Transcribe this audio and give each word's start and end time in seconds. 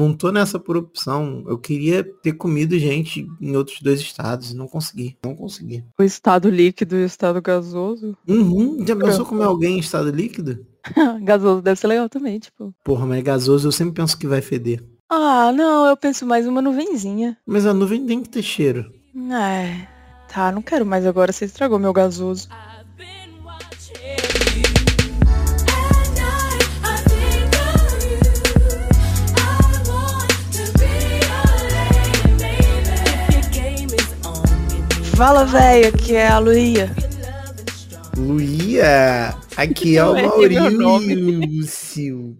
não 0.00 0.14
tô 0.14 0.32
nessa 0.32 0.58
por 0.58 0.76
opção. 0.76 1.44
Eu 1.46 1.58
queria 1.58 2.04
ter 2.04 2.32
comido 2.32 2.78
gente 2.78 3.26
em 3.40 3.56
outros 3.56 3.80
dois 3.80 4.00
estados. 4.00 4.54
Não 4.54 4.66
consegui. 4.66 5.16
Não 5.24 5.34
consegui. 5.34 5.84
O 5.98 6.02
estado 6.02 6.48
líquido 6.48 6.96
e 6.96 7.02
o 7.02 7.06
estado 7.06 7.40
gasoso. 7.40 8.16
Uhum. 8.26 8.84
Já 8.86 8.96
pensou 8.96 9.26
comer 9.26 9.44
alguém 9.44 9.76
em 9.76 9.80
estado 9.80 10.10
líquido? 10.10 10.64
gasoso 11.22 11.62
deve 11.62 11.78
ser 11.78 11.86
legal 11.86 12.08
também, 12.08 12.38
tipo. 12.38 12.74
Porra, 12.84 13.06
mas 13.06 13.22
gasoso 13.22 13.68
eu 13.68 13.72
sempre 13.72 13.94
penso 13.94 14.18
que 14.18 14.26
vai 14.26 14.40
feder. 14.40 14.82
Ah, 15.08 15.52
não, 15.52 15.86
eu 15.86 15.96
penso 15.96 16.24
mais 16.24 16.46
uma 16.46 16.62
nuvenzinha. 16.62 17.36
Mas 17.44 17.66
a 17.66 17.74
nuvem 17.74 18.06
tem 18.06 18.22
que 18.22 18.28
ter 18.28 18.42
cheiro. 18.42 18.92
É. 19.32 19.86
Tá, 20.32 20.52
não 20.52 20.62
quero 20.62 20.86
mais 20.86 21.04
agora. 21.04 21.32
Você 21.32 21.44
estragou 21.44 21.78
meu 21.78 21.92
gasoso. 21.92 22.48
Fala, 35.20 35.44
velho, 35.44 35.92
que 35.92 36.14
é 36.14 36.28
a 36.28 36.38
Luia. 36.38 36.90
Luia, 38.16 39.36
aqui 39.54 39.98
é 39.98 40.04
o 40.06 40.14
Maurício. 40.78 42.38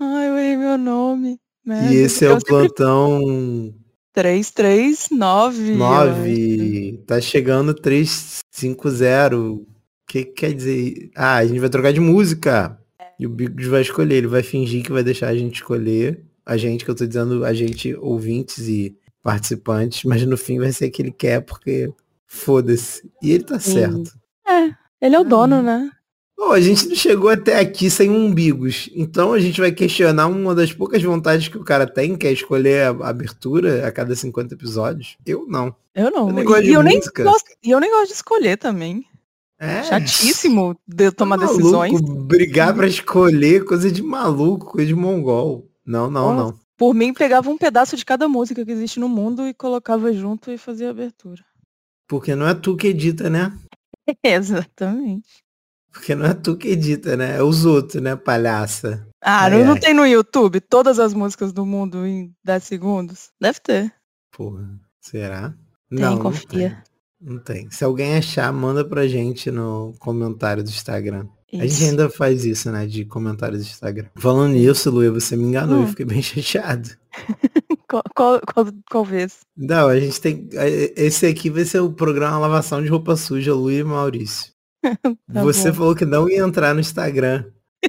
Ai, 0.00 0.28
eu 0.28 0.38
errei 0.38 0.56
meu 0.56 0.78
nome. 0.78 1.38
Merda. 1.62 1.92
E 1.92 1.98
esse 1.98 2.24
é 2.24 2.32
o 2.32 2.42
plantão 2.42 3.74
339. 4.14 5.74
9. 5.74 7.04
Tá 7.06 7.20
chegando 7.20 7.74
350. 7.74 9.36
O 9.38 9.66
que, 10.08 10.24
que 10.24 10.32
quer 10.32 10.54
dizer? 10.54 11.10
Ah, 11.14 11.36
a 11.36 11.46
gente 11.46 11.60
vai 11.60 11.68
trocar 11.68 11.92
de 11.92 12.00
música. 12.00 12.80
E 13.20 13.26
o 13.26 13.28
Bigos 13.28 13.66
vai 13.66 13.82
escolher. 13.82 14.14
Ele 14.16 14.28
vai 14.28 14.42
fingir 14.42 14.82
que 14.82 14.92
vai 14.92 15.02
deixar 15.02 15.28
a 15.28 15.36
gente 15.36 15.56
escolher. 15.56 16.24
A 16.46 16.56
gente, 16.56 16.86
que 16.86 16.90
eu 16.90 16.94
tô 16.94 17.06
dizendo, 17.06 17.44
a 17.44 17.52
gente, 17.52 17.94
ouvintes 17.96 18.66
e 18.66 18.96
participantes, 19.26 20.04
mas 20.04 20.24
no 20.24 20.36
fim 20.36 20.60
vai 20.60 20.70
ser 20.70 20.88
que 20.88 21.02
ele 21.02 21.10
quer, 21.10 21.40
porque 21.40 21.92
foda-se. 22.28 23.10
E 23.20 23.32
ele 23.32 23.42
tá 23.42 23.58
Sim. 23.58 23.72
certo. 23.72 24.12
É, 24.46 24.72
ele 25.04 25.16
é 25.16 25.18
o 25.18 25.24
dono, 25.24 25.60
né? 25.60 25.90
Bom, 26.38 26.52
a 26.52 26.60
gente 26.60 26.86
não 26.86 26.94
chegou 26.94 27.28
até 27.28 27.58
aqui 27.58 27.90
sem 27.90 28.08
umbigos. 28.08 28.88
Então 28.94 29.32
a 29.32 29.40
gente 29.40 29.60
vai 29.60 29.72
questionar 29.72 30.28
uma 30.28 30.54
das 30.54 30.72
poucas 30.72 31.02
vontades 31.02 31.48
que 31.48 31.58
o 31.58 31.64
cara 31.64 31.88
tem, 31.88 32.14
que 32.14 32.24
é 32.24 32.30
escolher 32.30 32.86
a 32.86 33.08
abertura 33.08 33.84
a 33.84 33.90
cada 33.90 34.14
50 34.14 34.54
episódios. 34.54 35.16
Eu 35.26 35.44
não. 35.48 35.74
Eu 35.92 36.08
não. 36.08 36.28
Eu 36.28 36.32
nem 36.32 36.44
gosto 36.44 36.62
e, 36.62 36.66
de 36.66 36.72
eu 36.74 36.82
nem 36.84 37.00
gosto, 37.00 37.50
e 37.64 37.70
eu 37.72 37.80
nem 37.80 37.90
gosto 37.90 38.08
de 38.08 38.14
escolher 38.14 38.56
também. 38.56 39.04
É. 39.58 39.82
Chatíssimo 39.82 40.78
de 40.86 41.10
tomar 41.10 41.36
tá 41.36 41.46
decisões. 41.46 42.00
Brigar 42.00 42.72
para 42.76 42.86
escolher 42.86 43.64
coisa 43.64 43.90
de 43.90 44.04
maluco, 44.04 44.66
coisa 44.66 44.86
de 44.86 44.94
mongol. 44.94 45.66
Não, 45.84 46.08
não, 46.08 46.28
oh, 46.28 46.34
não. 46.34 46.65
Por 46.76 46.94
mim, 46.94 47.14
pegava 47.14 47.48
um 47.48 47.56
pedaço 47.56 47.96
de 47.96 48.04
cada 48.04 48.28
música 48.28 48.64
que 48.64 48.70
existe 48.70 49.00
no 49.00 49.08
mundo 49.08 49.46
e 49.46 49.54
colocava 49.54 50.12
junto 50.12 50.50
e 50.50 50.58
fazia 50.58 50.90
abertura. 50.90 51.42
Porque 52.06 52.34
não 52.34 52.46
é 52.46 52.54
tu 52.54 52.76
que 52.76 52.88
edita, 52.88 53.30
né? 53.30 53.56
Exatamente. 54.22 55.44
Porque 55.90 56.14
não 56.14 56.26
é 56.26 56.34
tu 56.34 56.56
que 56.56 56.68
edita, 56.68 57.16
né? 57.16 57.38
É 57.38 57.42
os 57.42 57.64
outros, 57.64 58.02
né, 58.02 58.14
palhaça? 58.14 59.08
Ah, 59.22 59.48
não, 59.48 59.64
não 59.64 59.80
tem 59.80 59.94
no 59.94 60.06
YouTube 60.06 60.60
todas 60.60 60.98
as 60.98 61.14
músicas 61.14 61.52
do 61.52 61.64
mundo 61.64 62.06
em 62.06 62.34
10 62.44 62.62
segundos? 62.64 63.30
Deve 63.40 63.58
ter. 63.60 63.94
Porra, 64.30 64.68
será? 65.00 65.54
Tem, 65.88 65.98
não, 65.98 66.18
confia. 66.18 66.84
Não 67.18 67.38
tem. 67.38 67.38
não 67.38 67.38
tem. 67.38 67.70
Se 67.70 67.82
alguém 67.82 68.16
achar, 68.16 68.52
manda 68.52 68.86
pra 68.86 69.08
gente 69.08 69.50
no 69.50 69.94
comentário 69.98 70.62
do 70.62 70.68
Instagram. 70.68 71.26
Isso. 71.52 71.62
A 71.62 71.66
gente 71.66 71.84
ainda 71.84 72.10
faz 72.10 72.44
isso, 72.44 72.70
né? 72.72 72.86
De 72.86 73.04
comentários 73.04 73.64
do 73.64 73.68
Instagram. 73.68 74.08
Falando 74.16 74.52
nisso, 74.52 74.90
Luia, 74.90 75.12
você 75.12 75.36
me 75.36 75.44
enganou, 75.44 75.78
hum. 75.78 75.82
eu 75.82 75.88
fiquei 75.88 76.04
bem 76.04 76.20
chateado. 76.22 76.90
qual, 77.88 78.02
qual, 78.14 78.40
qual, 78.40 78.66
qual, 78.90 79.04
vez? 79.04 79.38
Não, 79.56 79.88
a 79.88 79.98
gente 79.98 80.20
tem. 80.20 80.48
Esse 80.96 81.26
aqui 81.26 81.48
vai 81.48 81.64
ser 81.64 81.80
o 81.80 81.92
programa 81.92 82.38
Lavação 82.38 82.82
de 82.82 82.88
Roupa 82.88 83.16
Suja, 83.16 83.54
Luia 83.54 83.80
e 83.80 83.84
Maurício. 83.84 84.52
tá 85.32 85.42
você 85.42 85.70
bom. 85.70 85.76
falou 85.76 85.94
que 85.94 86.04
não 86.04 86.28
ia 86.28 86.42
entrar 86.42 86.74
no 86.74 86.80
Instagram. 86.80 87.44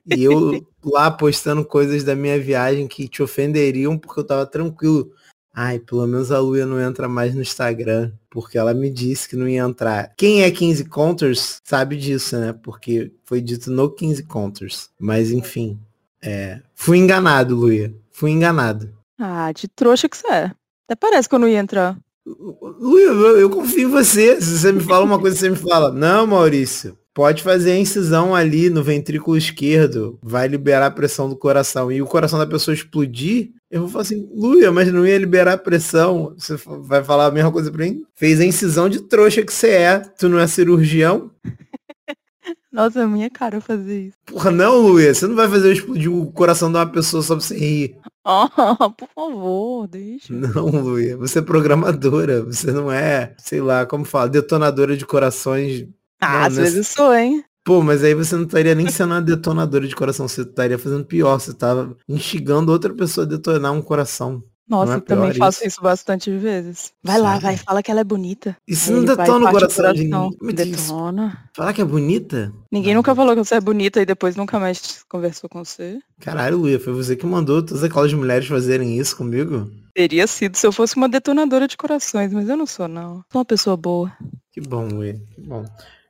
E 0.06 0.24
eu 0.24 0.66
lá 0.84 1.10
postando 1.10 1.66
coisas 1.66 2.04
da 2.04 2.16
minha 2.16 2.40
viagem 2.40 2.88
que 2.88 3.08
te 3.08 3.24
ofenderiam 3.24 3.98
porque 3.98 4.20
eu 4.20 4.26
tava 4.26 4.46
tranquilo. 4.46 5.12
Ai, 5.60 5.80
pelo 5.80 6.06
menos 6.06 6.32
a 6.32 6.40
Luia 6.40 6.68
não 6.68 6.80
entra 6.80 7.10
mais 7.10 7.34
no 7.34 7.42
Instagram, 7.42 8.12
porque 8.30 8.60
ela 8.60 8.76
me 8.76 8.92
disse 8.92 9.28
que 9.28 9.36
não 9.36 9.48
ia 9.48 9.64
entrar. 9.64 10.14
Quem 10.16 10.44
é 10.44 10.52
15 10.52 10.86
Counters 10.86 11.60
sabe 11.64 11.98
disso, 11.98 12.38
né? 12.38 12.54
Porque 12.62 13.12
foi 13.26 13.42
dito 13.42 13.72
no 13.72 13.90
15 13.90 14.22
Counters. 14.26 14.92
Mas 15.00 15.32
enfim, 15.32 15.80
é... 16.22 16.62
fui 16.76 17.00
enganado, 17.00 17.56
Luia. 17.56 17.92
Fui 18.12 18.30
enganado. 18.30 18.94
Ah, 19.18 19.52
de 19.52 19.68
trouxa 19.68 20.08
que 20.08 20.16
você 20.16 20.28
é. 20.28 20.52
Até 20.86 20.96
parece 20.96 21.28
que 21.28 21.34
eu 21.34 21.40
não 21.40 21.48
ia 21.48 21.58
entrar. 21.58 21.98
Luia, 22.24 23.08
eu, 23.08 23.40
eu 23.40 23.50
confio 23.50 23.88
em 23.88 23.92
você. 23.92 24.40
Se 24.40 24.60
você 24.60 24.72
me 24.72 24.84
fala 24.84 25.06
uma 25.06 25.18
coisa, 25.18 25.38
você 25.38 25.50
me 25.50 25.56
fala. 25.56 25.92
Não, 25.92 26.28
Maurício, 26.28 26.96
pode 27.18 27.42
fazer 27.42 27.72
a 27.72 27.80
incisão 27.80 28.36
ali 28.36 28.70
no 28.70 28.84
ventrículo 28.84 29.36
esquerdo, 29.36 30.20
vai 30.22 30.48
liberar 30.48 30.86
a 30.86 30.92
pressão 30.92 31.28
do 31.28 31.36
coração. 31.36 31.92
E 31.92 32.00
o 32.00 32.06
coração 32.06 32.38
da 32.38 32.46
pessoa 32.46 32.76
explodir, 32.76 33.54
eu 33.72 33.82
vou 33.82 33.90
falar 33.90 34.04
assim, 34.04 34.30
Luia, 34.32 34.72
mas 34.72 34.94
não 34.94 35.04
ia 35.04 35.18
liberar 35.18 35.54
a 35.54 35.58
pressão. 35.58 36.36
Você 36.38 36.56
vai 36.84 37.04
falar 37.04 37.26
a 37.26 37.32
mesma 37.32 37.52
coisa 37.52 37.72
pra 37.72 37.86
mim? 37.86 38.04
Fez 38.14 38.40
a 38.40 38.46
incisão 38.46 38.88
de 38.88 39.02
trouxa 39.02 39.42
que 39.42 39.52
você 39.52 39.70
é. 39.70 40.00
Tu 40.00 40.30
não 40.30 40.38
é 40.38 40.46
cirurgião? 40.46 41.32
Nossa, 42.72 43.02
é 43.02 43.08
minha 43.08 43.32
cara 43.32 43.60
fazer 43.60 44.10
isso. 44.10 44.18
Porra, 44.24 44.52
não, 44.52 44.78
Luia. 44.78 45.12
Você 45.12 45.26
não 45.26 45.36
vai 45.36 45.50
fazer 45.50 45.74
explodir 45.74 46.14
o 46.14 46.32
coração 46.32 46.72
de 46.72 46.78
uma 46.78 46.86
pessoa 46.86 47.24
só 47.24 47.36
pra 47.36 47.44
você 47.44 47.58
rir. 47.58 47.98
Oh, 48.30 48.92
por 48.92 49.08
favor, 49.16 49.88
deixa. 49.88 50.34
Não, 50.34 50.66
Luia. 50.66 51.16
Você 51.16 51.40
é 51.40 51.42
programadora. 51.42 52.44
Você 52.44 52.74
não 52.74 52.92
é, 52.92 53.34
sei 53.38 53.62
lá, 53.62 53.86
como 53.86 54.04
fala, 54.04 54.28
detonadora 54.28 54.98
de 54.98 55.06
corações. 55.06 55.88
Ah, 56.22 56.46
às 56.46 56.58
nessa... 56.58 56.62
vezes 56.62 56.88
sou, 56.88 57.14
hein? 57.14 57.44
Pô, 57.64 57.82
mas 57.84 58.04
aí 58.04 58.14
você 58.14 58.36
não 58.36 58.46
estaria 58.46 58.74
nem 58.74 58.90
sendo 58.90 59.14
uma 59.14 59.22
detonadora 59.22 59.86
de 59.86 59.96
coração, 59.96 60.28
você 60.28 60.42
estaria 60.42 60.80
fazendo 60.80 61.04
pior, 61.04 61.38
você 61.38 61.54
tava 61.54 61.98
instigando 62.08 62.72
outra 62.72 62.94
pessoa 62.94 63.26
a 63.26 63.30
detonar 63.30 63.74
um 63.74 63.82
coração. 63.82 64.42
Nossa, 64.68 64.94
é 64.94 64.96
eu 64.98 65.02
também 65.02 65.34
faço 65.34 65.66
isso 65.66 65.82
bastante 65.82 66.30
vezes. 66.38 66.92
Vai 67.02 67.20
lá, 67.20 67.40
vai, 67.40 67.56
fala 67.56 67.82
que 67.82 67.90
ela 67.90 68.02
é 68.02 68.04
bonita. 68.04 68.58
Isso 68.68 68.92
não 68.92 69.06
detona 69.06 69.50
o 69.50 69.52
coração, 69.52 69.86
coração. 69.86 70.30
de 70.42 70.54
Detona. 70.54 71.50
Falar 71.56 71.74
que 71.74 71.82
é 71.82 71.86
bonita? 71.86 72.54
Ninguém 72.70 72.94
não. 72.94 73.00
nunca 73.00 73.16
falou 73.16 73.34
que 73.34 73.44
você 73.44 73.56
é 73.56 73.62
bonita 73.62 74.02
e 74.02 74.06
depois 74.06 74.36
nunca 74.36 74.60
mais 74.60 75.04
conversou 75.08 75.50
com 75.50 75.64
você. 75.64 76.00
Caralho, 76.20 76.58
Luia, 76.58 76.80
foi 76.80 76.92
você 76.92 77.16
que 77.16 77.26
mandou 77.26 77.64
todas 77.64 77.84
aquelas 77.84 78.14
mulheres 78.14 78.48
fazerem 78.48 78.98
isso 78.98 79.16
comigo? 79.16 79.72
Teria 79.94 80.28
sido 80.28 80.58
se 80.58 80.68
eu 80.68 80.74
fosse 80.74 80.98
uma 80.98 81.08
detonadora 81.08 81.68
de 81.68 81.78
corações, 81.78 82.34
mas 82.34 82.50
eu 82.50 82.58
não 82.58 82.66
sou, 82.66 82.90
não. 82.90 83.24
Sou 83.32 83.40
uma 83.40 83.46
pessoa 83.46 83.78
boa. 83.78 84.12
Que 84.52 84.60
bom, 84.60 84.88
Luia. 84.88 85.20
Que 85.34 85.42
bom. 85.42 85.66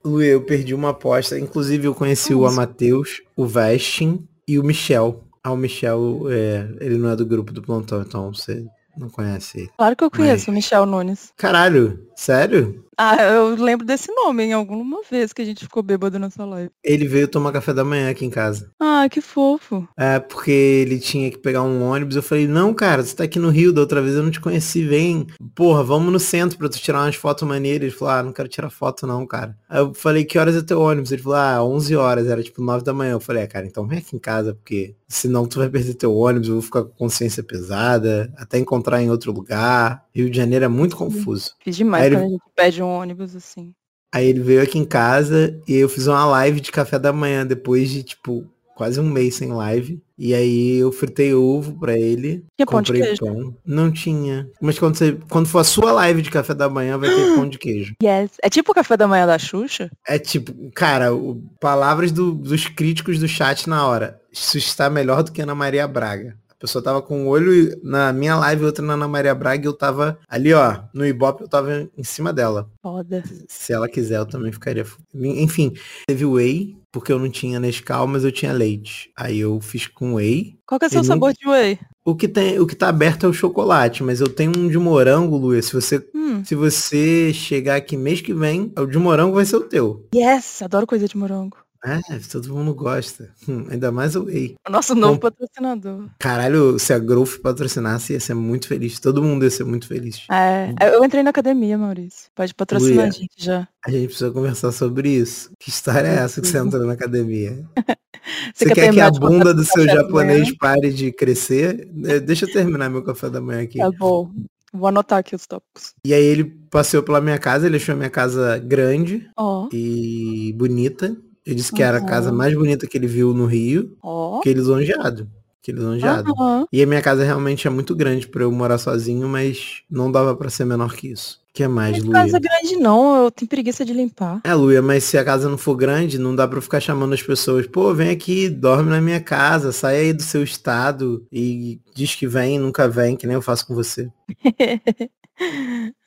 Luia, 0.08 0.32
eu 0.32 0.42
perdi 0.42 0.74
uma 0.74 0.90
aposta. 0.90 1.40
Inclusive, 1.40 1.88
eu 1.88 1.94
conheci 1.94 2.34
Nossa. 2.34 2.44
o 2.44 2.48
Amateus, 2.48 3.22
o 3.36 3.46
Vestin 3.46 4.28
e 4.48 4.58
o 4.58 4.64
Michel. 4.64 5.24
Ah, 5.44 5.52
o 5.52 5.58
Michel, 5.58 6.24
é, 6.30 6.68
ele 6.80 6.98
não 6.98 7.10
é 7.10 7.16
do 7.16 7.26
grupo 7.26 7.54
do 7.54 7.62
plantão, 7.62 8.02
então 8.02 8.34
você 8.34 8.66
não 8.98 9.10
conhece. 9.10 9.70
Claro 9.78 9.96
que 9.96 10.04
eu 10.04 10.12
conheço 10.12 10.46
Mas... 10.46 10.48
o 10.48 10.52
Michel 10.52 10.86
Nunes. 10.86 11.32
Caralho, 11.38 12.00
sério? 12.16 12.84
Ah, 12.98 13.22
eu 13.22 13.56
lembro 13.56 13.86
desse 13.86 14.12
nome 14.12 14.44
em 14.44 14.54
alguma 14.54 15.02
vez 15.10 15.32
que 15.32 15.42
a 15.44 15.46
gente 15.46 15.64
ficou 15.66 15.84
bêbado 15.84 16.18
nessa 16.18 16.44
live. 16.44 16.72
Ele 16.84 17.08
veio 17.08 17.28
tomar 17.28 17.52
café 17.52 17.72
da 17.72 17.84
manhã 17.84 18.10
aqui 18.10 18.26
em 18.26 18.30
casa. 18.30 18.72
Ah, 18.80 19.08
que 19.10 19.22
fofo. 19.22 19.88
É, 19.96 20.20
porque 20.20 20.50
ele 20.50 21.00
tinha 21.00 21.30
que 21.30 21.38
pegar 21.38 21.62
um 21.62 21.84
ônibus. 21.84 22.16
Eu 22.16 22.24
falei, 22.24 22.48
não, 22.48 22.74
cara, 22.74 23.04
você 23.04 23.16
tá 23.16 23.24
aqui 23.26 23.38
no 23.38 23.50
Rio, 23.50 23.72
da 23.72 23.82
outra 23.82 24.02
vez 24.02 24.16
eu 24.16 24.24
não 24.24 24.32
te 24.32 24.42
conheci, 24.42 24.84
vem. 24.84 25.28
Porra, 25.54 25.84
vamos 25.84 26.12
no 26.12 26.20
centro 26.20 26.58
pra 26.58 26.70
tu 26.70 26.80
tirar 26.80 27.04
umas 27.04 27.16
fotos 27.16 27.48
maneiras. 27.48 27.84
Ele 27.84 27.96
falou, 27.96 28.14
ah, 28.16 28.24
não 28.24 28.34
quero 28.34 28.50
tirar 28.50 28.72
foto 28.72 29.06
não, 29.06 29.28
cara. 29.28 29.56
Aí 29.70 29.80
eu 29.80 29.94
falei, 29.94 30.26
que 30.26 30.40
horas 30.40 30.56
é 30.56 30.64
teu 30.64 30.82
ônibus? 30.82 31.12
Ele 31.12 31.22
falou, 31.22 31.38
ah, 31.38 31.64
11 31.64 31.96
horas, 31.96 32.28
era 32.28 32.42
tipo 32.42 32.64
9 32.64 32.84
da 32.84 32.94
manhã. 32.94 33.12
Eu 33.12 33.20
falei, 33.20 33.44
é, 33.44 33.48
cara, 33.48 33.68
então 33.68 33.86
vem 33.86 34.00
aqui 34.00 34.16
em 34.16 34.20
casa, 34.20 34.56
porque 34.56 34.96
senão 35.08 35.46
tu 35.46 35.60
vai 35.60 35.70
perder 35.70 35.94
teu 35.94 36.16
ônibus, 36.16 36.48
eu 36.48 36.56
vou 36.56 36.64
ficar 36.64 36.84
com 36.84 36.92
consciência 36.92 37.44
pesada, 37.44 38.34
até 38.38 38.58
encontrar 38.58 39.02
em 39.02 39.12
outro 39.12 39.32
lugar. 39.32 40.04
Rio 40.14 40.30
de 40.30 40.38
Janeiro 40.38 40.66
é 40.66 40.68
muito 40.68 40.96
confuso. 40.96 41.52
Fiz 41.64 41.76
demais 41.76 42.06
Aí 42.06 42.10
quando 42.10 42.22
ele... 42.22 42.26
a 42.26 42.30
gente 42.30 42.44
pede 42.56 42.84
um 42.84 42.87
ônibus 42.88 43.36
assim. 43.36 43.74
Aí 44.14 44.28
ele 44.28 44.40
veio 44.40 44.62
aqui 44.62 44.80
em 44.80 44.86
casa 44.86 45.60
e 45.68 45.76
eu 45.76 45.90
fiz 45.90 46.08
uma 46.08 46.26
live 46.26 46.60
de 46.60 46.72
café 46.72 46.98
da 46.98 47.12
manhã 47.12 47.46
depois 47.46 47.90
de, 47.90 48.04
tipo, 48.04 48.48
quase 48.78 49.00
um 49.00 49.10
mês 49.10 49.36
sem 49.36 49.52
live. 49.52 50.02
E 50.18 50.34
aí 50.34 50.78
eu 50.78 50.92
fritei 50.92 51.34
ovo 51.34 51.78
pra 51.80 51.98
ele. 51.98 52.46
Tinha 52.56 52.66
pão 52.66 52.82
de 52.82 52.94
queijo? 52.94 53.26
Pão. 53.26 53.56
Não 53.66 53.92
tinha. 53.92 54.50
Mas 54.62 54.80
quando, 54.80 54.96
você, 54.96 55.18
quando 55.30 55.48
for 55.48 55.60
a 55.60 55.64
sua 55.64 55.92
live 55.92 56.22
de 56.22 56.30
café 56.30 56.54
da 56.54 56.70
manhã, 56.70 56.98
vai 56.98 57.10
ter 57.10 57.16
pão 57.36 57.50
de 57.50 57.58
queijo. 57.58 57.96
Yes. 58.02 58.32
É 58.42 58.50
tipo 58.50 58.72
o 58.72 58.76
café 58.76 58.96
da 58.96 59.08
manhã 59.08 59.26
da 59.26 59.38
Xuxa? 59.38 59.90
É 60.08 60.18
tipo, 60.18 60.54
cara, 60.74 61.14
o, 61.14 61.42
palavras 61.60 62.12
do, 62.12 62.34
dos 62.34 62.68
críticos 62.68 63.20
do 63.20 63.28
chat 63.28 63.68
na 63.68 63.86
hora. 63.86 64.20
Isso 64.32 64.58
está 64.58 64.90
melhor 64.90 65.24
do 65.24 65.32
que 65.32 65.42
Ana 65.42 65.56
Maria 65.56 65.88
Braga. 65.88 66.38
Pessoa 66.60 66.84
tava 66.84 67.02
com 67.04 67.24
um 67.24 67.28
olho 67.28 67.80
na 67.84 68.12
minha 68.12 68.36
live, 68.36 68.66
outra 68.66 68.84
na 68.84 68.94
Ana 68.94 69.08
Maria 69.08 69.36
Braga, 69.36 69.64
e 69.64 69.68
eu 69.68 69.74
tava 69.74 70.18
ali, 70.28 70.54
ó, 70.54 70.80
no 70.92 71.06
Ibope, 71.06 71.44
eu 71.44 71.48
tava 71.48 71.88
em 71.96 72.04
cima 72.04 72.34
dela. 72.34 72.68
Foda. 72.82 73.24
Se 73.48 73.74
ela 73.74 73.88
quiser, 73.88 74.18
eu 74.18 74.26
também 74.26 74.52
ficaria. 74.52 74.84
Enfim, 75.14 75.74
teve 76.08 76.26
whey, 76.26 76.76
porque 76.92 77.12
eu 77.12 77.20
não 77.20 77.30
tinha 77.30 77.60
Nescau, 77.60 78.08
mas 78.08 78.24
eu 78.24 78.32
tinha 78.32 78.52
leite. 78.52 79.12
Aí 79.16 79.40
eu 79.40 79.62
fiz 79.62 79.86
com 79.86 80.16
whey. 80.16 80.58
Qual 80.66 80.80
que 80.80 80.86
é 80.86 80.88
o 80.88 80.92
seu 80.92 81.04
sabor 81.04 81.32
de 81.32 81.48
whey? 81.48 81.78
O 82.04 82.16
que, 82.16 82.28
tem, 82.28 82.60
o 82.60 82.66
que 82.66 82.76
tá 82.76 82.90
aberto 82.90 83.26
é 83.26 83.30
o 83.30 83.34
chocolate, 83.34 84.02
mas 84.02 84.20
eu 84.20 84.28
tenho 84.28 84.58
um 84.58 84.68
de 84.68 84.80
morango, 84.80 85.38
Luia. 85.38 85.62
Se 85.62 85.74
você, 85.74 86.04
hum. 86.16 86.44
se 86.44 86.56
você 86.56 87.32
chegar 87.34 87.76
aqui 87.76 87.96
mês 87.96 88.22
que 88.22 88.34
vem, 88.34 88.72
o 88.76 88.86
de 88.86 88.98
morango 88.98 89.36
vai 89.36 89.46
ser 89.46 89.58
o 89.58 89.64
teu. 89.64 90.08
Yes, 90.16 90.62
adoro 90.62 90.88
coisa 90.88 91.08
de 91.08 91.18
morango. 91.18 91.58
É, 91.84 92.20
todo 92.32 92.54
mundo 92.54 92.74
gosta. 92.74 93.30
Hum, 93.48 93.66
ainda 93.70 93.92
mais 93.92 94.16
o 94.16 94.24
Whey. 94.24 94.56
O 94.68 94.72
nosso 94.72 94.96
novo 94.96 95.20
patrocinador. 95.20 96.10
Caralho, 96.20 96.80
se 96.80 96.94
a 96.94 97.00
Growth 97.00 97.40
patrocinasse, 97.42 98.14
ia 98.14 98.20
ser 98.20 98.34
muito 98.34 98.68
feliz. 98.68 99.00
Todo 99.00 99.24
mundo 99.24 99.44
ia 99.44 99.50
ser 99.50 99.64
muito 99.64 99.88
feliz. 99.88 100.26
É, 100.32 100.74
eu 100.94 101.04
entrei 101.04 101.24
na 101.24 101.30
academia, 101.30 101.78
Maurício. 101.78 102.30
Pode 102.36 102.54
patrocinar 102.54 102.96
Luia, 102.96 103.08
a 103.08 103.12
gente 103.12 103.36
já. 103.38 103.68
A 103.86 103.92
gente 103.92 104.08
precisa 104.08 104.32
conversar 104.32 104.72
sobre 104.72 105.10
isso. 105.10 105.52
Que 105.60 105.70
história 105.70 106.08
é 106.08 106.16
essa 106.16 106.42
que 106.42 106.48
você 106.48 106.58
entrou 106.58 106.86
na 106.86 106.94
academia? 106.94 107.64
você, 108.54 108.66
você 108.66 108.74
quer, 108.74 108.76
quer 108.76 108.94
que 108.94 109.02
a 109.02 109.12
bunda 109.12 109.54
do 109.54 109.64
seu 109.64 109.86
japonês 109.86 110.56
pare 110.58 110.92
de 110.92 111.12
crescer? 111.12 111.90
É, 112.06 112.20
deixa 112.20 112.46
eu 112.46 112.52
terminar 112.52 112.90
meu 112.90 113.04
café 113.04 113.30
da 113.30 113.40
manhã 113.40 113.64
aqui. 113.64 113.78
Tá 113.78 113.92
bom. 113.92 114.32
Vou 114.74 114.88
anotar 114.88 115.20
aqui 115.20 115.36
os 115.36 115.48
tópicos. 115.48 115.94
E 116.06 116.14
aí 116.14 116.24
ele 116.24 116.44
passeou 116.70 117.02
pela 117.02 117.22
minha 117.22 117.40
casa, 117.40 117.66
ele 117.66 117.78
achou 117.78 117.94
a 117.94 117.98
minha 117.98 118.10
casa 118.10 118.58
grande 118.58 119.30
oh. 119.38 119.70
e 119.72 120.54
bonita. 120.58 121.16
Ele 121.48 121.56
disse 121.56 121.72
que 121.72 121.82
uhum. 121.82 121.88
era 121.88 122.00
a 122.00 122.04
casa 122.04 122.30
mais 122.30 122.54
bonita 122.54 122.86
que 122.86 122.98
ele 122.98 123.08
viu 123.08 123.34
no 123.34 123.46
Rio. 123.46 123.98
Oh. 124.04 124.42
Que 124.44 124.50
ele 124.50 124.60
longeado. 124.60 125.30
Que 125.62 125.72
ele 125.72 125.80
longeado. 125.80 126.34
Uhum. 126.38 126.66
E 126.70 126.84
a 126.84 126.86
minha 126.86 127.02
casa 127.02 127.24
realmente 127.24 127.66
é 127.66 127.70
muito 127.70 127.96
grande 127.96 128.28
para 128.28 128.44
eu 128.44 128.52
morar 128.52 128.78
sozinho, 128.78 129.30
mas 129.30 129.82
não 129.90 130.12
dava 130.12 130.36
para 130.36 130.50
ser 130.50 130.66
menor 130.66 130.94
que 130.94 131.08
isso. 131.08 131.40
que 131.54 131.64
é 131.64 131.70
mais, 131.70 132.04
Luia? 132.04 132.12
casa 132.12 132.38
grande 132.38 132.76
não, 132.76 133.24
eu 133.24 133.32
tenho 133.32 133.48
preguiça 133.48 133.86
de 133.86 133.94
limpar. 133.94 134.42
É, 134.44 134.54
Luia, 134.54 134.82
mas 134.82 135.06
se 135.06 135.18
a 135.18 135.24
casa 135.24 135.48
não 135.48 135.58
for 135.58 135.76
grande, 135.78 136.20
não 136.20 136.36
dá 136.36 136.46
para 136.46 136.60
ficar 136.60 136.82
chamando 136.82 137.14
as 137.14 137.24
pessoas, 137.24 137.66
pô, 137.66 137.94
vem 137.94 138.10
aqui, 138.10 138.50
dorme 138.50 138.90
na 138.90 139.00
minha 139.00 139.22
casa, 139.22 139.72
sai 139.72 139.98
aí 140.00 140.14
do 140.14 140.22
seu 140.22 140.44
estado 140.44 141.26
e 141.32 141.80
diz 141.96 142.14
que 142.14 142.28
vem, 142.28 142.60
nunca 142.60 142.90
vem, 142.90 143.16
que 143.16 143.26
nem 143.26 143.36
eu 143.36 143.42
faço 143.42 143.66
com 143.66 143.74
você. 143.74 144.10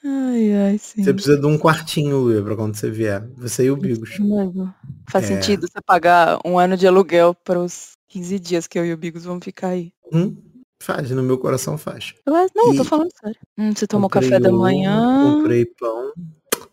Ai, 0.05 0.53
ai, 0.53 0.79
sim. 0.79 1.05
Você 1.05 1.13
precisa 1.13 1.39
de 1.39 1.47
um 1.47 1.57
quartinho, 1.57 2.19
Luia, 2.19 2.43
pra 2.43 2.57
quando 2.57 2.75
você 2.75 2.91
vier. 2.91 3.25
Você 3.37 3.65
e 3.65 3.71
o 3.71 3.77
Bigos. 3.77 4.19
Faz 5.11 5.25
é. 5.25 5.35
sentido 5.35 5.67
você 5.67 5.81
pagar 5.81 6.39
um 6.45 6.59
ano 6.59 6.77
de 6.77 6.87
aluguel 6.87 7.35
para 7.35 7.59
os 7.59 7.93
15 8.09 8.39
dias 8.39 8.67
que 8.67 8.79
eu 8.79 8.87
e 8.87 8.93
o 8.93 8.97
Bigos 8.97 9.25
vamos 9.25 9.45
ficar 9.45 9.69
aí. 9.69 9.93
Hum? 10.13 10.37
Faz, 10.83 11.11
no 11.11 11.23
meu 11.23 11.37
coração 11.37 11.77
faz. 11.77 12.15
Mas, 12.27 12.51
não, 12.55 12.73
e... 12.73 12.77
tô 12.77 12.85
falando 12.85 13.11
sério. 13.21 13.39
Hum, 13.59 13.73
você 13.75 13.87
tomou 13.87 14.09
café 14.09 14.41
da 14.41 14.51
manhã. 14.51 15.37
Comprei 15.37 15.67
pão. 15.67 16.13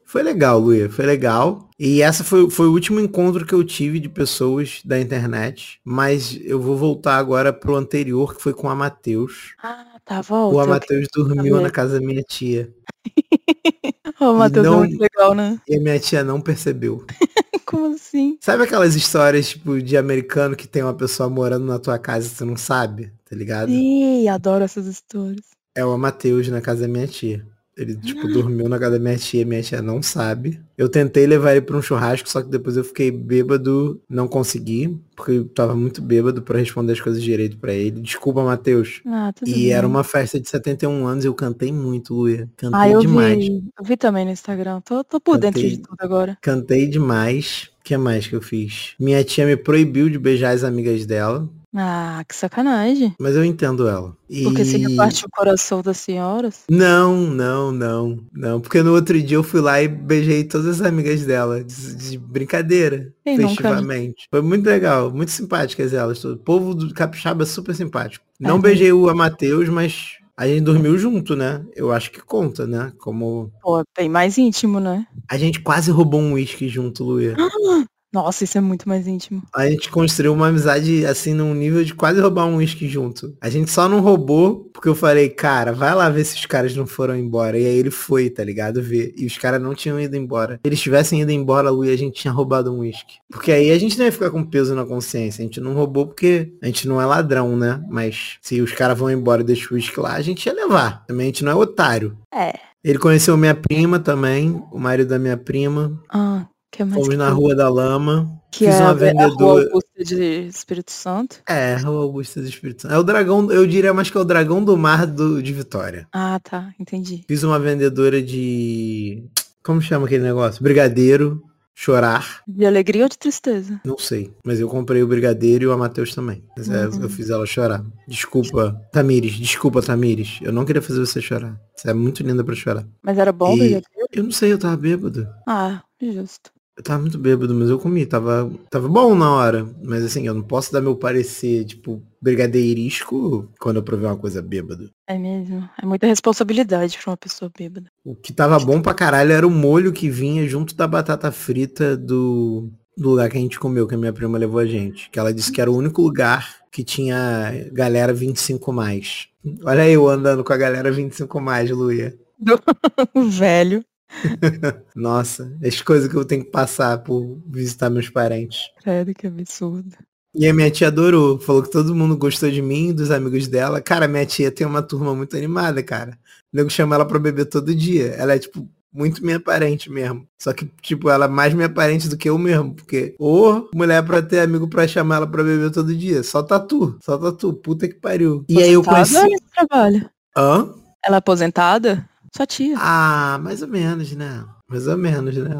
Foi 0.05 0.23
legal, 0.23 0.57
Luia, 0.57 0.89
foi 0.89 1.05
legal. 1.05 1.69
E 1.77 2.01
essa 2.01 2.23
foi, 2.23 2.49
foi 2.49 2.67
o 2.67 2.71
último 2.71 2.97
encontro 2.97 3.45
que 3.45 3.53
eu 3.53 3.61
tive 3.61 3.99
de 3.99 4.07
pessoas 4.07 4.81
da 4.85 4.97
internet. 4.97 5.81
Mas 5.83 6.39
eu 6.41 6.61
vou 6.61 6.77
voltar 6.77 7.17
agora 7.17 7.51
pro 7.51 7.75
anterior, 7.75 8.33
que 8.33 8.41
foi 8.41 8.53
com 8.53 8.69
a 8.69 8.75
Matheus. 8.75 9.53
Ah, 9.61 9.97
tá, 10.05 10.21
volta. 10.21 10.63
O 10.63 10.67
Matheus 10.67 11.07
dormiu 11.13 11.59
na 11.59 11.69
casa 11.69 11.99
da 11.99 12.05
minha 12.05 12.23
tia. 12.23 12.73
o 14.19 14.33
Matheus 14.33 14.65
é 14.65 14.69
muito 14.69 14.99
legal, 14.99 15.33
né? 15.33 15.59
E 15.67 15.75
a 15.75 15.79
minha 15.79 15.99
tia 15.99 16.23
não 16.23 16.41
percebeu. 16.41 17.05
Como 17.65 17.93
assim? 17.93 18.37
Sabe 18.39 18.63
aquelas 18.63 18.95
histórias, 18.95 19.49
tipo, 19.49 19.81
de 19.81 19.97
americano 19.97 20.55
que 20.55 20.67
tem 20.67 20.81
uma 20.81 20.93
pessoa 20.93 21.29
morando 21.29 21.65
na 21.65 21.77
tua 21.77 21.99
casa 21.99 22.25
e 22.25 22.29
você 22.29 22.45
não 22.45 22.55
sabe? 22.55 23.11
Tá 23.29 23.35
ligado? 23.35 23.69
Sim, 23.69 24.27
adoro 24.29 24.63
essas 24.63 24.85
histórias. 24.87 25.45
É 25.75 25.83
o 25.83 25.97
Matheus 25.97 26.47
na 26.47 26.61
casa 26.61 26.81
da 26.81 26.87
minha 26.87 27.07
tia. 27.07 27.45
Ele, 27.77 27.95
tipo, 27.95 28.27
dormiu 28.27 28.67
na 28.67 28.79
casa 28.79 28.97
da 28.97 28.99
minha 28.99 29.17
tia, 29.17 29.45
minha 29.45 29.61
tia 29.61 29.83
não 29.83 30.01
sabe. 30.01 30.59
Eu 30.75 30.89
tentei 30.89 31.27
levar 31.27 31.51
ele 31.51 31.61
pra 31.61 31.77
um 31.77 31.81
churrasco, 31.81 32.27
só 32.27 32.41
que 32.41 32.49
depois 32.49 32.75
eu 32.75 32.83
fiquei 32.83 33.11
bêbado, 33.11 34.01
não 34.09 34.27
consegui, 34.27 34.99
porque 35.15 35.33
eu 35.33 35.45
tava 35.45 35.75
muito 35.75 36.01
bêbado 36.01 36.41
para 36.41 36.57
responder 36.57 36.93
as 36.93 36.99
coisas 36.99 37.21
direito 37.21 37.57
para 37.57 37.73
ele. 37.73 38.01
Desculpa, 38.01 38.43
Matheus. 38.43 39.01
Ah, 39.05 39.31
e 39.45 39.53
bem. 39.53 39.71
era 39.71 39.87
uma 39.87 40.03
festa 40.03 40.39
de 40.39 40.49
71 40.49 41.05
anos 41.05 41.23
e 41.23 41.27
eu 41.27 41.35
cantei 41.35 41.71
muito, 41.71 42.15
Luia. 42.15 42.49
Cantei 42.57 42.79
ah, 42.79 42.89
eu 42.89 42.99
demais. 42.99 43.37
Vi, 43.37 43.63
eu 43.77 43.85
vi 43.85 43.95
também 43.95 44.25
no 44.25 44.31
Instagram. 44.31 44.81
Tô, 44.81 45.03
tô 45.03 45.19
por 45.19 45.33
cantei, 45.33 45.51
dentro 45.51 45.69
de 45.69 45.77
tudo 45.77 45.97
agora. 45.99 46.37
Cantei 46.41 46.87
demais. 46.87 47.69
O 47.79 47.83
que 47.83 47.95
mais 47.95 48.27
que 48.27 48.35
eu 48.35 48.41
fiz? 48.41 48.95
Minha 48.99 49.23
tia 49.23 49.45
me 49.45 49.55
proibiu 49.55 50.09
de 50.09 50.17
beijar 50.17 50.53
as 50.53 50.63
amigas 50.63 51.05
dela. 51.05 51.47
Ah, 51.79 52.23
que 52.27 52.35
sacanagem. 52.35 53.15
Mas 53.19 53.35
eu 53.35 53.45
entendo 53.45 53.87
ela. 53.87 54.17
E... 54.27 54.43
Porque 54.43 54.65
você 54.65 54.95
parte 54.95 55.25
o 55.25 55.29
coração 55.29 55.83
das 55.83 55.97
senhoras? 55.97 56.63
Não, 56.69 57.15
não, 57.15 57.71
não, 57.71 58.19
não. 58.33 58.59
Porque 58.59 58.81
no 58.81 58.93
outro 58.93 59.21
dia 59.21 59.37
eu 59.37 59.43
fui 59.43 59.61
lá 59.61 59.81
e 59.81 59.87
beijei 59.87 60.43
todas 60.43 60.81
as 60.81 60.81
amigas 60.81 61.23
dela, 61.23 61.63
de, 61.63 61.95
de 61.95 62.17
brincadeira, 62.17 63.13
Quem 63.23 63.37
festivamente. 63.37 64.25
Nunca... 64.25 64.27
Foi 64.31 64.41
muito 64.41 64.65
legal, 64.65 65.11
muito 65.11 65.31
simpáticas 65.31 65.93
elas. 65.93 66.23
O 66.25 66.35
povo 66.35 66.73
do 66.73 66.91
Capixaba 66.93 67.43
é 67.43 67.45
super 67.45 67.75
simpático. 67.75 68.25
É, 68.41 68.47
não 68.47 68.59
beijei 68.59 68.91
o 68.91 69.07
Amateus, 69.07 69.69
mas 69.69 70.17
a 70.35 70.47
gente 70.47 70.61
dormiu 70.61 70.97
junto, 70.97 71.35
né? 71.35 71.63
Eu 71.75 71.91
acho 71.91 72.11
que 72.11 72.21
conta, 72.21 72.65
né? 72.65 72.91
Como. 72.97 73.51
Pô, 73.61 73.83
bem 73.95 74.09
mais 74.09 74.37
íntimo, 74.37 74.79
né? 74.79 75.05
A 75.29 75.37
gente 75.37 75.61
quase 75.61 75.91
roubou 75.91 76.21
um 76.21 76.33
uísque 76.33 76.67
junto, 76.67 77.03
Luia. 77.03 77.35
Nossa, 78.17 78.43
isso 78.43 78.57
é 78.57 78.61
muito 78.61 78.89
mais 78.89 79.05
íntimo. 79.05 79.43
A 79.55 79.69
gente 79.69 79.91
construiu 79.91 80.33
uma 80.33 80.47
amizade, 80.47 81.05
assim, 81.05 81.35
num 81.35 81.53
nível 81.53 81.83
de 81.83 81.93
quase 81.93 82.19
roubar 82.19 82.47
um 82.47 82.55
uísque 82.55 82.87
junto. 82.87 83.37
A 83.39 83.47
gente 83.47 83.69
só 83.69 83.87
não 83.87 83.99
roubou, 83.99 84.71
porque 84.73 84.89
eu 84.89 84.95
falei, 84.95 85.29
cara, 85.29 85.71
vai 85.71 85.93
lá 85.93 86.09
ver 86.09 86.25
se 86.25 86.35
os 86.35 86.47
caras 86.47 86.75
não 86.75 86.87
foram 86.87 87.15
embora. 87.15 87.59
E 87.59 87.65
aí 87.67 87.77
ele 87.77 87.91
foi, 87.91 88.27
tá 88.31 88.43
ligado? 88.43 88.81
Ver. 88.81 89.13
E 89.15 89.27
os 89.27 89.37
caras 89.37 89.61
não 89.61 89.75
tinham 89.75 89.99
ido 89.99 90.17
embora. 90.17 90.55
Se 90.55 90.61
eles 90.67 90.81
tivessem 90.81 91.21
ido 91.21 91.31
embora, 91.31 91.69
Lu, 91.69 91.85
e 91.85 91.91
a 91.91 91.95
gente 91.95 92.19
tinha 92.19 92.33
roubado 92.33 92.73
um 92.73 92.79
uísque. 92.79 93.17
Porque 93.29 93.51
aí 93.51 93.69
a 93.69 93.77
gente 93.77 93.95
não 93.99 94.05
ia 94.05 94.11
ficar 94.11 94.31
com 94.31 94.43
peso 94.43 94.73
na 94.73 94.83
consciência. 94.83 95.43
A 95.43 95.45
gente 95.45 95.61
não 95.61 95.75
roubou 95.75 96.07
porque 96.07 96.51
a 96.59 96.65
gente 96.65 96.87
não 96.87 96.99
é 96.99 97.05
ladrão, 97.05 97.55
né? 97.55 97.79
Mas 97.87 98.39
se 98.41 98.59
os 98.61 98.71
caras 98.71 98.97
vão 98.97 99.11
embora 99.11 99.43
e 99.43 99.45
deixam 99.45 99.67
o 99.69 99.73
uísque 99.75 99.99
lá, 99.99 100.15
a 100.15 100.21
gente 100.23 100.43
ia 100.47 100.53
levar. 100.53 101.05
Também 101.05 101.25
a 101.25 101.27
gente 101.27 101.45
não 101.45 101.51
é 101.51 101.55
otário. 101.55 102.17
É. 102.33 102.53
Ele 102.83 102.97
conheceu 102.97 103.37
minha 103.37 103.53
prima 103.53 103.99
também, 103.99 104.63
o 104.71 104.79
marido 104.79 105.09
da 105.09 105.19
minha 105.19 105.37
prima. 105.37 106.01
Ah, 106.09 106.47
que 106.71 106.83
mais 106.83 107.01
Fomos 107.01 107.17
na 107.17 107.29
Rua 107.29 107.55
da 107.55 107.69
Lama. 107.69 108.39
Que 108.51 108.65
Fiz 108.65 108.75
é 108.75 108.81
uma 108.81 108.93
vendedora. 108.93 109.31
A 109.31 109.35
Rua 109.35 109.63
Augusta 109.63 110.03
de 110.03 110.23
Espírito 110.47 110.91
Santo. 110.91 111.37
É, 111.47 111.75
Rua 111.75 112.01
Augusta 112.03 112.41
de 112.41 112.49
Espírito 112.49 112.83
Santo. 112.83 112.93
É 112.93 112.97
o 112.97 113.03
dragão, 113.03 113.51
eu 113.51 113.65
diria 113.67 113.93
mais 113.93 114.09
que 114.09 114.17
é 114.17 114.21
o 114.21 114.25
dragão 114.25 114.63
do 114.63 114.77
mar 114.77 115.05
do, 115.05 115.41
de 115.41 115.53
Vitória. 115.53 116.07
Ah, 116.11 116.39
tá, 116.43 116.73
entendi. 116.79 117.23
Fiz 117.27 117.43
uma 117.43 117.59
vendedora 117.59 118.21
de. 118.21 119.23
Como 119.63 119.81
chama 119.81 120.05
aquele 120.05 120.23
negócio? 120.23 120.63
Brigadeiro. 120.63 121.43
Chorar. 121.79 122.41
De 122.47 122.65
alegria 122.65 123.03
ou 123.03 123.09
de 123.09 123.19
tristeza? 123.19 123.79
Não 123.85 123.99
sei. 123.99 124.33
Mas 124.43 124.59
eu 124.59 124.67
comprei 124.67 125.03
o 125.03 125.07
Brigadeiro 125.07 125.65
e 125.65 125.67
o 125.67 125.71
Amateus 125.71 126.15
também. 126.15 126.43
É, 126.57 126.85
eu 126.85 127.07
fiz 127.07 127.29
ela 127.29 127.45
chorar. 127.45 127.85
Desculpa, 128.07 128.81
Tamires. 128.91 129.33
Desculpa, 129.33 129.79
Tamires. 129.79 130.39
Eu 130.41 130.51
não 130.51 130.65
queria 130.65 130.81
fazer 130.81 131.01
você 131.01 131.21
chorar. 131.21 131.55
Você 131.75 131.91
é 131.91 131.93
muito 131.93 132.23
linda 132.23 132.43
para 132.43 132.55
chorar. 132.55 132.83
Mas 133.03 133.19
era 133.19 133.31
bom 133.31 133.53
o 133.53 133.57
Brigadeiro? 133.57 134.07
Eu 134.11 134.23
não 134.23 134.31
sei, 134.31 134.51
eu 134.51 134.57
tava 134.57 134.75
bêbado. 134.75 135.27
Ah, 135.47 135.83
justo. 136.01 136.49
Eu 136.77 136.83
tava 136.83 137.01
muito 137.01 137.17
bêbado, 137.17 137.55
mas 137.55 137.71
eu 137.71 137.79
comi. 137.79 138.05
Tava, 138.05 138.51
tava 138.69 138.87
bom 138.87 139.15
na 139.15 139.33
hora. 139.33 139.67
Mas 139.83 140.03
assim, 140.03 140.27
eu 140.27 140.33
não 140.35 140.43
posso 140.43 140.71
dar 140.71 140.79
meu 140.79 140.95
parecer, 140.95 141.65
tipo, 141.65 142.03
brigadeirisco 142.21 143.49
quando 143.59 143.77
eu 143.77 143.83
provei 143.83 144.05
uma 144.05 144.15
coisa 144.15 144.43
bêbado. 144.43 144.91
É 145.07 145.17
mesmo. 145.17 145.67
É 145.81 145.85
muita 145.87 146.05
responsabilidade 146.05 146.99
pra 147.01 147.11
uma 147.11 147.17
pessoa 147.17 147.51
bêbada. 147.57 147.89
O 148.05 148.15
que 148.15 148.31
tava 148.31 148.59
bom 148.59 148.79
pra 148.79 148.93
caralho 148.93 149.31
era 149.31 149.47
o 149.47 149.49
molho 149.49 149.91
que 149.91 150.07
vinha 150.07 150.47
junto 150.47 150.75
da 150.75 150.87
batata 150.87 151.31
frita 151.31 151.97
do, 151.97 152.69
do 152.95 153.09
lugar 153.09 153.27
que 153.29 153.37
a 153.37 153.41
gente 153.41 153.59
comeu, 153.59 153.87
que 153.87 153.95
a 153.95 153.97
minha 153.97 154.13
prima 154.13 154.37
levou 154.37 154.59
a 154.59 154.65
gente. 154.65 155.09
Que 155.09 155.17
ela 155.17 155.33
disse 155.33 155.51
que 155.51 155.59
era 155.59 155.71
o 155.71 155.75
único 155.75 156.03
lugar 156.03 156.57
que 156.71 156.83
tinha 156.83 157.69
galera 157.73 158.13
25 158.13 158.71
mais. 158.71 159.29
Olha 159.63 159.89
eu 159.89 160.07
andando 160.07 160.43
com 160.43 160.53
a 160.53 160.57
galera 160.57 160.91
25 160.91 161.41
mais, 161.41 161.71
Luia. 161.71 162.15
Velho. 163.15 163.83
Nossa, 164.95 165.55
as 165.63 165.81
coisas 165.81 166.09
que 166.09 166.15
eu 166.15 166.25
tenho 166.25 166.43
que 166.43 166.51
passar 166.51 166.97
por 166.99 167.39
visitar 167.45 167.89
meus 167.89 168.09
parentes. 168.09 168.69
Credo, 168.81 169.13
que 169.13 169.27
absurdo. 169.27 169.95
E 170.33 170.47
a 170.47 170.53
minha 170.53 170.69
tia 170.69 170.87
adorou, 170.87 171.39
falou 171.39 171.63
que 171.63 171.71
todo 171.71 171.95
mundo 171.95 172.15
gostou 172.15 172.51
de 172.51 172.61
mim, 172.61 172.93
dos 172.93 173.09
amigos 173.09 173.47
dela. 173.47 173.81
Cara, 173.81 174.07
minha 174.07 174.25
tia 174.25 174.51
tem 174.51 174.67
uma 174.67 174.83
turma 174.83 175.15
muito 175.15 175.35
animada, 175.35 175.81
cara. 175.81 176.11
O 176.53 176.57
nego 176.57 176.69
chama 176.69 176.95
ela 176.95 177.05
pra 177.05 177.17
beber 177.17 177.45
todo 177.45 177.73
dia. 177.73 178.09
Ela 178.09 178.35
é, 178.35 178.39
tipo, 178.39 178.69
muito 178.93 179.25
minha 179.25 179.39
parente 179.39 179.89
mesmo. 179.89 180.27
Só 180.37 180.53
que, 180.53 180.69
tipo, 180.81 181.09
ela 181.09 181.25
é 181.25 181.27
mais 181.27 181.53
minha 181.55 181.69
parente 181.69 182.07
do 182.07 182.15
que 182.15 182.29
eu 182.29 182.37
mesmo. 182.37 182.75
Porque, 182.75 183.15
ô, 183.19 183.67
mulher 183.73 184.03
pra 184.05 184.21
ter 184.21 184.41
amigo 184.41 184.67
pra 184.67 184.87
chamar 184.87 185.17
ela 185.17 185.27
pra 185.27 185.43
beber 185.43 185.71
todo 185.71 185.95
dia. 185.95 186.21
Só 186.21 186.43
tatu. 186.43 186.97
Só 187.03 187.17
tatu. 187.17 187.53
Puta 187.53 187.87
que 187.87 187.95
pariu. 187.95 188.45
E 188.47 188.61
aí 188.61 188.73
eu 188.73 188.83
conheci... 188.83 189.17
trabalho? 189.55 190.07
Hã? 190.37 190.69
Ela 191.03 191.15
é 191.15 191.19
aposentada? 191.19 192.07
Sua 192.37 192.45
tia. 192.45 192.75
Ah, 192.77 193.39
mais 193.41 193.63
ou 193.63 193.67
menos, 193.67 194.11
né? 194.11 194.45
Mais 194.69 194.85
ou 194.85 194.95
menos, 194.95 195.35
né, 195.35 195.55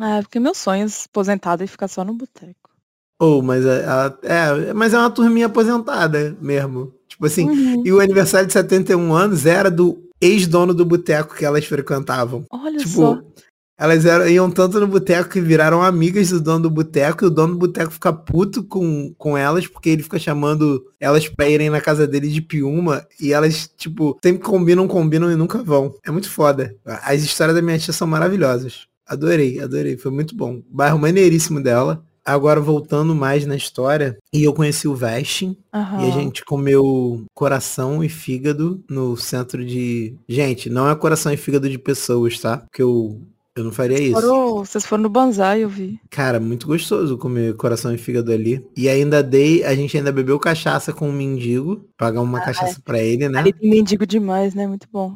É, 0.00 0.22
porque 0.22 0.40
meu 0.40 0.54
sonho 0.54 0.86
é 0.86 0.88
aposentada 1.04 1.62
e 1.62 1.66
ficar 1.66 1.86
só 1.86 2.02
no 2.02 2.14
boteco. 2.14 2.70
Ou, 3.20 3.40
oh, 3.40 3.42
mas 3.42 3.66
ela, 3.66 4.18
é, 4.22 4.72
mas 4.72 4.94
é 4.94 4.98
uma 4.98 5.10
turminha 5.10 5.46
aposentada 5.46 6.34
mesmo. 6.40 6.94
Tipo 7.06 7.26
assim, 7.26 7.46
uhum. 7.46 7.82
e 7.84 7.92
o 7.92 8.00
aniversário 8.00 8.46
de 8.46 8.54
71 8.54 9.12
anos 9.12 9.44
era 9.44 9.70
do 9.70 10.02
ex-dono 10.18 10.72
do 10.72 10.86
boteco 10.86 11.34
que 11.34 11.44
elas 11.44 11.66
frequentavam. 11.66 12.46
Olha 12.50 12.78
tipo, 12.78 12.88
só. 12.88 13.22
Elas 13.82 14.06
eram, 14.06 14.28
iam 14.28 14.48
tanto 14.48 14.78
no 14.78 14.86
boteco 14.86 15.28
que 15.28 15.40
viraram 15.40 15.82
amigas 15.82 16.30
do 16.30 16.40
dono 16.40 16.60
do 16.60 16.70
boteco 16.70 17.24
e 17.24 17.26
o 17.26 17.30
dono 17.30 17.54
do 17.54 17.58
boteco 17.58 17.90
fica 17.90 18.12
puto 18.12 18.62
com, 18.62 19.12
com 19.18 19.36
elas 19.36 19.66
porque 19.66 19.90
ele 19.90 20.04
fica 20.04 20.20
chamando 20.20 20.86
elas 21.00 21.28
pra 21.28 21.48
irem 21.48 21.68
na 21.68 21.80
casa 21.80 22.06
dele 22.06 22.28
de 22.28 22.40
piuma 22.40 23.04
e 23.20 23.32
elas, 23.32 23.68
tipo, 23.76 24.16
sempre 24.22 24.40
combinam, 24.40 24.86
combinam 24.86 25.32
e 25.32 25.34
nunca 25.34 25.64
vão. 25.64 25.92
É 26.06 26.12
muito 26.12 26.30
foda. 26.30 26.76
As 26.84 27.24
histórias 27.24 27.56
da 27.56 27.60
minha 27.60 27.76
tia 27.76 27.92
são 27.92 28.06
maravilhosas. 28.06 28.86
Adorei, 29.04 29.58
adorei. 29.58 29.96
Foi 29.96 30.12
muito 30.12 30.36
bom. 30.36 30.62
Bairro 30.70 31.00
maneiríssimo 31.00 31.60
dela. 31.60 32.04
Agora 32.24 32.60
voltando 32.60 33.16
mais 33.16 33.44
na 33.46 33.56
história, 33.56 34.16
e 34.32 34.44
eu 34.44 34.52
conheci 34.52 34.86
o 34.86 34.94
Vesting 34.94 35.56
uhum. 35.74 36.04
e 36.04 36.08
a 36.08 36.10
gente 36.12 36.44
comeu 36.44 37.24
coração 37.34 38.04
e 38.04 38.08
fígado 38.08 38.80
no 38.88 39.16
centro 39.16 39.66
de. 39.66 40.14
Gente, 40.28 40.70
não 40.70 40.88
é 40.88 40.94
coração 40.94 41.32
e 41.32 41.36
fígado 41.36 41.68
de 41.68 41.78
pessoas, 41.78 42.38
tá? 42.38 42.58
Porque 42.58 42.80
eu 42.80 43.20
eu 43.54 43.64
não 43.64 43.72
faria 43.72 44.00
isso. 44.00 44.12
Foram, 44.12 44.64
vocês 44.64 44.86
foram 44.86 45.02
no 45.02 45.08
Banzai, 45.10 45.62
eu 45.64 45.68
vi. 45.68 46.00
Cara, 46.08 46.40
muito 46.40 46.66
gostoso 46.66 47.18
comer 47.18 47.54
coração 47.56 47.94
e 47.94 47.98
fígado 47.98 48.32
ali. 48.32 48.66
E 48.76 48.88
ainda 48.88 49.22
dei, 49.22 49.62
a 49.64 49.74
gente 49.74 49.96
ainda 49.96 50.10
bebeu 50.10 50.38
cachaça 50.38 50.92
com 50.92 51.08
um 51.08 51.12
mendigo, 51.12 51.86
pagar 51.96 52.22
uma 52.22 52.38
ah, 52.38 52.44
cachaça 52.44 52.78
é. 52.78 52.82
para 52.82 53.02
ele, 53.02 53.28
né? 53.28 53.38
Ali 53.38 53.52
tem 53.52 53.68
mendigo 53.68 54.06
demais, 54.06 54.54
né? 54.54 54.66
Muito 54.66 54.88
bom. 54.90 55.14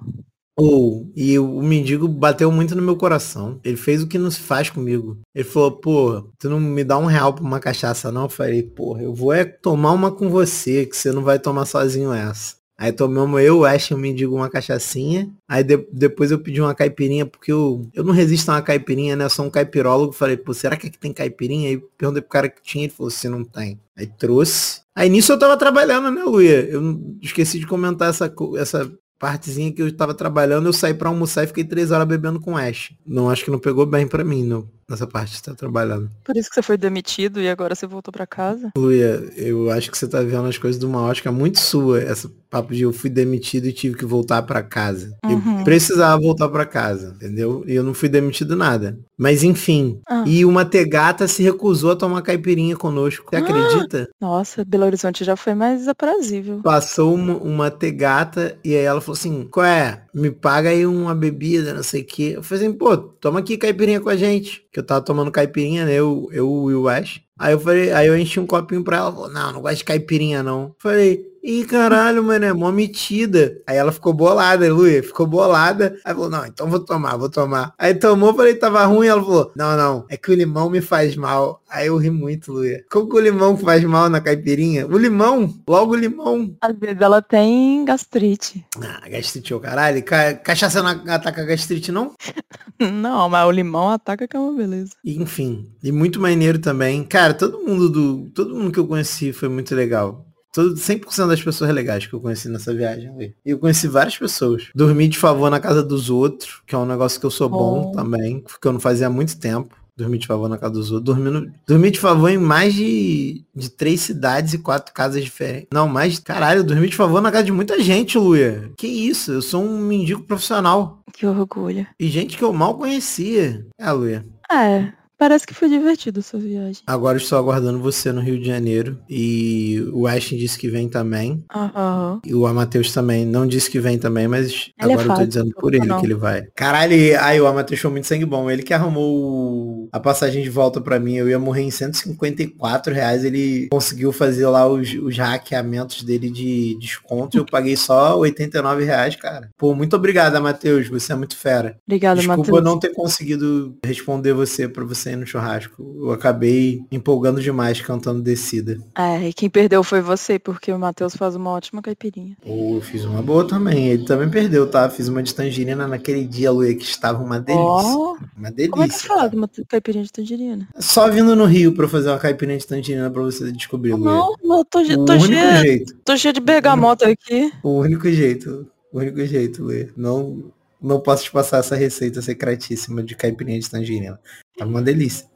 Ou, 0.58 1.02
oh, 1.02 1.12
e 1.14 1.38
o, 1.38 1.58
o 1.58 1.62
mendigo 1.62 2.08
bateu 2.08 2.50
muito 2.50 2.74
no 2.74 2.82
meu 2.82 2.96
coração. 2.96 3.60
Ele 3.62 3.76
fez 3.76 4.02
o 4.02 4.06
que 4.06 4.18
não 4.18 4.30
se 4.30 4.40
faz 4.40 4.70
comigo. 4.70 5.18
Ele 5.34 5.44
falou, 5.44 5.72
pô, 5.72 6.30
tu 6.38 6.48
não 6.48 6.58
me 6.58 6.82
dá 6.82 6.98
um 6.98 7.04
real 7.04 7.34
pra 7.34 7.44
uma 7.44 7.60
cachaça, 7.60 8.10
não? 8.10 8.22
Eu 8.22 8.28
falei, 8.28 8.62
porra, 8.62 9.02
eu 9.02 9.14
vou 9.14 9.32
é 9.32 9.44
tomar 9.44 9.92
uma 9.92 10.10
com 10.10 10.30
você, 10.30 10.86
que 10.86 10.96
você 10.96 11.12
não 11.12 11.22
vai 11.22 11.38
tomar 11.38 11.66
sozinho 11.66 12.12
essa. 12.12 12.56
Aí 12.78 12.92
tomamos 12.92 13.40
eu, 13.40 13.58
o 13.58 13.64
Ash 13.64 13.90
e 13.90 13.94
o 13.94 13.98
mendigo 13.98 14.36
uma 14.36 14.50
cachaçinha. 14.50 15.30
Aí 15.48 15.64
de, 15.64 15.78
depois 15.90 16.30
eu 16.30 16.38
pedi 16.38 16.60
uma 16.60 16.74
caipirinha, 16.74 17.24
porque 17.24 17.50
eu, 17.50 17.88
eu 17.94 18.04
não 18.04 18.12
resisto 18.12 18.50
a 18.50 18.54
uma 18.54 18.62
caipirinha, 18.62 19.16
né? 19.16 19.24
Eu 19.24 19.30
sou 19.30 19.46
um 19.46 19.50
caipirólogo. 19.50 20.12
Falei, 20.12 20.36
pô, 20.36 20.52
será 20.52 20.76
que 20.76 20.86
aqui 20.86 20.98
tem 20.98 21.12
caipirinha? 21.12 21.70
Aí 21.70 21.82
perguntei 21.96 22.20
pro 22.20 22.30
cara 22.30 22.48
que 22.50 22.62
tinha, 22.62 22.84
ele 22.84 22.92
falou, 22.92 23.10
se 23.10 23.28
não 23.28 23.44
tem. 23.44 23.80
Aí 23.96 24.06
trouxe. 24.06 24.82
Aí 24.94 25.08
nisso 25.08 25.32
eu 25.32 25.38
tava 25.38 25.56
trabalhando, 25.56 26.10
né, 26.10 26.22
Luia? 26.22 26.68
Eu 26.68 27.16
esqueci 27.22 27.58
de 27.58 27.66
comentar 27.66 28.10
essa, 28.10 28.32
essa 28.58 28.92
partezinha 29.18 29.72
que 29.72 29.80
eu 29.80 29.96
tava 29.96 30.12
trabalhando. 30.12 30.66
Eu 30.66 30.72
saí 30.74 30.92
pra 30.92 31.08
almoçar 31.08 31.44
e 31.44 31.46
fiquei 31.46 31.64
três 31.64 31.90
horas 31.90 32.06
bebendo 32.06 32.38
com 32.38 32.52
o 32.52 32.56
Ash. 32.58 32.92
Não, 33.06 33.30
acho 33.30 33.42
que 33.42 33.50
não 33.50 33.58
pegou 33.58 33.86
bem 33.86 34.06
pra 34.06 34.22
mim, 34.22 34.44
não 34.44 34.75
nessa 34.88 35.06
parte 35.06 35.32
que 35.32 35.38
você 35.38 35.50
tá 35.50 35.54
trabalhando. 35.54 36.10
Por 36.24 36.36
isso 36.36 36.48
que 36.48 36.54
você 36.54 36.62
foi 36.62 36.76
demitido 36.76 37.40
e 37.40 37.48
agora 37.48 37.74
você 37.74 37.86
voltou 37.86 38.12
para 38.12 38.26
casa? 38.26 38.72
Luia, 38.76 39.30
eu 39.36 39.70
acho 39.70 39.90
que 39.90 39.98
você 39.98 40.06
tá 40.06 40.20
vendo 40.22 40.46
as 40.46 40.58
coisas 40.58 40.78
de 40.78 40.86
uma 40.86 41.02
ótica 41.02 41.32
muito 41.32 41.58
sua. 41.58 42.00
Essa 42.00 42.30
papo 42.56 42.74
de 42.74 42.82
eu 42.82 42.92
fui 42.92 43.10
demitido 43.10 43.66
e 43.66 43.72
tive 43.72 43.96
que 43.96 44.04
voltar 44.04 44.42
para 44.42 44.62
casa. 44.62 45.16
Uhum. 45.24 45.58
Eu 45.58 45.64
precisava 45.64 46.20
voltar 46.20 46.48
para 46.48 46.64
casa, 46.64 47.14
entendeu? 47.16 47.64
E 47.66 47.74
eu 47.74 47.82
não 47.82 47.92
fui 47.92 48.08
demitido 48.08 48.56
nada. 48.56 48.98
Mas 49.18 49.42
enfim. 49.42 50.00
Ah. 50.08 50.24
E 50.26 50.44
uma 50.44 50.64
tegata 50.64 51.26
se 51.28 51.42
recusou 51.42 51.90
a 51.90 51.96
tomar 51.96 52.22
caipirinha 52.22 52.76
conosco. 52.76 53.26
Você 53.28 53.36
ah. 53.36 53.40
acredita? 53.40 54.08
Nossa, 54.20 54.64
Belo 54.64 54.84
Horizonte 54.84 55.24
já 55.24 55.36
foi 55.36 55.54
mais 55.54 55.88
aprazível. 55.88 56.60
Passou 56.62 57.14
uma, 57.14 57.36
uma 57.36 57.70
tegata 57.70 58.56
e 58.64 58.74
aí 58.74 58.84
ela 58.84 59.00
falou 59.00 59.18
assim, 59.18 59.46
qual 59.50 59.66
é? 59.66 60.02
Me 60.14 60.30
paga 60.30 60.70
aí 60.70 60.86
uma 60.86 61.14
bebida, 61.14 61.74
não 61.74 61.82
sei 61.82 62.02
o 62.02 62.06
quê. 62.06 62.32
Eu 62.36 62.42
falei 62.42 62.66
assim, 62.66 62.76
pô, 62.76 62.96
toma 62.96 63.40
aqui 63.40 63.56
caipirinha 63.58 64.00
com 64.00 64.08
a 64.08 64.16
gente 64.16 64.66
que 64.76 64.80
eu 64.80 64.84
tava 64.84 65.00
tomando 65.00 65.32
caipirinha, 65.32 65.86
né? 65.86 65.94
Eu, 65.94 66.28
eu 66.32 66.70
e 66.70 66.74
o 66.74 66.86
Ash. 66.86 67.22
Aí 67.38 67.54
eu 67.54 67.58
falei, 67.58 67.92
aí 67.92 68.08
eu 68.08 68.18
enchi 68.18 68.38
um 68.38 68.46
copinho 68.46 68.84
pra 68.84 68.98
ela, 68.98 69.10
falou, 69.10 69.30
não, 69.30 69.52
não 69.54 69.62
gosto 69.62 69.78
de 69.78 69.84
caipirinha, 69.84 70.42
não. 70.42 70.74
Falei, 70.78 71.24
Ih, 71.48 71.64
caralho, 71.64 72.24
mano, 72.24 72.44
é 72.44 72.52
mó 72.52 72.72
metida. 72.72 73.62
Aí 73.64 73.76
ela 73.76 73.92
ficou 73.92 74.12
bolada, 74.12 74.68
Luia, 74.74 75.00
ficou 75.00 75.28
bolada. 75.28 75.96
Aí 76.04 76.12
falou, 76.12 76.28
não, 76.28 76.44
então 76.44 76.68
vou 76.68 76.80
tomar, 76.80 77.16
vou 77.16 77.30
tomar. 77.30 77.72
Aí 77.78 77.94
tomou, 77.94 78.34
falei, 78.34 78.56
tava 78.56 78.84
ruim. 78.84 79.06
Ela 79.06 79.22
falou, 79.22 79.52
não, 79.54 79.76
não, 79.76 80.06
é 80.10 80.16
que 80.16 80.32
o 80.32 80.34
limão 80.34 80.68
me 80.68 80.80
faz 80.80 81.14
mal. 81.14 81.62
Aí 81.70 81.86
eu 81.86 81.96
ri 81.98 82.10
muito, 82.10 82.52
Luia. 82.52 82.84
Como 82.90 83.08
que 83.08 83.14
o 83.14 83.20
limão 83.20 83.56
faz 83.56 83.84
mal 83.84 84.10
na 84.10 84.20
caipirinha? 84.20 84.88
O 84.88 84.98
limão, 84.98 85.54
logo 85.68 85.92
o 85.92 85.96
limão. 85.96 86.52
Às 86.60 86.76
vezes 86.76 87.00
ela 87.00 87.22
tem 87.22 87.84
gastrite. 87.84 88.66
Ah, 88.82 89.08
gastrite 89.08 89.54
o 89.54 89.60
caralho. 89.60 90.02
Ca 90.02 90.34
cachaça 90.34 90.82
não 90.82 91.14
ataca 91.14 91.44
gastrite, 91.44 91.92
não? 91.92 92.12
não, 92.80 93.28
mas 93.28 93.46
o 93.46 93.52
limão 93.52 93.90
ataca 93.90 94.26
que 94.26 94.36
é 94.36 94.40
uma 94.40 94.52
beleza. 94.52 94.90
Enfim, 95.04 95.72
e 95.80 95.92
muito 95.92 96.20
maneiro 96.20 96.58
também. 96.58 97.04
Cara, 97.04 97.32
todo 97.34 97.62
mundo 97.62 97.88
do. 97.88 98.30
Todo 98.30 98.52
mundo 98.52 98.72
que 98.72 98.80
eu 98.80 98.86
conheci 98.88 99.32
foi 99.32 99.48
muito 99.48 99.72
legal. 99.72 100.25
Todo, 100.56 100.74
100% 100.74 101.28
das 101.28 101.42
pessoas 101.42 101.70
legais 101.70 102.06
que 102.06 102.14
eu 102.14 102.20
conheci 102.20 102.48
nessa 102.48 102.72
viagem. 102.72 103.34
E 103.44 103.50
eu 103.50 103.58
conheci 103.58 103.86
várias 103.86 104.16
pessoas. 104.16 104.68
Dormi 104.74 105.06
de 105.06 105.18
favor 105.18 105.50
na 105.50 105.60
casa 105.60 105.82
dos 105.82 106.08
outros, 106.08 106.62
que 106.66 106.74
é 106.74 106.78
um 106.78 106.86
negócio 106.86 107.20
que 107.20 107.26
eu 107.26 107.30
sou 107.30 107.46
bom 107.46 107.90
oh. 107.90 107.92
também, 107.94 108.42
que 108.42 108.66
eu 108.66 108.72
não 108.72 108.80
fazia 108.80 109.06
há 109.06 109.10
muito 109.10 109.38
tempo. 109.38 109.76
Dormi 109.94 110.16
de 110.16 110.26
favor 110.26 110.48
na 110.48 110.56
casa 110.56 110.72
dos 110.72 110.90
outros. 110.90 111.14
Dormi, 111.14 111.30
no, 111.30 111.52
dormi 111.68 111.90
de 111.90 112.00
favor 112.00 112.30
em 112.30 112.38
mais 112.38 112.72
de, 112.72 113.44
de 113.54 113.68
três 113.68 114.00
cidades 114.00 114.54
e 114.54 114.58
quatro 114.58 114.94
casas 114.94 115.22
diferentes. 115.22 115.68
Não, 115.70 115.86
mais. 115.86 116.18
Caralho, 116.20 116.60
eu 116.60 116.64
dormi 116.64 116.88
de 116.88 116.96
favor 116.96 117.20
na 117.20 117.30
casa 117.30 117.44
de 117.44 117.52
muita 117.52 117.78
gente, 117.82 118.16
Luia. 118.16 118.70
Que 118.78 118.86
isso? 118.86 119.32
Eu 119.32 119.42
sou 119.42 119.62
um 119.62 119.78
mendigo 119.78 120.22
profissional. 120.22 121.02
Que 121.12 121.26
orgulho. 121.26 121.86
E 122.00 122.08
gente 122.08 122.38
que 122.38 122.44
eu 122.44 122.52
mal 122.54 122.78
conhecia. 122.78 123.66
É, 123.78 123.92
Luia. 123.92 124.24
É. 124.50 124.90
Parece 125.18 125.46
que 125.46 125.54
foi 125.54 125.68
divertido 125.68 126.22
sua 126.22 126.38
viagem. 126.38 126.82
Agora 126.86 127.16
estou 127.16 127.38
aguardando 127.38 127.78
você 127.80 128.12
no 128.12 128.20
Rio 128.20 128.38
de 128.38 128.46
Janeiro. 128.46 128.98
E 129.08 129.82
o 129.92 130.06
Ashton 130.06 130.36
disse 130.36 130.58
que 130.58 130.68
vem 130.68 130.88
também. 130.88 131.42
Uhum. 131.54 132.20
E 132.24 132.34
o 132.34 132.46
Amateus 132.46 132.92
também 132.92 133.24
não 133.24 133.46
disse 133.46 133.70
que 133.70 133.80
vem 133.80 133.98
também, 133.98 134.28
mas 134.28 134.70
ele 134.78 134.92
é 134.92 134.94
agora 134.94 135.08
é 135.08 135.12
eu 135.12 135.16
tô 135.16 135.26
dizendo 135.26 135.54
por 135.54 135.74
ele 135.74 135.86
não. 135.86 135.98
que 135.98 136.06
ele 136.06 136.14
vai. 136.14 136.46
Caralho, 136.54 136.94
aí 137.20 137.40
o 137.40 137.46
Amateus 137.46 137.80
foi 137.80 137.90
muito 137.90 138.06
sangue 138.06 138.26
bom. 138.26 138.50
Ele 138.50 138.62
que 138.62 138.74
arrumou 138.74 139.88
a 139.90 139.98
passagem 139.98 140.42
de 140.42 140.50
volta 140.50 140.80
para 140.82 141.00
mim. 141.00 141.14
Eu 141.14 141.28
ia 141.30 141.38
morrer 141.38 141.62
em 141.62 141.70
154 141.70 142.92
reais. 142.92 143.24
Ele 143.24 143.68
conseguiu 143.70 144.12
fazer 144.12 144.46
lá 144.46 144.68
os, 144.68 144.92
os 144.92 145.16
hackeamentos 145.16 146.02
dele 146.02 146.28
de 146.28 146.76
desconto. 146.78 147.38
eu 147.38 147.46
paguei 147.46 147.76
só 147.76 148.18
89 148.18 148.84
reais, 148.84 149.16
cara. 149.16 149.48
Pô, 149.56 149.74
muito 149.74 149.96
obrigado, 149.96 150.36
Amateus. 150.36 150.88
Você 150.88 151.12
é 151.12 151.16
muito 151.16 151.36
fera. 151.36 151.78
Obrigado, 151.86 152.18
Desculpa 152.18 152.42
Matheus. 152.42 152.64
não 152.64 152.78
ter 152.78 152.92
conseguido 152.92 153.78
responder 153.82 154.34
você 154.34 154.68
para 154.68 154.84
você 154.84 155.05
no 155.14 155.26
churrasco. 155.26 155.96
Eu 156.00 156.10
acabei 156.10 156.84
empolgando 156.90 157.40
demais 157.40 157.80
cantando 157.80 158.22
Descida. 158.22 158.78
É, 158.96 159.28
e 159.28 159.32
quem 159.32 159.48
perdeu 159.48 159.84
foi 159.84 160.00
você, 160.00 160.38
porque 160.38 160.72
o 160.72 160.78
Matheus 160.78 161.14
faz 161.14 161.36
uma 161.36 161.50
ótima 161.50 161.82
caipirinha. 161.82 162.36
Oh, 162.44 162.76
eu 162.76 162.80
fiz 162.80 163.04
uma 163.04 163.22
boa 163.22 163.46
também. 163.46 163.88
Ele 163.88 164.04
também 164.04 164.28
perdeu, 164.28 164.68
tá? 164.68 164.88
Fiz 164.88 165.08
uma 165.08 165.22
de 165.22 165.34
tangerina 165.34 165.86
naquele 165.86 166.24
dia, 166.24 166.50
Luia, 166.50 166.74
que 166.74 166.84
estava 166.84 167.22
uma 167.22 167.38
delícia. 167.38 167.64
Oh, 167.64 168.16
uma 168.36 168.50
delícia. 168.50 168.70
Como 168.70 168.82
é 168.82 168.88
que 168.88 168.94
você 168.94 169.06
fala 169.06 169.28
de 169.28 169.36
uma 169.36 169.50
caipirinha 169.68 170.04
de 170.04 170.12
tangerina? 170.12 170.68
Só 170.78 171.10
vindo 171.10 171.36
no 171.36 171.44
Rio 171.44 171.74
pra 171.74 171.86
fazer 171.86 172.08
uma 172.08 172.18
caipirinha 172.18 172.58
de 172.58 172.66
tangerina 172.66 173.10
pra 173.10 173.22
você 173.22 173.52
descobrir, 173.52 173.92
Luia. 173.92 174.12
Não, 174.12 174.34
não, 174.42 174.64
tô, 174.64 174.80
o 174.80 175.04
tô 175.04 175.18
jeito. 175.18 175.94
Tô 176.04 176.16
cheia 176.16 176.32
de 176.32 176.40
bergamota 176.40 177.08
aqui. 177.08 177.52
O 177.62 177.80
único 177.80 178.10
jeito. 178.10 178.66
O 178.92 178.98
único 178.98 179.24
jeito, 179.26 179.62
Luia. 179.62 179.90
Não, 179.96 180.52
não 180.80 181.00
posso 181.00 181.24
te 181.24 181.32
passar 181.32 181.58
essa 181.58 181.76
receita 181.76 182.22
secretíssima 182.22 183.02
de 183.02 183.14
caipirinha 183.14 183.58
de 183.58 183.68
tangerina. 183.68 184.18
Tá 184.56 184.64
uma 184.64 184.80
delícia. 184.80 185.28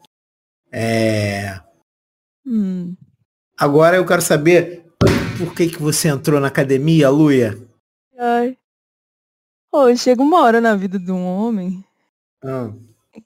É... 0.72 1.60
Hum. 2.46 2.96
Agora 3.56 3.96
eu 3.96 4.06
quero 4.06 4.22
saber 4.22 4.86
por 5.38 5.54
que 5.54 5.68
que 5.68 5.82
você 5.82 6.08
entrou 6.08 6.40
na 6.40 6.48
academia, 6.48 7.10
Luia? 7.10 7.56
Ai. 8.18 8.56
Oh, 9.72 9.94
chega 9.94 10.22
uma 10.22 10.40
hora 10.42 10.60
na 10.60 10.74
vida 10.74 10.98
de 10.98 11.12
um 11.12 11.24
homem 11.24 11.84
ah. 12.42 12.72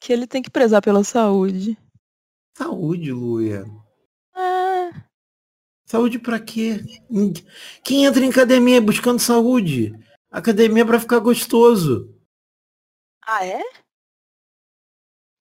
que 0.00 0.12
ele 0.12 0.26
tem 0.26 0.42
que 0.42 0.50
prezar 0.50 0.82
pela 0.82 1.02
saúde. 1.04 1.78
Saúde, 2.56 3.12
Luia? 3.12 3.64
É. 4.36 4.90
Saúde 5.86 6.18
para 6.18 6.38
quê? 6.38 6.80
Quem 7.82 8.04
entra 8.04 8.24
em 8.24 8.30
academia 8.30 8.80
buscando 8.80 9.18
saúde? 9.20 9.92
Academia 10.30 10.82
é 10.82 10.86
pra 10.86 11.00
ficar 11.00 11.20
gostoso. 11.20 12.12
Ah, 13.24 13.46
é? 13.46 13.62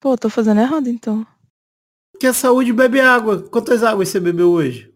Pô, 0.04 0.18
tô 0.18 0.30
fazendo 0.30 0.60
errado 0.60 0.90
então. 0.90 1.26
Que 2.20 2.28
a 2.28 2.34
saúde 2.34 2.74
bebe 2.74 3.00
água. 3.00 3.42
Quantas 3.50 3.84
águas 3.84 4.10
você 4.10 4.20
bebeu 4.20 4.52
hoje? 4.52 4.94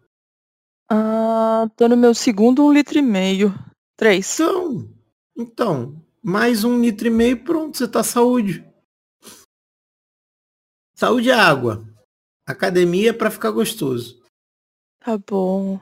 Ah, 0.92 1.66
tô 1.78 1.88
no 1.88 1.96
meu 1.96 2.14
segundo 2.14 2.66
um 2.66 2.74
litro 2.74 3.00
e 3.00 3.02
meio. 3.02 3.54
Três. 3.96 4.38
Então, 4.38 4.94
então, 5.34 6.06
mais 6.22 6.66
um 6.66 6.82
litro 6.82 7.08
e 7.08 7.10
meio 7.10 7.42
pronto, 7.42 7.78
você 7.78 7.88
tá 7.88 8.04
saúde. 8.04 8.70
Saúde 10.94 11.30
é 11.30 11.36
água. 11.36 11.88
Academia 12.46 13.12
é 13.12 13.14
pra 13.14 13.32
ficar 13.32 13.52
gostoso. 13.52 14.22
Tá 15.00 15.18
bom. 15.18 15.80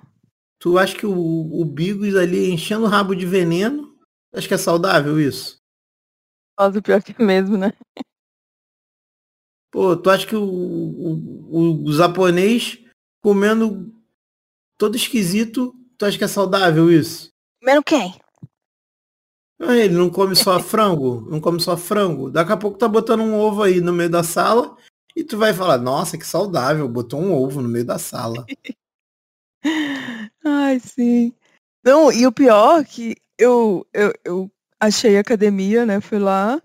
Tu 0.60 0.78
acha 0.78 0.96
que 0.96 1.08
o, 1.08 1.12
o 1.12 1.66
Bigos 1.66 2.16
ali 2.16 2.52
enchendo 2.52 2.84
o 2.84 2.90
rabo 2.90 3.16
de 3.16 3.26
veneno? 3.26 3.98
Acho 4.32 4.48
que 4.48 4.54
é 4.54 4.58
saudável 4.60 5.20
isso? 5.20 5.58
Nossa, 6.60 6.80
pior 6.80 7.02
que 7.02 7.20
é 7.20 7.26
mesmo, 7.26 7.58
né? 7.58 7.74
Pô, 9.76 9.94
tu 9.98 10.10
acha 10.10 10.26
que 10.26 10.38
o, 10.38 10.42
o, 10.42 11.84
o 11.84 11.92
japonês 11.92 12.80
comendo 13.22 13.94
todo 14.78 14.96
esquisito, 14.96 15.76
tu 15.98 16.06
acha 16.06 16.18
que 16.18 16.24
é 16.24 16.30
saudável 16.30 16.90
isso? 16.90 17.28
Comendo 17.60 17.84
quem? 17.84 18.16
Ah, 19.60 19.76
ele 19.76 19.94
não 19.94 20.10
come 20.10 20.34
só 20.34 20.58
frango, 20.64 21.30
não 21.30 21.42
come 21.42 21.60
só 21.60 21.76
frango. 21.76 22.32
Daqui 22.32 22.54
a 22.54 22.58
pouco 22.58 22.78
tá 22.78 22.88
botando 22.88 23.20
um 23.20 23.38
ovo 23.38 23.64
aí 23.64 23.82
no 23.82 23.92
meio 23.92 24.10
da 24.10 24.24
sala 24.24 24.78
e 25.14 25.26
tu 25.26 25.38
vai 25.38 25.54
falar, 25.54 25.78
nossa, 25.78 26.18
que 26.18 26.26
saudável, 26.26 26.88
botou 26.88 27.20
um 27.20 27.34
ovo 27.34 27.62
no 27.62 27.68
meio 27.68 27.84
da 27.84 28.00
sala. 28.00 28.46
Ai, 30.42 30.80
sim. 30.80 31.34
Não, 31.84 32.14
e 32.14 32.26
o 32.26 32.32
pior 32.32 32.80
é 32.80 32.86
que 32.86 33.18
eu, 33.38 33.86
eu, 33.94 34.14
eu 34.24 34.52
achei 34.80 35.18
academia, 35.18 35.86
né? 35.86 36.00
Fui 36.00 36.18
lá. 36.18 36.62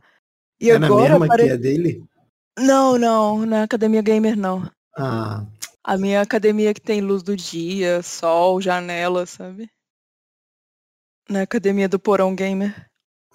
E 0.60 0.70
é 0.70 0.76
agora 0.76 1.14
na 1.14 1.18
mesma 1.18 1.26
pare... 1.26 1.46
que 1.46 1.50
é 1.50 1.56
dele? 1.56 2.09
Não, 2.58 2.98
não, 2.98 3.46
na 3.46 3.62
academia 3.62 4.02
gamer 4.02 4.36
não. 4.36 4.70
Ah. 4.96 5.46
A 5.82 5.96
minha 5.96 6.20
academia 6.20 6.74
que 6.74 6.80
tem 6.80 7.00
luz 7.00 7.22
do 7.22 7.36
dia, 7.36 8.02
sol, 8.02 8.60
janela, 8.60 9.24
sabe? 9.26 9.70
Na 11.28 11.42
academia 11.42 11.88
do 11.88 11.98
Porão 11.98 12.34
Gamer. 12.34 12.86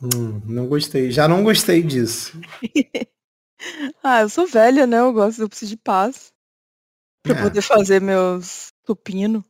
Hum, 0.02 0.42
não 0.46 0.68
gostei. 0.68 1.12
Já 1.12 1.28
não 1.28 1.44
gostei 1.44 1.82
disso. 1.82 2.40
ah, 4.04 4.22
eu 4.22 4.30
sou 4.30 4.46
velha, 4.46 4.86
né? 4.86 5.00
Eu 5.00 5.14
gosto, 5.14 5.42
eu 5.42 5.50
preciso 5.50 5.72
de 5.72 5.78
paz. 5.78 6.34
Pra 7.24 7.40
é. 7.40 7.42
poder 7.42 7.62
fazer 7.62 8.02
meus 8.02 8.68
supino. 8.86 9.44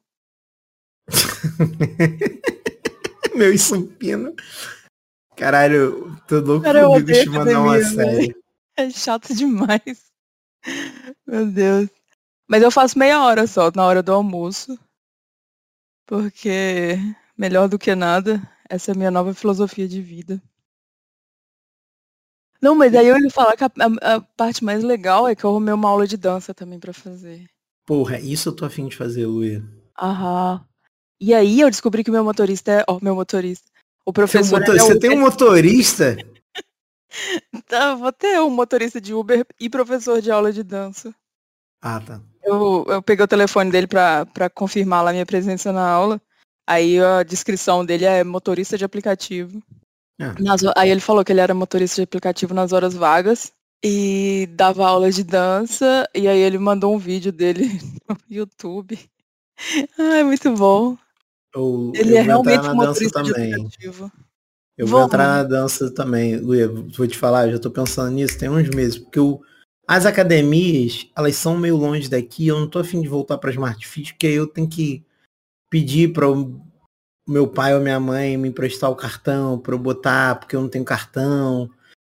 Meu 3.36 3.57
supino. 3.57 4.34
Caralho, 5.36 6.15
tô 6.27 6.39
louco 6.39 6.63
Cara, 6.63 6.86
comigo 6.86 7.12
te 7.12 7.29
mandar 7.29 7.60
uma 7.60 7.84
série. 7.84 8.34
É 8.77 8.89
chato 8.89 9.34
demais. 9.34 10.12
Meu 11.25 11.46
Deus. 11.46 11.89
Mas 12.48 12.62
eu 12.62 12.70
faço 12.70 13.00
meia 13.00 13.24
hora 13.24 13.48
só, 13.48 13.72
na 13.74 13.86
hora 13.86 14.03
do 14.03 14.12
almoço. 14.12 14.77
Porque 16.05 16.98
melhor 17.38 17.70
do 17.70 17.79
que 17.79 17.96
nada, 17.96 18.41
essa 18.70 18.91
é 18.91 18.94
a 18.94 18.98
minha 18.98 19.12
nova 19.12 19.34
filosofia 19.34 19.88
de 19.88 20.01
vida. 20.01 20.41
Não, 22.62 22.75
mas 22.75 22.96
aí 22.96 23.08
eu 23.08 23.17
ia 23.17 23.29
falar 23.29 23.55
que 23.55 23.63
a, 23.63 23.67
a, 23.67 24.15
a 24.15 24.22
parte 24.22 24.63
mais 24.63 24.84
legal 24.84 25.27
é 25.27 25.36
que 25.36 25.44
eu 25.44 25.50
arrumei 25.50 25.74
uma 25.74 25.89
aula 25.89 26.08
de 26.08 26.17
dança 26.17 26.53
também 26.53 26.79
para 26.79 26.94
fazer. 26.94 27.46
Porra, 27.86 28.20
isso 28.20 28.50
eu 28.50 28.53
tô 28.55 28.65
afim 28.65 28.88
de 28.88 28.96
fazer, 28.96 29.25
Luia. 29.25 29.63
Aham. 30.01 30.65
E 31.20 31.34
aí 31.34 31.62
eu 31.62 31.70
descobri 31.70 32.03
que 32.03 32.10
o 32.10 32.13
meu 32.13 32.24
motorista 32.24 32.72
é. 32.72 32.84
Ó, 32.88 32.98
oh, 32.98 33.00
meu 33.01 33.15
motorista. 33.15 33.65
O 34.05 34.12
professor. 34.12 34.60
Motor... 34.60 34.75
É 34.75 34.79
Você 34.79 35.00
tem 35.00 35.12
um 35.12 35.22
motorista? 35.22 36.17
Tá, 37.67 37.95
vou 37.95 38.12
ter 38.12 38.39
um 38.41 38.50
motorista 38.50 39.00
de 39.00 39.13
Uber 39.13 39.45
e 39.60 39.69
professor 39.69 40.22
de 40.22 40.31
aula 40.31 40.51
de 40.51 40.63
dança. 40.63 41.13
Ah, 41.81 42.00
tá. 42.00 42.22
Eu, 42.43 42.86
eu 42.88 43.01
peguei 43.01 43.24
o 43.24 43.27
telefone 43.27 43.72
dele 43.72 43.88
para 43.88 44.50
confirmar 44.53 45.03
lá 45.03 45.12
minha 45.12 45.25
presença 45.25 45.72
na 45.72 45.88
aula. 45.88 46.22
Aí 46.67 47.00
a 47.00 47.24
descrição 47.24 47.86
dele 47.86 48.05
é 48.05 48.24
motorista 48.24 48.77
de 48.77 48.86
aplicativo. 48.86 49.62
Ah. 50.19 50.36
Nas, 50.39 50.62
aí 50.75 50.89
ele 50.89 51.01
falou 51.01 51.24
que 51.24 51.31
ele 51.31 51.41
era 51.41 51.53
motorista 51.53 51.98
de 51.98 52.03
aplicativo 52.03 52.53
nas 52.53 52.72
horas 52.72 52.93
vagas 52.93 53.51
e 53.84 54.48
dava 54.51 54.88
aulas 54.88 55.15
de 55.15 55.24
dança. 55.24 56.10
E 56.13 56.27
aí 56.27 56.39
ele 56.39 56.57
mandou 56.57 56.93
um 56.93 56.98
vídeo 56.98 57.31
dele 57.31 57.79
no 58.10 58.17
YouTube. 58.29 59.00
Ai, 59.98 60.24
muito 60.24 60.51
bom. 60.53 60.98
Eu, 61.53 61.91
ele 61.95 62.13
eu 62.13 62.17
é 62.17 62.22
realmente 62.22 62.67
motorista 62.69 63.24
de 63.24 63.31
aplicativo. 63.31 64.12
Eu 64.77 64.88
vou 64.88 65.03
entrar 65.03 65.27
na 65.27 65.44
dança 65.44 65.89
também, 65.89 66.38
Luia. 66.38 66.67
Vou 66.67 67.08
te 67.08 67.17
falar, 67.17 67.50
já 67.50 67.58
tô 67.58 67.72
pensando 67.72 68.12
nisso 68.12 68.38
tem 68.38 68.50
uns 68.50 68.70
meses, 68.70 68.98
porque 68.98 69.20
o, 69.20 69.41
as 69.88 70.05
academias, 70.05 71.08
elas 71.15 71.36
são 71.36 71.58
meio 71.58 71.77
longe 71.77 72.10
daqui, 72.10 72.48
eu 72.48 72.60
não 72.60 72.67
tô 72.67 72.79
afim 72.79 73.01
de 73.01 73.08
voltar 73.08 73.38
para 73.38 73.51
Smart 73.51 73.88
Fit, 73.88 74.13
porque 74.13 74.27
aí 74.27 74.34
eu 74.34 74.48
tenho 74.48 74.67
que 74.67 75.05
pedir 75.70 76.12
para 76.12 76.29
o 76.29 76.62
meu 77.27 77.48
pai 77.48 77.74
ou 77.74 77.82
minha 77.82 78.00
mãe 78.00 78.38
me 78.38 78.50
emprestar 78.50 78.89
o 78.89 78.96
cartão 78.96 79.58
para 79.60 79.74
eu 79.74 79.79
botar, 79.79 80.36
porque 80.36 80.55
eu 80.55 80.62
não 80.62 80.70
tenho 80.70 80.84
cartão. 80.84 81.70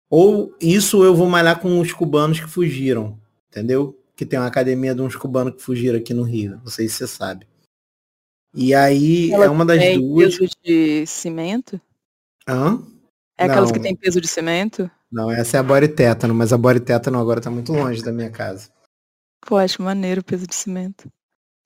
Ou 0.09 0.55
isso 0.59 1.03
eu 1.03 1.15
vou 1.15 1.27
malhar 1.27 1.59
com 1.59 1.79
os 1.79 1.93
cubanos 1.93 2.39
que 2.39 2.47
fugiram, 2.47 3.19
entendeu? 3.49 3.97
Que 4.15 4.25
tem 4.25 4.39
uma 4.39 4.47
academia 4.47 4.93
de 4.93 5.01
uns 5.01 5.15
cubanos 5.15 5.55
que 5.55 5.61
fugiram 5.61 5.97
aqui 5.97 6.13
no 6.13 6.23
Rio, 6.23 6.59
não 6.63 6.67
sei 6.67 6.89
se 6.89 6.95
você 6.95 7.07
sabe. 7.07 7.47
E 8.53 8.73
aí 8.73 9.31
Ela 9.31 9.45
é 9.45 9.49
uma 9.49 9.65
das 9.65 9.95
duas. 9.95 10.37
De 10.63 11.05
cimento? 11.05 11.79
Hã? 12.49 12.81
É 13.37 13.45
aquelas 13.45 13.69
não. 13.69 13.73
que 13.73 13.79
tem 13.79 13.95
peso 13.95 14.19
de 14.19 14.27
cimento? 14.27 14.89
Não, 15.11 15.29
essa 15.29 15.57
é 15.57 15.59
a 15.59 15.63
Boritétano, 15.63 16.33
mas 16.33 16.51
a 16.51 16.57
Boritétano 16.57 17.19
agora 17.19 17.39
tá 17.39 17.51
muito 17.51 17.71
longe 17.71 18.03
da 18.03 18.11
minha 18.11 18.31
casa. 18.31 18.69
Pô, 19.45 19.57
acho 19.57 19.81
maneiro 19.81 20.21
o 20.21 20.23
peso 20.23 20.47
de 20.47 20.55
cimento. 20.55 21.09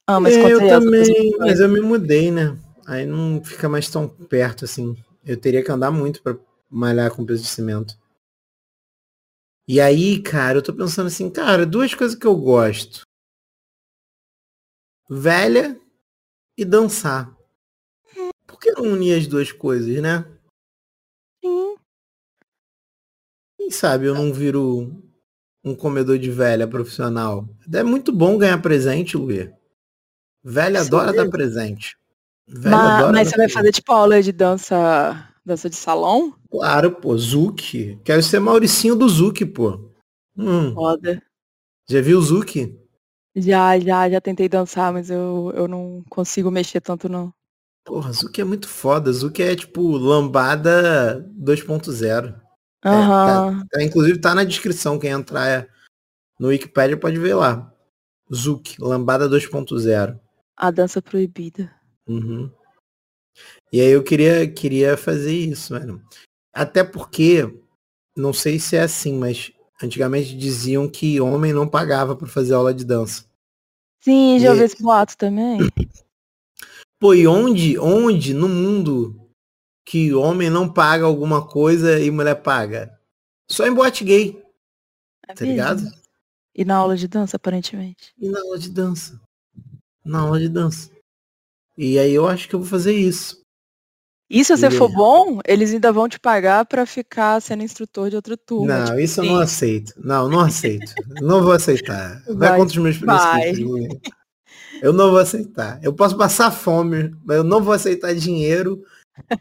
Ah, 0.06 0.20
mas 0.20 0.36
é, 0.36 0.52
eu 0.52 0.60
também, 0.68 1.38
mas 1.40 1.62
eu 1.62 1.70
me 1.70 1.80
mudei, 1.80 2.30
né? 2.30 2.58
Aí 2.86 3.06
não 3.06 3.42
fica 3.44 3.70
mais 3.70 3.90
tão 3.90 4.08
perto 4.08 4.66
assim. 4.66 4.96
Eu 5.26 5.38
teria 5.38 5.64
que 5.64 5.72
andar 5.72 5.90
muito 5.90 6.22
para 6.22 6.38
malhar 6.70 7.10
com 7.12 7.26
peso 7.26 7.42
de 7.42 7.48
cimento. 7.48 7.98
E 9.66 9.80
aí, 9.80 10.22
cara, 10.22 10.58
eu 10.58 10.62
tô 10.62 10.74
pensando 10.74 11.08
assim, 11.08 11.30
cara, 11.30 11.66
duas 11.66 11.94
coisas 11.94 12.18
que 12.18 12.28
eu 12.28 12.36
gosto. 12.36 13.04
Velha 15.10 15.80
e 16.58 16.66
dançar. 16.66 17.34
Por 18.46 18.60
que 18.60 18.72
não 18.72 18.84
unir 18.84 19.18
as 19.18 19.26
duas 19.26 19.52
coisas, 19.52 20.02
né? 20.02 20.26
Quem 23.64 23.72
sabe 23.72 24.08
eu 24.08 24.14
não 24.14 24.34
viro 24.34 24.92
um 25.64 25.74
comedor 25.74 26.20
de 26.20 26.30
velha 26.30 26.68
profissional. 26.68 27.48
É 27.74 27.82
muito 27.82 28.12
bom 28.12 28.38
ganhar 28.38 28.62
presente, 28.62 29.16
Luia. 29.16 29.54
Velha 30.44 30.82
adora 30.82 31.14
dar 31.14 31.30
presente. 31.30 31.96
Velha 32.46 32.76
mas, 32.76 32.92
adora 32.92 33.12
mas 33.14 33.30
você 33.30 33.38
vai 33.38 33.48
fazer 33.48 33.72
tipo 33.72 33.90
aula 33.94 34.22
de 34.22 34.34
dança, 34.34 35.30
dança 35.46 35.70
de 35.70 35.78
salão? 35.78 36.36
Claro, 36.52 36.92
pô, 36.92 37.18
Zuki. 37.18 37.98
Quero 38.04 38.22
ser 38.22 38.42
Mauricinho 38.42 38.98
do 38.98 39.08
Zuki, 39.08 39.46
pô. 39.46 39.90
Hum. 40.38 40.74
Foda. 40.74 41.24
Já 41.90 42.02
viu 42.02 42.20
o 42.20 42.22
Zuki? 42.22 42.78
Já, 43.34 43.80
já, 43.80 44.10
já 44.10 44.20
tentei 44.20 44.50
dançar, 44.50 44.92
mas 44.92 45.10
eu, 45.10 45.54
eu 45.56 45.70
não 45.70 46.04
consigo 46.10 46.52
mexer 46.52 46.82
tanto 46.82 47.08
não. 47.08 47.34
Porra, 47.86 48.12
Zuki 48.12 48.42
é 48.42 48.44
muito 48.44 48.68
foda. 48.68 49.10
Zuki 49.14 49.42
é 49.42 49.56
tipo 49.56 49.96
lambada 49.96 51.26
2.0. 51.42 52.43
Aham. 52.84 53.58
É, 53.58 53.62
tá, 53.62 53.68
tá, 53.72 53.84
inclusive 53.84 54.20
tá 54.20 54.36
na 54.36 54.44
descrição, 54.44 55.00
quem 55.00 55.12
entrar 55.12 55.68
no 56.40 56.50
Wikipedia 56.50 56.98
pode 56.98 57.18
ver 57.18 57.36
lá. 57.36 57.74
Zuki, 58.34 58.76
lambada 58.82 59.30
2.0. 59.30 60.20
A 60.58 60.72
dança 60.72 61.02
proibida. 61.02 61.74
Uhum. 62.08 62.52
E 63.72 63.82
aí 63.82 63.90
eu 63.90 64.04
queria, 64.04 64.48
queria 64.50 64.98
fazer 64.98 65.34
isso, 65.34 65.74
mano. 65.74 66.04
Até 66.54 66.84
porque, 66.84 67.52
não 68.16 68.34
sei 68.34 68.60
se 68.60 68.76
é 68.76 68.82
assim, 68.82 69.18
mas 69.18 69.52
antigamente 69.82 70.38
diziam 70.38 70.88
que 70.88 71.20
homem 71.20 71.54
não 71.54 71.68
pagava 71.68 72.16
para 72.16 72.28
fazer 72.28 72.54
aula 72.54 72.74
de 72.74 72.86
dança. 72.86 73.26
Sim, 74.02 74.40
já 74.40 74.48
e... 74.48 74.50
ouvi 74.52 74.64
esse 74.64 74.82
boato 74.82 75.18
também. 75.18 75.60
Pô, 77.00 77.14
e 77.14 77.28
onde, 77.28 77.78
onde 77.80 78.34
no 78.34 78.48
mundo 78.48 79.23
que 79.86 80.14
homem 80.14 80.50
não 80.50 80.72
paga 80.72 81.06
alguma 81.06 81.46
coisa 81.46 82.00
e 82.00 82.10
mulher 82.10 82.36
paga? 82.36 82.98
Só 83.50 83.68
em 83.68 83.74
boate 83.74 84.04
gay. 84.04 84.42
É 85.28 85.34
tá 85.34 85.46
ligado? 85.46 85.84
E 86.56 86.64
na 86.64 86.76
aula 86.76 86.96
de 86.96 87.08
dança, 87.08 87.38
aparentemente. 87.38 88.14
E 88.18 88.30
na 88.30 88.40
aula 88.40 88.60
de 88.60 88.70
dança. 88.70 89.20
Na 90.06 90.20
aula 90.20 90.40
de 90.40 90.50
dança. 90.50 90.90
E 91.78 91.98
aí 91.98 92.14
eu 92.14 92.28
acho 92.28 92.48
que 92.48 92.56
eu 92.56 92.60
vou 92.60 92.68
fazer 92.68 92.94
isso. 92.94 93.42
E 94.30 94.44
se 94.44 94.56
você 94.56 94.72
for 94.72 94.90
bom, 94.90 95.40
eles 95.46 95.72
ainda 95.74 95.92
vão 95.92 96.10
te 96.10 96.20
pagar 96.20 96.66
para 96.66 96.86
ficar 96.86 97.42
sendo 97.42 97.64
instrutor 97.64 98.10
de 98.10 98.16
outra 98.16 98.36
turma. 98.36 98.80
Não, 98.80 98.86
tipo 98.86 99.00
isso 99.00 99.22
assim. 99.22 99.30
eu 99.30 99.36
não 99.36 99.42
aceito. 99.42 99.94
Não, 99.98 100.30
não 100.30 100.40
aceito. 100.40 100.94
não 101.22 101.44
vou 101.44 101.52
aceitar. 101.52 102.24
Vai, 102.26 102.50
vai 102.50 102.58
contra 102.58 102.78
os 102.78 102.84
meus 102.84 102.98
princípios. 102.98 104.00
Eu 104.82 104.92
não 104.92 105.12
vou 105.12 105.20
aceitar. 105.20 105.80
Eu 105.84 105.94
posso 105.94 106.18
passar 106.18 106.52
fome, 106.52 107.16
mas 107.24 107.38
eu 107.38 107.44
não 107.44 107.62
vou 107.62 107.74
aceitar 107.74 108.14
dinheiro 108.16 108.84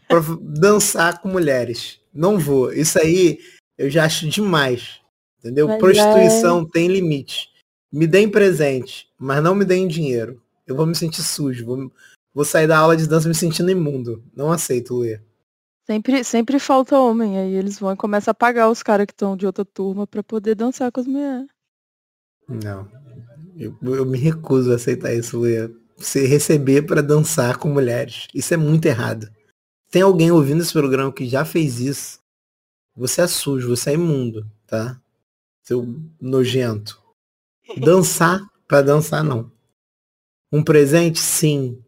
para 0.07 0.21
dançar 0.41 1.21
com 1.21 1.29
mulheres. 1.29 1.99
Não 2.13 2.37
vou. 2.37 2.71
Isso 2.71 2.99
aí 2.99 3.39
eu 3.77 3.89
já 3.89 4.05
acho 4.05 4.27
demais. 4.27 5.01
Entendeu? 5.39 5.67
Mas 5.67 5.79
Prostituição 5.79 6.61
é... 6.61 6.65
tem 6.71 6.87
limite. 6.87 7.49
Me 7.91 8.07
deem 8.07 8.29
presente, 8.29 9.07
mas 9.19 9.43
não 9.43 9.53
me 9.53 9.65
deem 9.65 9.87
dinheiro. 9.87 10.41
Eu 10.65 10.75
vou 10.75 10.85
me 10.85 10.95
sentir 10.95 11.21
sujo. 11.21 11.65
Vou, 11.65 11.91
vou 12.33 12.45
sair 12.45 12.67
da 12.67 12.77
aula 12.77 12.95
de 12.95 13.07
dança 13.07 13.27
me 13.27 13.35
sentindo 13.35 13.69
imundo. 13.69 14.23
Não 14.35 14.51
aceito, 14.51 14.95
Luê. 14.95 15.19
Sempre, 15.85 16.23
sempre 16.23 16.59
falta 16.59 16.97
homem, 16.97 17.37
aí 17.37 17.53
eles 17.53 17.77
vão 17.77 17.91
e 17.91 17.97
começam 17.97 18.31
a 18.31 18.35
pagar 18.35 18.69
os 18.69 18.81
caras 18.81 19.05
que 19.05 19.11
estão 19.11 19.35
de 19.35 19.45
outra 19.45 19.65
turma 19.65 20.07
para 20.07 20.23
poder 20.23 20.55
dançar 20.55 20.89
com 20.91 21.01
as 21.01 21.07
mulheres. 21.07 21.47
Não. 22.47 22.89
Eu, 23.57 23.77
eu 23.81 24.05
me 24.05 24.17
recuso 24.17 24.71
a 24.71 24.75
aceitar 24.75 25.13
isso, 25.13 25.37
Luê. 25.37 25.69
Você 25.97 26.25
receber 26.25 26.83
para 26.83 27.03
dançar 27.03 27.57
com 27.57 27.67
mulheres. 27.67 28.27
Isso 28.33 28.53
é 28.53 28.57
muito 28.57 28.85
errado. 28.85 29.29
Tem 29.93 30.01
alguém 30.01 30.31
ouvindo 30.31 30.63
esse 30.63 30.73
programa 30.73 31.13
que 31.13 31.27
já 31.27 31.45
fez 31.45 31.79
isso? 31.79 32.19
Você 32.95 33.21
é 33.21 33.27
sujo, 33.27 33.69
você 33.69 33.91
é 33.91 33.93
imundo, 33.93 34.49
tá? 34.65 34.99
Seu 35.61 35.87
nojento. 36.19 36.99
Dançar 37.77 38.41
para 38.67 38.81
dançar 38.81 39.23
não. 39.23 39.51
Um 40.51 40.63
presente, 40.63 41.19
sim. 41.19 41.79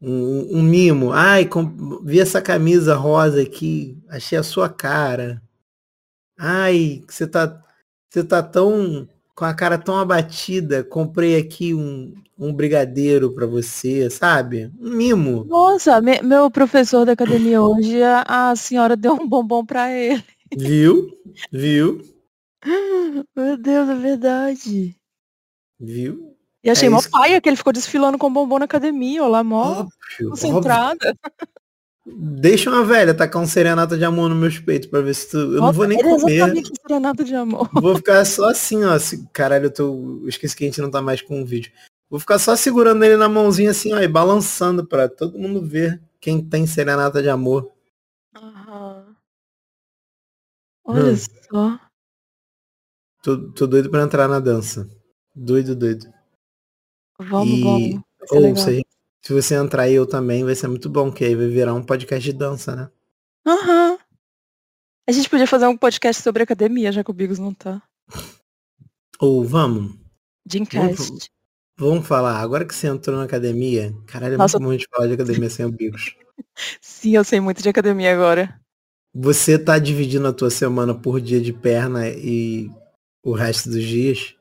um, 0.00 0.58
um 0.58 0.62
mimo. 0.62 1.10
Ai, 1.10 1.44
com, 1.44 1.66
vi 2.04 2.20
essa 2.20 2.40
camisa 2.40 2.94
rosa 2.94 3.42
aqui, 3.42 4.00
achei 4.08 4.38
a 4.38 4.44
sua 4.44 4.68
cara. 4.68 5.42
Ai, 6.38 7.02
você 7.08 7.26
tá, 7.26 7.60
você 8.08 8.22
tá 8.22 8.40
tão 8.40 9.08
com 9.42 9.46
a 9.46 9.54
cara 9.54 9.76
tão 9.76 9.96
abatida, 9.98 10.84
comprei 10.84 11.36
aqui 11.36 11.74
um, 11.74 12.14
um 12.38 12.52
brigadeiro 12.52 13.34
para 13.34 13.44
você, 13.44 14.08
sabe? 14.08 14.70
Um 14.78 14.90
mimo. 14.90 15.44
Nossa, 15.46 16.00
me, 16.00 16.22
meu 16.22 16.48
professor 16.48 17.04
da 17.04 17.10
academia 17.10 17.60
hoje, 17.60 18.00
a, 18.04 18.50
a 18.50 18.54
senhora 18.54 18.96
deu 18.96 19.14
um 19.14 19.26
bombom 19.26 19.66
para 19.66 19.90
ele. 19.90 20.22
Viu? 20.56 21.08
Viu? 21.50 22.00
Meu 23.34 23.56
Deus, 23.56 23.88
é 23.88 23.94
verdade. 23.96 24.96
Viu? 25.80 26.36
E 26.62 26.70
achei 26.70 26.86
é 26.86 26.90
mó 26.90 27.00
paia 27.10 27.40
que 27.40 27.48
ele 27.48 27.56
ficou 27.56 27.72
desfilando 27.72 28.18
com 28.18 28.32
bombom 28.32 28.60
na 28.60 28.66
academia, 28.66 29.24
ó, 29.24 29.26
lá 29.26 29.42
mó 29.42 29.88
concentrada. 30.30 31.16
Deixa 32.04 32.68
uma 32.68 32.84
velha 32.84 33.14
tacar 33.14 33.40
um 33.40 33.46
serenata 33.46 33.96
de 33.96 34.04
amor 34.04 34.28
no 34.28 34.34
meus 34.34 34.58
peitos 34.58 34.88
pra 34.88 35.00
ver 35.00 35.14
se 35.14 35.30
tu. 35.30 35.36
Eu 35.36 35.60
Nossa, 35.60 35.64
não 35.66 35.72
vou 35.72 35.86
nem 35.86 35.98
comer. 35.98 36.62
Que 36.62 36.72
serenata 36.80 37.24
de 37.24 37.34
amor. 37.34 37.70
Vou 37.72 37.94
ficar 37.96 38.24
só 38.24 38.48
assim, 38.48 38.84
ó. 38.84 38.98
Se... 38.98 39.24
Caralho, 39.32 39.66
eu 39.66 39.72
tô. 39.72 40.20
Eu 40.22 40.28
esqueci 40.28 40.56
que 40.56 40.64
a 40.64 40.66
gente 40.66 40.80
não 40.80 40.90
tá 40.90 41.00
mais 41.00 41.22
com 41.22 41.40
o 41.40 41.46
vídeo. 41.46 41.72
Vou 42.10 42.18
ficar 42.18 42.38
só 42.40 42.56
segurando 42.56 43.02
ele 43.04 43.16
na 43.16 43.28
mãozinha 43.28 43.70
assim, 43.70 43.92
ó, 43.92 44.00
e 44.00 44.08
balançando 44.08 44.84
pra 44.84 45.08
todo 45.08 45.38
mundo 45.38 45.64
ver 45.64 46.02
quem 46.20 46.44
tem 46.44 46.66
serenata 46.66 47.22
de 47.22 47.28
amor. 47.28 47.72
Uhum. 48.36 49.14
Olha 50.84 51.12
hum. 51.12 51.16
só. 51.16 51.80
Tô, 53.22 53.52
tô 53.52 53.66
doido 53.66 53.88
pra 53.88 54.02
entrar 54.02 54.26
na 54.26 54.40
dança. 54.40 54.90
Doido, 55.34 55.76
doido. 55.76 56.12
Vamos, 57.18 57.58
e... 57.58 57.62
vamos. 57.62 58.02
Ou 58.30 58.56
se, 58.56 58.84
se 59.24 59.32
você 59.32 59.54
entrar 59.54 59.84
aí 59.84 59.94
eu 59.94 60.06
também, 60.06 60.44
vai 60.44 60.54
ser 60.54 60.66
muito 60.66 60.90
bom, 60.90 61.12
que 61.12 61.24
aí 61.24 61.34
vai 61.34 61.46
virar 61.46 61.74
um 61.74 61.82
podcast 61.82 62.24
de 62.24 62.36
dança, 62.36 62.74
né? 62.74 62.90
Aham. 63.46 63.92
Uhum. 63.92 63.98
A 65.08 65.12
gente 65.12 65.28
podia 65.28 65.46
fazer 65.46 65.66
um 65.66 65.76
podcast 65.76 66.22
sobre 66.22 66.42
academia, 66.42 66.92
já 66.92 67.02
que 67.02 67.10
o 67.10 67.14
Bigos 67.14 67.38
não 67.38 67.52
tá. 67.52 67.82
Ou 69.18 69.44
vamos. 69.44 69.96
Dreamcast. 70.46 71.08
Vamos, 71.08 71.30
vamos 71.76 72.06
falar, 72.06 72.40
agora 72.40 72.64
que 72.64 72.74
você 72.74 72.88
entrou 72.88 73.16
na 73.16 73.24
academia, 73.24 73.94
caralho, 74.06 74.34
é 74.34 74.36
Nossa. 74.36 74.58
muito 74.58 74.70
bom 74.70 74.76
de 74.76 74.86
falar 74.90 75.06
de 75.08 75.14
academia 75.14 75.50
sem 75.50 75.66
o 75.66 75.72
Bigos. 75.72 76.16
Sim, 76.80 77.16
eu 77.16 77.24
sei 77.24 77.40
muito 77.40 77.62
de 77.62 77.68
academia 77.68 78.12
agora. 78.12 78.60
Você 79.14 79.58
tá 79.58 79.78
dividindo 79.78 80.26
a 80.26 80.32
tua 80.32 80.50
semana 80.50 80.94
por 80.94 81.20
dia 81.20 81.40
de 81.40 81.52
perna 81.52 82.08
e 82.08 82.70
o 83.22 83.32
resto 83.32 83.70
dos 83.70 83.84
dias? 83.84 84.34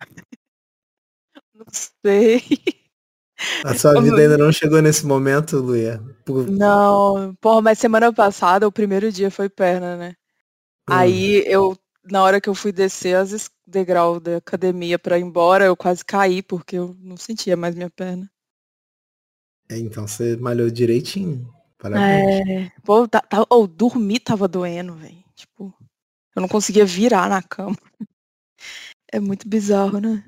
sei. 2.04 2.42
A 3.64 3.74
sua 3.74 4.00
vida 4.00 4.16
ainda 4.16 4.38
não 4.38 4.52
chegou 4.52 4.80
nesse 4.82 5.06
momento, 5.06 5.58
Luia? 5.58 6.02
Por... 6.24 6.50
Não, 6.50 7.34
porra, 7.40 7.62
mas 7.62 7.78
semana 7.78 8.12
passada 8.12 8.66
o 8.66 8.72
primeiro 8.72 9.10
dia 9.10 9.30
foi 9.30 9.48
perna, 9.48 9.96
né? 9.96 10.14
Hum. 10.88 10.94
Aí 10.94 11.44
eu, 11.46 11.76
na 12.10 12.22
hora 12.22 12.40
que 12.40 12.48
eu 12.48 12.54
fui 12.54 12.72
descer 12.72 13.16
as 13.16 13.50
degrau 13.66 14.20
da 14.20 14.36
academia 14.36 14.98
para 14.98 15.18
ir 15.18 15.22
embora, 15.22 15.64
eu 15.64 15.76
quase 15.76 16.04
caí 16.04 16.42
porque 16.42 16.76
eu 16.76 16.96
não 17.00 17.16
sentia 17.16 17.56
mais 17.56 17.74
minha 17.74 17.90
perna. 17.90 18.30
É, 19.68 19.78
então 19.78 20.06
você 20.06 20.36
malhou 20.36 20.70
direitinho. 20.70 21.48
Parabéns. 21.78 22.48
É, 22.48 22.72
pô, 22.84 23.08
tá, 23.08 23.20
tá, 23.20 23.44
oh, 23.48 23.66
dormir 23.66 24.20
tava 24.20 24.46
doendo, 24.46 24.94
velho. 24.94 25.24
Tipo, 25.34 25.74
eu 26.36 26.42
não 26.42 26.48
conseguia 26.48 26.84
virar 26.84 27.28
na 27.28 27.42
cama. 27.42 27.76
É 29.14 29.20
muito 29.20 29.46
bizarro, 29.46 30.00
né? 30.00 30.24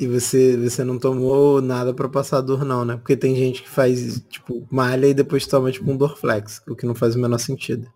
E 0.00 0.06
você, 0.06 0.56
você 0.56 0.82
não 0.82 0.98
tomou 0.98 1.60
nada 1.60 1.92
para 1.92 2.08
passar 2.08 2.40
dor 2.40 2.64
não, 2.64 2.86
né? 2.86 2.96
Porque 2.96 3.14
tem 3.14 3.36
gente 3.36 3.62
que 3.62 3.68
faz, 3.68 4.18
tipo, 4.30 4.66
malha 4.70 5.06
e 5.06 5.12
depois 5.12 5.46
toma, 5.46 5.70
tipo, 5.70 5.90
um 5.90 5.96
Dorflex, 5.96 6.62
o 6.66 6.74
que 6.74 6.86
não 6.86 6.94
faz 6.94 7.14
o 7.14 7.18
menor 7.18 7.36
sentido. 7.36 7.86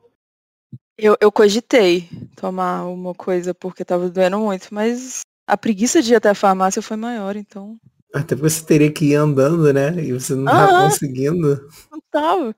Eu, 0.99 1.17
eu 1.19 1.33
cogitei 1.33 2.07
tomar 2.37 2.85
uma 2.85 3.15
coisa 3.15 3.55
porque 3.55 3.87
tava 3.87 4.11
doendo 4.11 4.39
muito, 4.39 4.69
mas 4.71 5.23
a 5.47 5.57
preguiça 5.57 6.03
de 6.03 6.13
ir 6.13 6.17
até 6.17 6.29
a 6.29 6.35
farmácia 6.35 6.83
foi 6.83 6.99
maior, 6.99 7.37
então... 7.37 7.79
Até 8.15 8.37
porque 8.37 8.51
você 8.51 8.65
teria 8.67 8.93
que 8.93 9.07
ir 9.07 9.15
andando, 9.15 9.73
né? 9.73 9.95
E 10.05 10.13
você 10.13 10.35
não 10.35 10.45
tava 10.45 10.79
ah, 10.79 10.91
conseguindo. 10.91 11.69
Não 11.91 12.01
tava. 12.13 12.55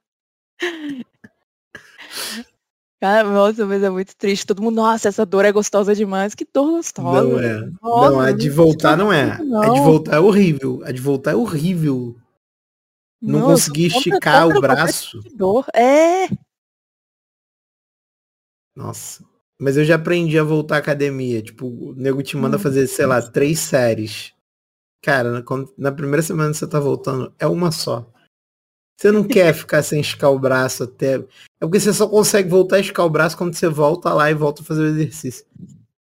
Nossa, 3.25 3.67
mas 3.67 3.83
é 3.83 3.91
muito 3.91 4.17
triste. 4.17 4.47
Todo 4.47 4.63
mundo, 4.63 4.77
nossa, 4.77 5.09
essa 5.09 5.27
dor 5.27 5.45
é 5.45 5.53
gostosa 5.53 5.95
demais. 5.95 6.35
Que 6.35 6.47
dor 6.53 6.73
gostosa. 6.73 7.23
Não 7.23 7.41
é. 7.41 7.71
Nossa, 7.83 8.11
não, 8.11 8.21
a 8.21 8.33
de 8.33 8.51
voltar 8.51 8.97
não 8.97 9.13
é. 9.13 9.39
Não. 9.43 9.63
A 9.63 9.69
de 9.69 9.81
voltar 9.81 10.17
é 10.17 10.21
horrível. 10.21 10.81
A 10.85 10.93
de 10.93 11.01
voltar 11.01 11.33
é 11.33 11.37
horrível. 11.37 12.17
Não 13.21 13.41
nossa, 13.41 13.53
conseguir 13.53 13.87
esticar 13.87 14.49
o 14.49 14.61
braço. 14.61 15.21
Dor. 15.35 15.67
É. 15.75 16.29
Nossa. 18.75 19.25
Mas 19.59 19.77
eu 19.77 19.85
já 19.85 19.95
aprendi 19.97 20.39
a 20.39 20.45
voltar 20.45 20.77
à 20.77 20.79
academia. 20.79 21.43
Tipo, 21.43 21.67
o 21.67 21.95
nego 21.95 22.23
te 22.23 22.37
manda 22.37 22.57
hum. 22.57 22.61
fazer, 22.61 22.87
sei 22.87 23.07
lá, 23.07 23.23
três 23.23 23.59
séries. 23.59 24.33
Cara, 25.03 25.31
na, 25.31 25.43
na 25.79 25.93
primeira 25.93 26.23
semana 26.23 26.51
que 26.51 26.59
você 26.59 26.67
tá 26.67 26.81
voltando, 26.81 27.33
é 27.39 27.47
uma 27.47 27.71
só. 27.71 28.11
Você 28.97 29.13
não 29.13 29.23
quer 29.23 29.53
ficar 29.55 29.83
sem 29.83 30.01
esticar 30.01 30.33
o 30.33 30.39
braço 30.39 30.85
até. 30.85 31.17
É 31.17 31.21
porque 31.61 31.79
você 31.79 31.93
só 31.93 32.09
consegue 32.09 32.49
voltar 32.49 32.77
a 32.77 32.81
esticar 32.81 33.05
o 33.05 33.11
braço 33.11 33.37
quando 33.37 33.55
você 33.55 33.69
volta 33.69 34.13
lá 34.15 34.31
e 34.31 34.35
volta 34.35 34.63
a 34.63 34.65
fazer 34.65 34.83
o 34.83 34.87
exercício. 34.87 35.45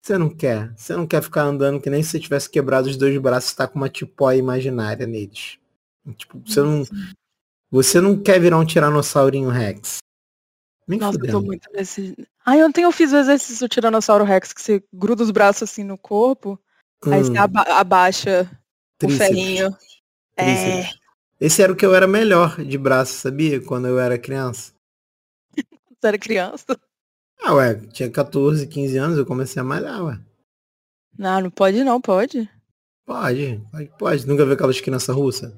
Você 0.01 0.17
não 0.17 0.29
quer. 0.29 0.73
Você 0.75 0.93
não 0.93 1.07
quer 1.07 1.23
ficar 1.23 1.43
andando 1.43 1.79
que 1.79 1.89
nem 1.89 2.03
se 2.03 2.09
você 2.09 2.19
tivesse 2.19 2.49
quebrado 2.49 2.89
os 2.89 2.97
dois 2.97 3.17
braços 3.17 3.51
e 3.51 3.55
tá 3.55 3.67
com 3.67 3.79
uma 3.79 3.89
tipóia 3.89 4.37
imaginária 4.37 5.07
neles. 5.07 5.57
Tipo, 6.17 6.41
você 6.45 6.61
não. 6.61 6.83
Você 7.71 8.01
não 8.01 8.21
quer 8.21 8.39
virar 8.39 8.59
um 8.59 8.65
tiranossaurinho 8.65 9.49
Rex. 9.49 9.99
Nem 10.85 10.99
Nossa, 10.99 11.13
fudendo. 11.13 11.37
eu 11.37 11.39
tô 11.39 11.45
muito 11.45 11.69
nesse. 11.73 12.15
Ah, 12.45 12.55
ontem 12.57 12.83
eu 12.83 12.91
fiz 12.91 13.13
o 13.13 13.17
exercício 13.17 13.65
do 13.65 13.69
Tiranossauro 13.69 14.25
Rex, 14.25 14.51
que 14.51 14.61
você 14.61 14.83
gruda 14.93 15.23
os 15.23 15.31
braços 15.31 15.63
assim 15.63 15.83
no 15.83 15.97
corpo, 15.97 16.59
hum. 17.05 17.13
aí 17.13 17.23
você 17.23 17.31
hum. 17.31 17.41
aba 17.41 17.61
abaixa 17.61 18.51
Tríceps. 18.97 19.15
o 19.15 19.33
ferrinho. 19.33 19.77
É. 20.35 21.02
Esse 21.43 21.61
era 21.61 21.73
o 21.73 21.75
que 21.75 21.85
eu 21.85 21.93
era 21.93 22.07
melhor 22.07 22.63
de 22.63 22.77
braço, 22.77 23.15
sabia? 23.15 23.59
Quando 23.59 23.85
eu 23.85 23.99
era 23.99 24.17
criança. 24.17 24.71
Você 25.59 26.07
era 26.07 26.17
criança? 26.17 26.79
Ah, 27.41 27.53
ué, 27.55 27.75
tinha 27.91 28.09
14, 28.09 28.65
15 28.65 28.97
anos, 28.97 29.17
eu 29.17 29.25
comecei 29.25 29.61
a 29.61 29.65
malhar, 29.65 30.05
ué. 30.05 30.21
Não, 31.19 31.41
não 31.41 31.51
pode 31.51 31.83
não, 31.83 31.99
pode. 31.99 32.49
Pode, 33.05 33.61
pode, 33.69 33.91
pode. 33.99 34.25
Nunca 34.25 34.45
viu 34.45 34.53
aquelas 34.53 34.79
crianças 34.79 35.13
russas? 35.13 35.53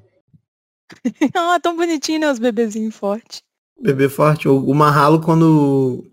ah, 1.36 1.60
tão 1.60 1.76
bonitinho, 1.76 2.18
né? 2.18 2.32
Os 2.32 2.40
bebezinhos 2.40 2.96
fortes. 2.96 3.44
Bebê 3.80 4.08
forte. 4.08 4.48
O, 4.48 4.58
o 4.58 4.74
Marralo, 4.74 5.20
quando. 5.20 6.04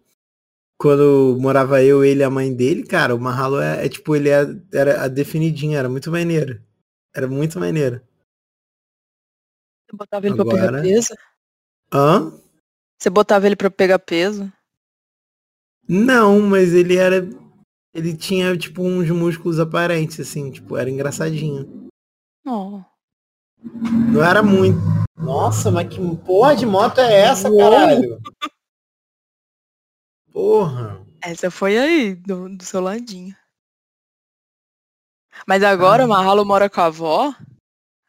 Quando 0.78 1.36
morava 1.42 1.82
eu, 1.82 2.06
ele 2.06 2.20
e 2.20 2.24
a 2.24 2.30
mãe 2.30 2.54
dele, 2.54 2.84
cara, 2.84 3.16
o 3.16 3.20
Marralo 3.20 3.60
é, 3.60 3.88
é 3.88 3.90
tipo, 3.90 4.16
ele 4.16 4.30
é, 4.30 4.46
era 4.72 5.08
definidinho, 5.08 5.76
era 5.76 5.90
muito 5.90 6.12
maneiro. 6.12 6.62
Era 7.16 7.28
muito 7.28 7.60
maneiro. 7.60 8.00
Você 9.94 9.98
botava 9.98 10.26
ele 10.26 10.34
Agora... 10.34 10.50
pra 10.50 10.68
pegar 10.68 10.82
peso? 10.82 11.14
Hã? 11.94 12.34
Você 13.00 13.10
botava 13.12 13.46
ele 13.46 13.56
pra 13.56 13.70
pegar 13.70 14.00
peso? 14.00 14.52
Não, 15.88 16.42
mas 16.42 16.74
ele 16.74 16.96
era. 16.96 17.30
Ele 17.94 18.18
tinha, 18.18 18.58
tipo, 18.58 18.82
uns 18.82 19.08
músculos 19.12 19.60
aparentes, 19.60 20.20
assim, 20.20 20.50
tipo, 20.50 20.76
era 20.78 20.90
engraçadinho. 20.90 21.90
Oh. 22.44 22.82
Não 24.12 24.24
era 24.24 24.42
muito. 24.42 24.80
Nossa, 25.16 25.70
mas 25.70 25.88
que 25.88 26.18
porra 26.26 26.56
de 26.56 26.66
moto 26.66 27.00
é 27.00 27.22
essa, 27.22 27.50
Uou. 27.50 27.60
caralho? 27.60 28.20
Porra. 30.32 31.06
Essa 31.22 31.52
foi 31.52 31.78
aí, 31.78 32.16
do, 32.16 32.50
do 32.50 32.64
seu 32.64 32.82
ladinho. 32.82 33.36
Mas 35.48 35.64
agora 35.64 36.02
ah. 36.02 36.06
o 36.08 36.10
Marralo 36.10 36.44
mora 36.44 36.68
com 36.68 36.82
a 36.82 36.86
avó, 36.86 37.36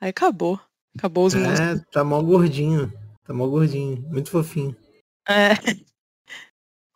aí 0.00 0.08
acabou. 0.08 0.58
Acabou 0.96 1.26
os 1.26 1.34
músculos. 1.34 1.60
É, 1.60 1.84
tá 1.90 2.04
mó 2.04 2.22
gordinho. 2.22 2.92
Tá 3.24 3.32
mó 3.34 3.46
gordinho. 3.48 4.02
Muito 4.08 4.30
fofinho. 4.30 4.76
É. 5.28 5.50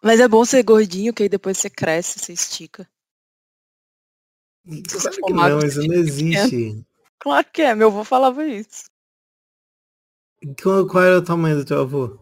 Mas 0.02 0.20
é 0.20 0.28
bom 0.28 0.44
ser 0.44 0.62
gordinho, 0.62 1.12
que 1.12 1.24
aí 1.24 1.28
depois 1.28 1.58
você 1.58 1.68
cresce, 1.68 2.18
você 2.18 2.32
estica. 2.32 2.88
Claro 4.64 5.16
que 5.16 5.32
não, 5.32 5.58
isso 5.60 5.82
não 5.86 5.94
existe. 5.94 6.84
Claro 7.20 7.50
que 7.52 7.62
é, 7.62 7.74
meu 7.74 7.88
avô 7.88 8.04
falava 8.04 8.46
isso. 8.46 8.84
Qual, 10.62 10.86
qual 10.86 11.02
era 11.02 11.18
o 11.18 11.24
tamanho 11.24 11.56
do 11.56 11.64
teu 11.64 11.80
avô? 11.80 12.16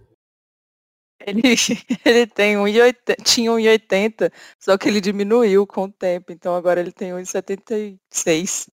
Ele, 1.21 1.43
ele 2.03 2.27
tem 2.27 2.57
1,80, 2.57 3.23
tinha 3.23 3.51
1,80, 3.51 4.33
só 4.59 4.79
que 4.79 4.89
ele 4.89 5.03
diminuiu 5.03 5.67
com 5.67 5.85
o 5.85 5.93
tempo, 5.93 6.33
então 6.33 6.55
agora 6.55 6.81
ele 6.81 6.93
tem 6.93 7.11
1,76. 7.13 8.69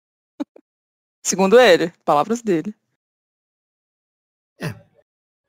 Segundo 1.25 1.59
ele, 1.59 1.91
palavras 2.05 2.43
dele. 2.43 2.75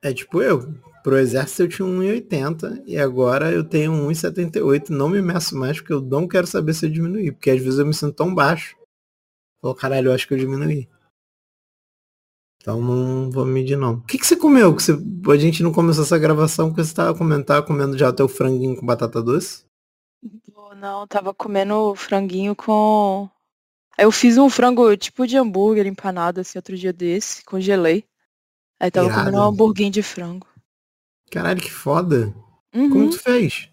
É 0.02 0.12
tipo 0.12 0.42
eu. 0.42 0.74
Pro 1.02 1.18
exército 1.18 1.62
eu 1.62 1.68
tinha 1.68 1.88
1,80 1.88 2.82
e 2.86 2.96
agora 2.96 3.50
eu 3.52 3.62
tenho 3.62 3.92
1,78. 3.92 4.90
Não 4.90 5.08
me 5.08 5.22
meço 5.22 5.56
mais 5.56 5.78
porque 5.80 5.92
eu 5.92 6.00
não 6.00 6.26
quero 6.26 6.46
saber 6.46 6.74
se 6.74 6.86
eu 6.86 6.90
diminuí. 6.90 7.30
Porque 7.32 7.50
às 7.50 7.60
vezes 7.60 7.78
eu 7.78 7.86
me 7.86 7.94
sinto 7.94 8.14
tão 8.14 8.34
baixo. 8.34 8.76
Falou, 9.60 9.76
caralho, 9.76 10.08
eu 10.08 10.14
acho 10.14 10.26
que 10.26 10.34
eu 10.34 10.38
diminuí. 10.38 10.88
Então 12.60 12.80
não 12.80 13.30
vou 13.30 13.44
medir 13.44 13.76
não. 13.76 13.94
O 13.94 14.02
que, 14.02 14.18
que 14.18 14.26
você 14.26 14.36
comeu? 14.36 14.74
Que 14.74 14.82
você, 14.82 14.92
a 14.92 15.36
gente 15.36 15.62
não 15.62 15.72
começou 15.72 16.04
essa 16.04 16.18
gravação 16.18 16.68
porque 16.68 16.84
você 16.84 16.94
tava 16.94 17.16
comendo, 17.16 17.44
tava 17.44 17.66
comendo 17.66 17.98
já 17.98 18.08
o 18.08 18.12
teu 18.12 18.28
franguinho 18.28 18.76
com 18.76 18.86
batata 18.86 19.20
doce? 19.20 19.64
Não, 20.76 21.06
tava 21.06 21.34
comendo 21.34 21.94
franguinho 21.94 22.54
com. 22.54 23.28
Eu 23.98 24.10
fiz 24.10 24.38
um 24.38 24.48
frango 24.48 24.96
tipo 24.96 25.26
de 25.26 25.36
hambúrguer 25.36 25.86
empanado 25.86 26.40
assim 26.40 26.58
outro 26.58 26.76
dia 26.76 26.92
desse, 26.92 27.44
congelei. 27.44 28.04
Aí 28.82 28.90
tava 28.90 29.06
Irado. 29.06 29.20
comendo 29.20 29.38
um 29.38 29.44
hambúrguer 29.44 29.90
de 29.90 30.02
frango. 30.02 30.48
Caralho, 31.30 31.62
que 31.62 31.70
foda. 31.70 32.34
Uhum. 32.74 32.90
Como 32.90 33.10
tu 33.10 33.18
fez? 33.20 33.68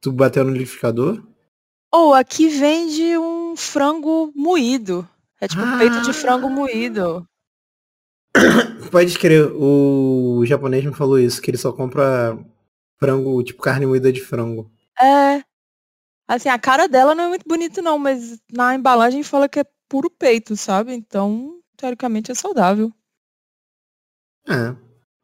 Tu 0.00 0.10
bateu 0.10 0.42
no 0.42 0.50
liquidificador? 0.50 1.22
Ou 1.92 2.10
oh, 2.10 2.14
aqui 2.14 2.48
vende 2.48 3.16
um 3.16 3.54
frango 3.56 4.32
moído. 4.34 5.08
É 5.40 5.46
tipo 5.46 5.62
ah. 5.62 5.78
peito 5.78 6.02
de 6.02 6.12
frango 6.12 6.50
moído. 6.50 7.24
Pode 8.90 9.10
escrever. 9.12 9.52
O 9.54 10.44
japonês 10.44 10.84
me 10.84 10.92
falou 10.92 11.20
isso, 11.20 11.40
que 11.40 11.52
ele 11.52 11.56
só 11.56 11.72
compra 11.72 12.36
frango, 12.98 13.40
tipo 13.44 13.62
carne 13.62 13.86
moída 13.86 14.12
de 14.12 14.20
frango. 14.20 14.68
É. 15.00 15.40
Assim, 16.26 16.48
a 16.48 16.58
cara 16.58 16.88
dela 16.88 17.14
não 17.14 17.24
é 17.24 17.28
muito 17.28 17.44
bonita 17.46 17.80
não, 17.80 17.96
mas 17.96 18.40
na 18.52 18.74
embalagem 18.74 19.22
fala 19.22 19.48
que 19.48 19.60
é 19.60 19.64
puro 19.88 20.10
peito, 20.10 20.56
sabe? 20.56 20.92
Então, 20.92 21.60
teoricamente 21.76 22.32
é 22.32 22.34
saudável. 22.34 22.92
É. 24.48 24.76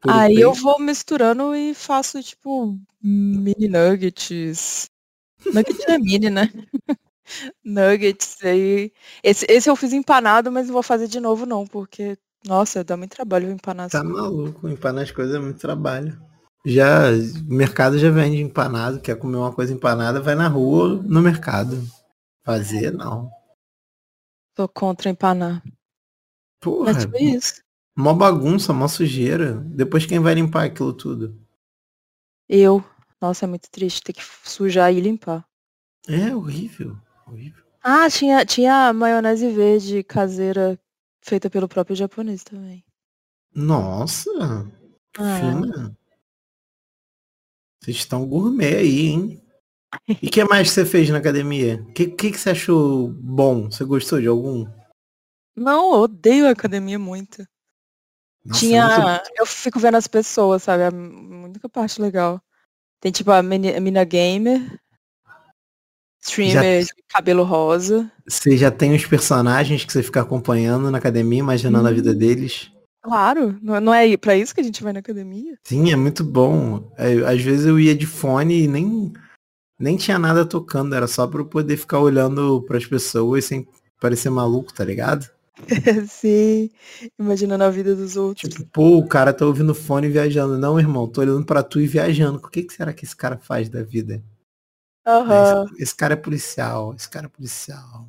Aí 0.06 0.38
eu 0.38 0.52
vou 0.52 0.78
misturando 0.78 1.54
e 1.54 1.74
faço, 1.74 2.22
tipo, 2.22 2.78
mini 3.02 3.68
nuggets. 3.68 4.87
Nugget 5.46 5.90
é 5.90 5.98
mini, 5.98 6.30
né? 6.30 6.50
nuggets 7.64 8.37
aí. 8.42 8.92
Esse, 9.22 9.46
esse 9.48 9.70
eu 9.70 9.76
fiz 9.76 9.92
empanado, 9.92 10.52
mas 10.52 10.66
não 10.66 10.74
vou 10.74 10.82
fazer 10.82 11.08
de 11.08 11.20
novo 11.20 11.46
não, 11.46 11.66
porque 11.66 12.18
nossa, 12.46 12.84
dá 12.84 12.96
muito 12.96 13.16
trabalho 13.16 13.50
empanar 13.50 13.88
Tá 13.88 14.04
maluco, 14.04 14.68
empanar 14.68 15.04
as 15.04 15.10
coisas 15.10 15.34
é 15.34 15.38
muito 15.38 15.58
trabalho. 15.58 16.20
Já, 16.66 17.10
o 17.10 17.54
mercado 17.54 17.98
já 17.98 18.10
vende 18.10 18.40
empanado, 18.40 19.00
quer 19.00 19.16
comer 19.18 19.37
uma 19.37 19.52
coisa 19.52 19.72
empanada, 19.72 20.20
vai 20.20 20.34
na 20.34 20.48
rua, 20.48 21.02
no 21.02 21.22
mercado. 21.22 21.82
Fazer, 22.44 22.92
não. 22.92 23.30
Tô 24.54 24.68
contra 24.68 25.10
empanar. 25.10 25.62
Porra. 26.60 26.92
Mas 26.92 27.04
foi 27.04 27.20
isso. 27.22 27.63
Mó 27.96 28.12
bagunça, 28.12 28.72
mó 28.72 28.88
sujeira. 28.88 29.54
Depois 29.54 30.07
quem 30.07 30.20
vai 30.20 30.35
limpar 30.35 30.64
aquilo 30.64 30.92
tudo? 30.92 31.38
Eu. 32.48 32.85
Nossa, 33.20 33.44
é 33.44 33.48
muito 33.48 33.70
triste 33.70 34.02
ter 34.02 34.12
que 34.12 34.22
sujar 34.42 34.92
e 34.92 35.00
limpar. 35.00 35.46
É 36.09 36.35
horrível. 36.35 36.96
horrível. 37.26 37.64
Ah, 37.83 38.09
tinha, 38.11 38.44
tinha 38.44 38.92
maionese 38.92 39.48
verde 39.50 40.02
caseira 40.02 40.78
Feita 41.26 41.48
pelo 41.48 41.66
próprio 41.66 41.96
japonês 41.96 42.44
também. 42.44 42.85
Nossa! 43.54 44.30
Ah. 45.16 45.38
Fina. 45.40 45.98
Vocês 47.80 47.96
estão 47.96 48.26
gourmet 48.26 48.76
aí, 48.76 49.07
hein? 49.07 49.42
E 50.20 50.26
o 50.26 50.30
que 50.30 50.44
mais 50.44 50.70
você 50.70 50.85
fez 50.85 51.09
na 51.09 51.16
academia? 51.16 51.83
O 51.88 51.92
que, 51.94 52.09
que, 52.09 52.30
que 52.30 52.38
você 52.38 52.50
achou 52.50 53.09
bom? 53.09 53.70
Você 53.70 53.85
gostou 53.87 54.20
de 54.20 54.26
algum? 54.26 54.66
Não, 55.57 55.94
eu 55.94 56.00
odeio 56.00 56.46
a 56.46 56.50
academia 56.50 56.98
muito. 56.98 57.42
Nossa, 58.44 58.61
Tinha. 58.61 59.22
Eu 59.37 59.46
fico 59.46 59.78
vendo 59.78 59.96
as 59.96 60.07
pessoas, 60.07 60.62
sabe? 60.62 60.85
A 60.85 60.90
única 60.90 61.68
parte 61.68 62.00
legal. 62.00 62.40
Tem 63.00 63.11
tipo 63.11 63.30
a 63.30 63.42
mina 63.42 64.04
gamer, 64.04 64.80
Streamer 66.24 66.80
já... 66.80 66.87
de 66.87 67.02
cabelo 67.09 67.42
rosa. 67.42 68.11
Você 68.26 68.57
já 68.57 68.70
tem 68.70 68.94
os 68.94 69.04
personagens 69.04 69.85
que 69.85 69.92
você 69.92 70.02
fica 70.02 70.22
acompanhando 70.22 70.90
na 70.90 70.98
academia, 70.98 71.38
imaginando 71.38 71.85
hum. 71.85 71.90
a 71.90 71.94
vida 71.94 72.11
uhum. 72.11 72.18
deles? 72.18 72.70
Claro, 73.02 73.59
não 73.61 73.92
é 73.92 74.16
para 74.16 74.35
isso 74.35 74.54
que 74.54 74.62
a 74.62 74.64
gente 74.64 74.83
vai 74.83 74.94
na 74.94 75.00
academia? 75.00 75.59
Sim, 75.62 75.92
é 75.92 75.96
muito 75.96 76.24
bom. 76.24 76.90
É, 76.96 77.12
às 77.30 77.42
vezes 77.42 77.66
eu 77.66 77.78
ia 77.78 77.94
de 77.94 78.07
fone 78.07 78.62
e 78.62 78.66
nem, 78.66 79.12
nem 79.78 79.98
tinha 79.98 80.18
nada 80.18 80.46
tocando, 80.46 80.94
era 80.94 81.07
só 81.07 81.26
para 81.26 81.42
eu 81.42 81.44
poder 81.44 81.76
ficar 81.76 81.98
olhando 81.98 82.62
para 82.62 82.78
as 82.78 82.87
pessoas 82.87 83.44
sem 83.44 83.68
parecer 84.00 84.30
maluco, 84.30 84.72
tá 84.72 84.83
ligado? 84.83 85.28
Sim, 86.08 86.70
imaginando 87.18 87.64
a 87.64 87.70
vida 87.70 87.94
dos 87.94 88.16
outros. 88.16 88.52
Tipo, 88.52 88.66
pô, 88.66 88.98
o 88.98 89.06
cara 89.06 89.32
tá 89.32 89.46
ouvindo 89.46 89.74
fone 89.74 90.08
viajando. 90.08 90.58
Não, 90.58 90.78
irmão, 90.78 91.06
tô 91.06 91.20
olhando 91.20 91.44
para 91.44 91.62
tu 91.62 91.80
e 91.80 91.86
viajando. 91.86 92.38
O 92.38 92.50
que, 92.50 92.62
que 92.62 92.74
será 92.74 92.92
que 92.92 93.04
esse 93.04 93.14
cara 93.14 93.36
faz 93.36 93.68
da 93.68 93.82
vida? 93.82 94.22
Uhum. 95.06 95.66
Esse, 95.66 95.82
esse, 95.82 95.94
cara 95.94 96.14
é 96.14 96.16
policial, 96.16 96.94
esse 96.94 97.08
cara 97.08 97.26
é 97.26 97.28
policial. 97.28 98.08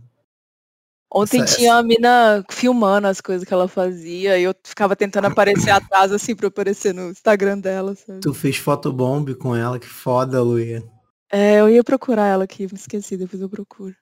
Ontem 1.14 1.42
essa, 1.42 1.56
tinha 1.56 1.70
essa... 1.70 1.78
uma 1.78 1.84
mina 1.84 2.44
filmando 2.50 3.08
as 3.08 3.22
coisas 3.22 3.48
que 3.48 3.54
ela 3.54 3.68
fazia 3.68 4.38
e 4.38 4.44
eu 4.44 4.56
ficava 4.64 4.96
tentando 4.96 5.28
aparecer 5.28 5.70
atrás 5.72 6.12
assim 6.12 6.36
pra 6.36 6.48
aparecer 6.48 6.94
no 6.94 7.12
Instagram 7.12 7.60
dela. 7.60 7.96
Sabe? 7.96 8.22
Tu 8.22 8.34
fez 8.34 8.58
fotobomb 8.58 9.36
com 9.36 9.56
ela, 9.56 9.80
que 9.80 9.88
foda, 9.88 10.42
Luia. 10.42 10.84
É, 11.32 11.60
eu 11.60 11.70
ia 11.70 11.84
procurar 11.84 12.28
ela 12.28 12.46
aqui, 12.46 12.64
me 12.64 12.78
esqueci, 12.78 13.18
depois 13.18 13.42
eu 13.42 13.50
procuro. 13.50 13.96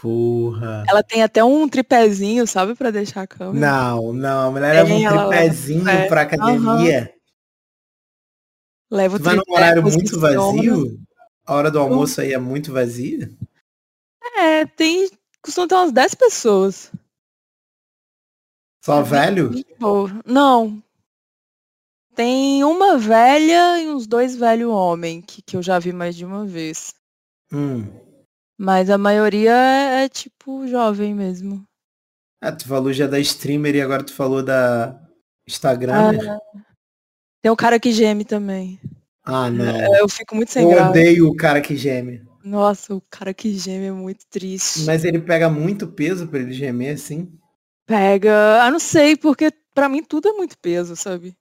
Porra. 0.00 0.84
Ela 0.88 1.02
tem 1.02 1.24
até 1.24 1.42
um 1.42 1.68
tripézinho, 1.68 2.46
sabe, 2.46 2.76
pra 2.76 2.92
deixar 2.92 3.22
a 3.22 3.26
câmera. 3.26 3.58
Não, 3.58 4.12
não, 4.12 4.46
a 4.46 4.50
mulher 4.52 4.84
leva 4.84 4.94
um 4.94 5.28
tripézinho 5.28 5.88
é. 5.88 6.06
pra 6.06 6.22
academia. 6.22 7.12
Uhum. 7.12 7.18
Leva 8.96 9.16
o 9.16 9.18
Vai 9.20 9.34
num 9.34 9.42
horário 9.48 9.82
muito 9.82 10.20
vazio? 10.20 11.00
A 11.44 11.54
hora 11.54 11.70
do 11.70 11.80
almoço 11.80 12.20
aí 12.20 12.32
é 12.32 12.38
muito 12.38 12.72
vazia? 12.72 13.28
É, 14.36 14.64
tem. 14.66 15.10
Costumam 15.42 15.66
ter 15.66 15.74
umas 15.74 15.92
10 15.92 16.14
pessoas. 16.14 16.92
Só 18.84 19.00
é 19.00 19.02
velho? 19.02 19.50
Não. 20.24 20.80
Tem 22.14 22.62
uma 22.62 22.96
velha 22.98 23.80
e 23.82 23.88
uns 23.88 24.06
dois 24.06 24.36
velhos 24.36 24.70
homens, 24.70 25.24
que, 25.26 25.42
que 25.42 25.56
eu 25.56 25.62
já 25.62 25.78
vi 25.78 25.92
mais 25.92 26.14
de 26.14 26.24
uma 26.24 26.46
vez. 26.46 26.94
Hum. 27.52 28.07
Mas 28.58 28.90
a 28.90 28.98
maioria 28.98 29.52
é, 29.52 30.04
é 30.04 30.08
tipo 30.08 30.66
jovem 30.66 31.14
mesmo. 31.14 31.64
Ah, 32.40 32.50
tu 32.50 32.66
falou 32.66 32.92
já 32.92 33.06
da 33.06 33.20
streamer 33.20 33.76
e 33.76 33.80
agora 33.80 34.02
tu 34.02 34.12
falou 34.12 34.42
da 34.42 35.00
Instagram. 35.46 36.12
É. 36.12 36.38
Tem 37.40 37.52
o 37.52 37.56
cara 37.56 37.78
que 37.78 37.92
geme 37.92 38.24
também. 38.24 38.80
Ah, 39.24 39.48
não. 39.48 39.64
É, 39.64 40.00
eu 40.00 40.08
fico 40.08 40.34
muito 40.34 40.50
sem 40.50 40.64
eu 40.64 40.70
graça. 40.70 40.86
Eu 40.86 40.90
odeio 40.90 41.28
o 41.28 41.36
cara 41.36 41.60
que 41.60 41.76
geme. 41.76 42.26
Nossa, 42.42 42.94
o 42.94 43.00
cara 43.10 43.32
que 43.32 43.56
geme 43.56 43.86
é 43.86 43.92
muito 43.92 44.24
triste. 44.28 44.80
Mas 44.84 45.04
ele 45.04 45.20
pega 45.20 45.48
muito 45.48 45.86
peso 45.86 46.26
para 46.26 46.40
ele 46.40 46.52
gemer 46.52 46.94
assim? 46.94 47.30
Pega. 47.86 48.62
Ah, 48.62 48.70
não 48.70 48.80
sei, 48.80 49.16
porque 49.16 49.52
para 49.74 49.88
mim 49.88 50.02
tudo 50.02 50.28
é 50.28 50.32
muito 50.32 50.58
peso, 50.58 50.96
sabe? 50.96 51.36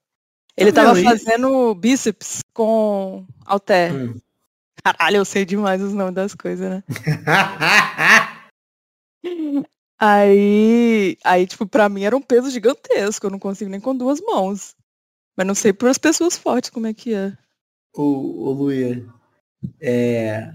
Ele 0.55 0.71
tá 0.71 0.83
tava 0.83 1.01
fazendo 1.01 1.73
bíceps 1.75 2.39
com 2.53 3.25
halter. 3.45 3.93
Hum. 3.93 4.19
Caralho, 4.87 5.17
eu 5.17 5.25
sei 5.25 5.43
demais 5.43 5.81
os 5.81 5.93
nomes 5.93 6.15
das 6.15 6.33
coisas, 6.33 6.69
né? 6.69 6.83
aí, 9.99 11.17
aí, 11.25 11.45
tipo, 11.45 11.67
pra 11.67 11.89
mim 11.89 12.03
era 12.03 12.15
um 12.15 12.21
peso 12.21 12.49
gigantesco. 12.49 13.25
Eu 13.25 13.31
não 13.31 13.39
consigo 13.39 13.69
nem 13.69 13.81
com 13.81 13.93
duas 13.93 14.21
mãos. 14.21 14.77
Mas 15.35 15.45
não 15.45 15.53
sei 15.53 15.73
para 15.73 15.89
as 15.89 15.97
pessoas 15.97 16.37
fortes 16.37 16.69
como 16.69 16.87
é 16.87 16.93
que 16.93 17.13
é. 17.13 17.37
O, 17.93 18.47
o 18.47 18.51
Luia, 18.53 19.05
é... 19.81 20.53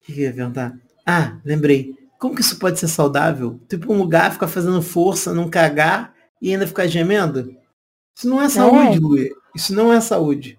O 0.00 0.04
que 0.04 0.20
eu 0.20 0.24
ia 0.24 0.34
perguntar? 0.34 0.76
Ah, 1.06 1.38
lembrei. 1.44 1.94
Como 2.18 2.34
que 2.34 2.40
isso 2.40 2.58
pode 2.58 2.80
ser 2.80 2.88
saudável? 2.88 3.60
Tipo, 3.68 3.92
um 3.92 3.98
lugar 3.98 4.32
ficar 4.32 4.48
fazendo 4.48 4.82
força, 4.82 5.32
não 5.32 5.48
cagar 5.48 6.12
e 6.42 6.50
ainda 6.50 6.66
ficar 6.66 6.88
gemendo? 6.88 7.56
Isso 8.16 8.28
não 8.28 8.42
é 8.42 8.48
saúde, 8.48 8.96
é. 8.96 8.98
Luia. 8.98 9.30
Isso 9.54 9.72
não 9.72 9.92
é 9.92 10.00
saúde. 10.00 10.57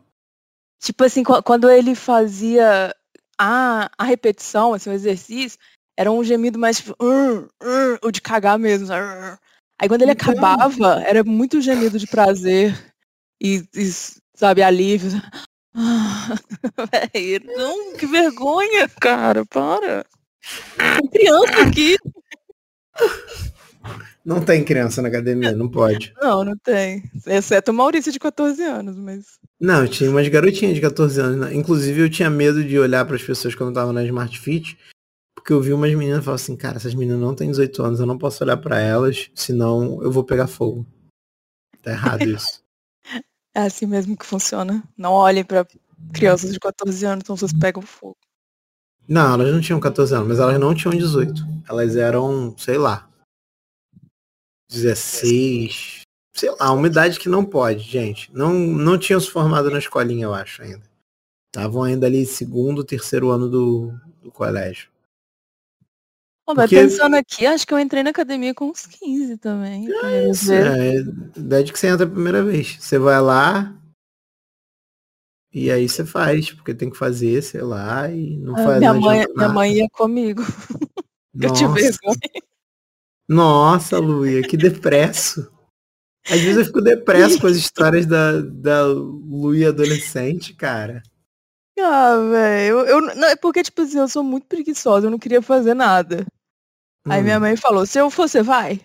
Tipo 0.79 1.03
assim, 1.03 1.23
quando 1.23 1.69
ele 1.69 1.93
fazia 1.93 2.95
a, 3.37 3.89
a 3.97 4.03
repetição, 4.03 4.73
assim, 4.73 4.89
o 4.89 4.93
exercício, 4.93 5.59
era 5.97 6.11
um 6.11 6.23
gemido 6.23 6.57
mais 6.57 6.77
tipo, 6.77 6.95
uh, 7.03 7.39
uh, 7.41 7.99
o 8.01 8.11
de 8.11 8.21
cagar 8.21 8.57
mesmo. 8.57 8.87
Uh. 8.87 9.37
Aí 9.79 9.87
quando 9.87 10.01
ele 10.01 10.11
então... 10.11 10.31
acabava, 10.31 11.01
era 11.01 11.23
muito 11.23 11.61
gemido 11.61 11.99
de 11.99 12.07
prazer 12.07 12.73
e, 13.41 13.63
e 13.75 13.91
sabe, 14.35 14.61
alívio. 14.61 15.11
Véio, 17.13 17.41
não, 17.45 17.93
que 17.97 18.05
vergonha, 18.05 18.89
cara, 18.99 19.45
para. 19.45 20.05
Tem 20.77 21.09
criança 21.09 21.61
aqui. 21.61 21.97
Não 24.23 24.43
tem 24.43 24.63
criança 24.63 25.01
na 25.01 25.07
academia, 25.07 25.51
não 25.51 25.69
pode. 25.69 26.13
Não, 26.21 26.43
não 26.43 26.57
tem. 26.57 27.03
Exceto 27.25 27.71
o 27.71 27.73
Maurício 27.73 28.11
de 28.11 28.19
14 28.19 28.61
anos, 28.61 28.97
mas. 28.97 29.39
Não, 29.59 29.87
tinha 29.87 30.09
umas 30.09 30.27
garotinhas 30.27 30.75
de 30.75 30.81
14 30.81 31.19
anos. 31.19 31.39
Né? 31.39 31.55
Inclusive, 31.55 32.01
eu 32.01 32.09
tinha 32.09 32.29
medo 32.29 32.63
de 32.63 32.77
olhar 32.77 33.05
para 33.05 33.15
as 33.15 33.23
pessoas 33.23 33.55
quando 33.55 33.69
eu 33.69 33.73
tava 33.73 33.91
na 33.91 34.03
Smart 34.03 34.39
Fit, 34.39 34.77
porque 35.35 35.53
eu 35.53 35.61
vi 35.61 35.73
umas 35.73 35.93
meninas 35.93 36.19
e 36.19 36.23
falava 36.23 36.41
assim, 36.41 36.55
cara, 36.55 36.77
essas 36.77 36.93
meninas 36.93 37.19
não 37.19 37.33
têm 37.33 37.49
18 37.49 37.83
anos, 37.83 37.99
eu 37.99 38.05
não 38.05 38.17
posso 38.17 38.43
olhar 38.43 38.57
para 38.57 38.79
elas, 38.79 39.31
senão 39.33 40.01
eu 40.03 40.11
vou 40.11 40.23
pegar 40.23 40.47
fogo. 40.47 40.85
Tá 41.81 41.91
errado 41.91 42.21
isso. 42.29 42.61
É 43.55 43.61
assim 43.61 43.85
mesmo 43.85 44.15
que 44.15 44.25
funciona. 44.25 44.83
Não 44.97 45.11
olhem 45.11 45.43
para 45.43 45.65
crianças 46.13 46.53
de 46.53 46.59
14 46.59 47.05
anos, 47.05 47.23
então 47.23 47.35
vocês 47.35 47.53
pegam 47.53 47.81
fogo. 47.81 48.17
Não, 49.07 49.33
elas 49.33 49.51
não 49.51 49.59
tinham 49.59 49.79
14 49.79 50.13
anos, 50.13 50.27
mas 50.27 50.39
elas 50.39 50.59
não 50.59 50.75
tinham 50.75 50.95
18. 50.95 51.43
Elas 51.67 51.95
eram, 51.95 52.53
sei 52.57 52.77
lá, 52.77 53.08
16, 54.69 56.01
sei 56.33 56.51
lá, 56.51 56.71
uma 56.71 56.87
idade 56.87 57.19
que 57.19 57.27
não 57.27 57.43
pode, 57.43 57.79
gente. 57.79 58.31
Não, 58.33 58.53
não 58.53 58.97
tinham 58.97 59.19
se 59.19 59.29
formado 59.29 59.69
na 59.69 59.79
escolinha, 59.79 60.25
eu 60.25 60.33
acho, 60.33 60.61
ainda. 60.61 60.83
Estavam 61.47 61.83
ainda 61.83 62.05
ali 62.05 62.25
segundo, 62.25 62.83
terceiro 62.83 63.29
ano 63.29 63.49
do, 63.49 63.93
do 64.21 64.31
colégio. 64.31 64.89
Mas 66.47 66.55
Porque... 66.55 66.75
pensando 66.75 67.15
aqui, 67.15 67.45
acho 67.45 67.65
que 67.65 67.73
eu 67.73 67.79
entrei 67.79 68.01
na 68.01 68.09
academia 68.09 68.53
com 68.53 68.69
uns 68.69 68.85
15 68.85 69.37
também. 69.37 69.87
É, 70.03 70.29
isso, 70.29 70.51
é, 70.51 70.95
idade 71.35 71.71
que 71.71 71.79
você 71.79 71.87
entra 71.87 72.05
a 72.05 72.09
primeira 72.09 72.43
vez. 72.43 72.77
Você 72.79 72.97
vai 72.97 73.21
lá, 73.21 73.79
e 75.51 75.71
aí 75.71 75.89
você 75.89 76.05
faz, 76.05 76.51
porque 76.51 76.75
tem 76.75 76.91
que 76.91 76.97
fazer, 76.97 77.41
sei 77.41 77.61
lá, 77.61 78.09
e 78.09 78.37
não 78.37 78.53
ah, 78.55 78.63
faz 78.63 78.77
minha 78.79 78.93
mãe, 78.93 79.25
minha 79.35 79.49
mãe 79.49 79.73
ia 79.73 79.89
comigo. 79.89 80.43
eu 81.41 81.53
te 81.53 81.65
Nossa, 83.29 83.99
Luia, 83.99 84.41
que 84.41 84.57
depresso. 84.57 85.51
Às 86.27 86.41
vezes 86.41 86.57
eu 86.57 86.65
fico 86.65 86.81
depresso 86.81 87.39
com 87.39 87.45
as 87.45 87.55
histórias 87.55 88.07
da, 88.07 88.41
da 88.41 88.87
Luia 88.87 89.69
adolescente, 89.69 90.55
cara. 90.55 91.03
Ah, 91.79 92.17
velho. 92.17 92.79
Eu, 92.79 92.85
eu, 92.87 93.01
não, 93.01 93.27
é 93.27 93.35
porque, 93.35 93.61
tipo 93.61 93.83
assim, 93.83 93.99
eu 93.99 94.07
sou 94.07 94.23
muito 94.23 94.47
preguiçosa, 94.47 95.05
eu 95.07 95.11
não 95.11 95.19
queria 95.19 95.43
fazer 95.43 95.75
nada. 95.75 96.25
Hum. 97.05 97.11
Aí 97.11 97.21
minha 97.21 97.37
hum. 97.37 97.41
mãe 97.41 97.55
falou, 97.55 97.85
se 97.85 97.99
eu 97.99 98.09
for, 98.09 98.27
você 98.27 98.41
vai? 98.41 98.81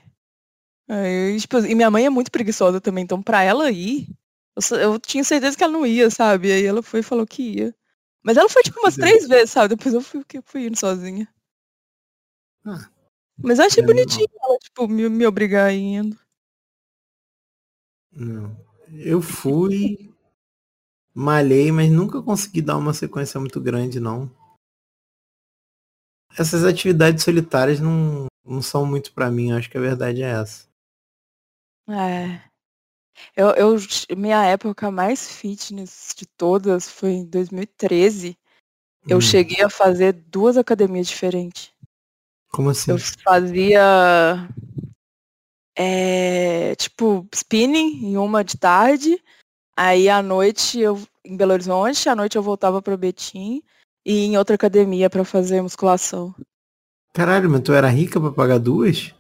Aí, 0.89 1.41
tipo, 1.41 1.59
e 1.61 1.75
minha 1.75 1.91
mãe 1.91 2.05
é 2.05 2.11
muito 2.11 2.31
preguiçosa 2.31 2.83
também, 2.83 3.05
então 3.05 3.23
pra 3.23 3.43
ela 3.43 3.71
ir, 3.71 4.09
eu, 4.55 4.79
eu, 4.79 5.01
tinha 5.01 5.25
certeza 5.25 5.57
que 5.57 5.65
ela 5.65 5.73
não 5.73 5.87
ia, 5.87 6.11
sabe? 6.11 6.53
Aí 6.53 6.65
ela 6.65 6.83
foi 6.83 7.01
e 7.01 7.03
falou 7.03 7.27
que 7.27 7.43
ia. 7.43 7.75
Mas 8.23 8.37
ela 8.37 8.49
foi 8.49 8.63
tipo 8.63 8.79
umas 8.81 8.95
três 8.95 9.27
vezes, 9.27 9.51
sabe? 9.51 9.75
Depois 9.75 9.95
eu 9.95 10.03
fui, 10.03 10.23
fui 10.45 10.67
indo 10.67 10.79
sozinha. 10.79 11.27
Ah, 12.67 12.89
Mas 13.37 13.59
eu 13.59 13.67
achei 13.67 13.83
bonitinho 13.83 14.29
não. 14.35 14.49
ela, 14.49 14.59
tipo, 14.59 14.89
me, 14.89 15.09
me 15.09 15.27
obrigar 15.27 15.73
indo. 15.73 16.19
Não. 18.13 18.57
Eu 18.93 19.21
fui, 19.21 20.15
malhei, 21.13 21.73
mas 21.73 21.91
nunca 21.91 22.23
consegui 22.23 22.63
dar 22.63 22.77
uma 22.77 22.95
sequência 22.95 23.41
muito 23.41 23.61
grande, 23.61 23.99
não. 23.99 24.31
Essas 26.37 26.65
atividades 26.65 27.25
solitárias 27.25 27.81
não, 27.81 28.27
não 28.45 28.61
são 28.63 28.85
muito 28.87 29.13
para 29.13 29.31
mim, 29.31 29.53
acho 29.53 29.71
que 29.71 29.79
a 29.79 29.81
verdade 29.81 30.23
é 30.23 30.31
essa. 30.31 30.69
É. 31.89 32.41
Eu, 33.37 33.51
eu, 33.51 33.77
minha 34.17 34.45
época 34.45 34.91
mais 34.91 35.29
fitness 35.29 36.15
de 36.17 36.27
todas 36.27 36.89
foi 36.89 37.11
em 37.11 37.27
2013. 37.27 38.37
Eu 39.07 39.19
hum. 39.19 39.21
cheguei 39.21 39.63
a 39.63 39.71
fazer 39.71 40.13
duas 40.13 40.57
academias 40.57 41.07
diferentes. 41.07 41.74
Como 42.55 42.71
assim? 42.71 42.93
Eu 42.93 42.99
fazia 42.99 44.49
é, 45.77 46.73
tipo 46.77 47.27
spinning 47.35 48.07
em 48.07 48.17
uma 48.17 48.45
de 48.45 48.57
tarde, 48.57 49.21
aí 49.77 50.09
à 50.09 50.23
noite 50.23 50.79
eu 50.79 51.03
em 51.25 51.37
Belo 51.37 51.53
Horizonte, 51.53 52.09
à 52.09 52.15
noite 52.15 52.37
eu 52.37 52.43
voltava 52.45 52.81
para 52.81 52.97
Betim 52.97 53.61
e 54.07 54.27
em 54.27 54.39
outra 54.39 54.55
academia 54.55 55.11
para 55.11 55.25
fazer 55.25 55.61
musculação. 55.63 56.33
Caralho, 57.13 57.51
mas 57.51 57.63
tu 57.63 57.73
era 57.73 57.89
rica 57.89 58.21
para 58.21 58.31
pagar 58.31 58.59
duas? 58.59 59.13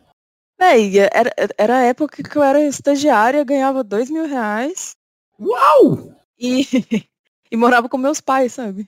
É, 0.61 0.97
era, 0.97 1.35
era 1.59 1.79
a 1.79 1.83
época 1.83 2.23
que 2.23 2.38
eu 2.38 2.42
era 2.42 2.64
estagiária, 2.64 3.42
ganhava 3.42 3.83
dois 3.83 4.09
mil 4.09 4.29
reais. 4.29 4.94
Uau! 5.40 6.14
E, 6.38 6.62
e 7.51 7.57
morava 7.57 7.88
com 7.88 7.99
meus 7.99 8.20
pais, 8.20 8.53
sabe? 8.53 8.87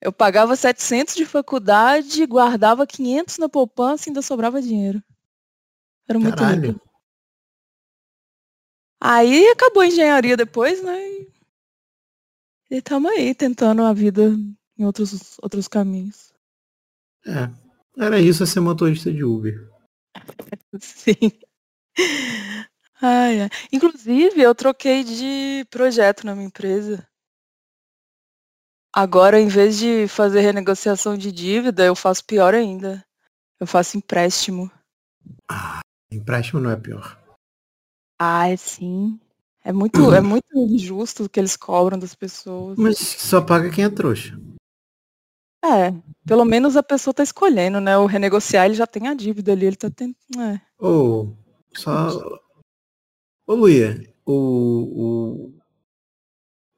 Eu 0.00 0.12
pagava 0.12 0.56
700 0.56 1.14
de 1.14 1.26
faculdade, 1.26 2.24
guardava 2.24 2.86
500 2.86 3.36
na 3.38 3.48
poupança 3.48 4.08
e 4.08 4.10
ainda 4.10 4.22
sobrava 4.22 4.62
dinheiro. 4.62 5.02
Era 6.08 6.18
muito 6.18 6.36
Caralho. 6.36 6.72
rico. 6.72 6.90
Aí 8.98 9.46
acabou 9.48 9.82
a 9.82 9.86
engenharia 9.86 10.36
depois, 10.36 10.82
né? 10.82 10.98
E, 11.08 11.30
estamos 12.70 13.10
aí 13.12 13.34
tentando 13.34 13.82
a 13.82 13.92
vida 13.92 14.34
em 14.78 14.84
outros, 14.84 15.38
outros 15.42 15.68
caminhos. 15.68 16.32
É, 17.26 17.50
era 17.96 18.18
isso 18.18 18.42
a 18.42 18.46
ser 18.46 18.60
motorista 18.60 19.12
de 19.12 19.24
Uber. 19.24 19.68
Sim. 20.80 21.32
Ai, 23.00 23.42
ai. 23.42 23.50
Inclusive, 23.72 24.40
eu 24.40 24.54
troquei 24.54 25.04
de 25.04 25.66
projeto 25.70 26.24
na 26.24 26.34
minha 26.34 26.46
empresa. 26.46 27.06
Agora, 28.92 29.40
em 29.40 29.46
vez 29.46 29.78
de 29.78 30.08
fazer 30.08 30.40
renegociação 30.40 31.16
de 31.16 31.30
dívida, 31.30 31.84
eu 31.84 31.94
faço 31.94 32.24
pior 32.24 32.54
ainda. 32.54 33.04
Eu 33.60 33.66
faço 33.66 33.96
empréstimo. 33.96 34.70
Ah, 35.48 35.80
empréstimo 36.10 36.60
não 36.60 36.70
é 36.70 36.76
pior. 36.76 37.18
Ah, 38.18 38.48
é 38.48 38.56
sim. 38.56 39.18
É 39.62 39.72
muito, 39.72 40.12
é 40.12 40.20
muito 40.20 40.46
injusto 40.54 41.24
o 41.24 41.28
que 41.28 41.38
eles 41.38 41.56
cobram 41.56 41.98
das 41.98 42.14
pessoas. 42.14 42.76
Mas 42.76 42.98
só 42.98 43.40
paga 43.40 43.70
quem 43.70 43.84
é 43.84 43.90
trouxa. 43.90 44.38
É, 45.62 45.92
pelo 46.26 46.44
menos 46.44 46.76
a 46.76 46.82
pessoa 46.82 47.12
tá 47.12 47.22
escolhendo, 47.22 47.80
né? 47.80 47.96
O 47.98 48.06
renegociar, 48.06 48.64
ele 48.64 48.74
já 48.74 48.86
tem 48.86 49.08
a 49.08 49.14
dívida 49.14 49.52
ali, 49.52 49.66
ele 49.66 49.76
tá 49.76 49.90
tentando. 49.90 50.40
É. 50.40 50.60
Ô, 50.78 51.36
só. 51.76 52.08
Ô, 53.46 53.54
Luia, 53.54 54.02
o, 54.24 54.32
o, 54.32 55.60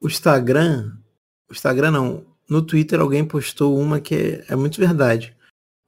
o 0.01 0.07
Instagram. 0.09 0.98
Instagram 1.53 1.91
não. 1.91 2.27
No 2.49 2.61
Twitter 2.61 3.01
alguém 3.01 3.25
postou 3.25 3.79
uma 3.79 4.01
que 4.01 4.15
é, 4.15 4.45
é 4.49 4.57
muito 4.57 4.79
verdade. 4.81 5.37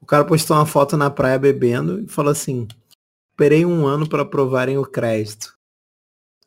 O 0.00 0.07
cara 0.07 0.24
postou 0.24 0.57
uma 0.57 0.66
foto 0.66 0.96
na 0.96 1.11
praia 1.11 1.38
bebendo 1.38 2.00
e 2.00 2.09
falou 2.09 2.31
assim: 2.31 2.68
Esperei 3.31 3.66
um 3.66 3.87
ano 3.87 4.09
para 4.09 4.22
aprovarem 4.22 4.79
o 4.79 4.87
crédito. 4.87 5.55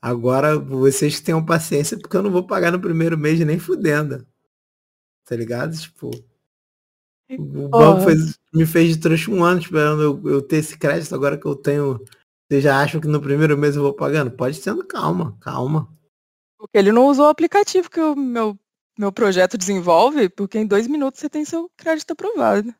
Agora 0.01 0.58
vocês 0.58 1.19
que 1.19 1.25
tenham 1.25 1.45
paciência, 1.45 1.99
porque 1.99 2.15
eu 2.15 2.23
não 2.23 2.32
vou 2.32 2.45
pagar 2.45 2.71
no 2.71 2.80
primeiro 2.80 3.17
mês 3.17 3.39
nem 3.39 3.60
fudendo. 3.60 4.25
Tá 5.25 5.36
ligado? 5.36 5.75
Tipo. 5.77 6.12
O 7.30 7.67
banco 7.67 8.06
fez, 8.06 8.39
me 8.53 8.65
fez 8.65 8.95
de 8.95 9.01
trouxa 9.01 9.30
um 9.30 9.43
ano 9.43 9.60
esperando 9.60 10.01
eu, 10.01 10.32
eu, 10.32 10.41
ter 10.41 10.58
esse 10.58 10.77
crédito, 10.77 11.13
agora 11.13 11.38
que 11.38 11.45
eu 11.45 11.56
tenho. 11.56 11.99
Vocês 12.47 12.63
já 12.63 12.82
acham 12.82 13.01
que 13.01 13.08
no 13.08 13.19
primeiro 13.19 13.58
mês 13.58 13.75
eu 13.75 13.82
vou 13.82 13.93
pagando? 13.93 14.32
Pode 14.32 14.56
sendo 14.56 14.86
calma, 14.86 15.36
calma. 15.41 15.93
Porque 16.58 16.77
ele 16.77 16.93
não 16.93 17.08
usou 17.08 17.25
o 17.25 17.30
aplicativo 17.30 17.89
que 17.89 17.99
o 17.99 18.15
meu, 18.15 18.58
meu 18.97 19.12
projeto 19.12 19.57
desenvolve, 19.57 20.29
porque 20.29 20.57
em 20.57 20.65
dois 20.65 20.88
minutos 20.88 21.19
você 21.19 21.29
tem 21.29 21.45
seu 21.45 21.69
crédito 21.77 22.12
aprovado. 22.12 22.73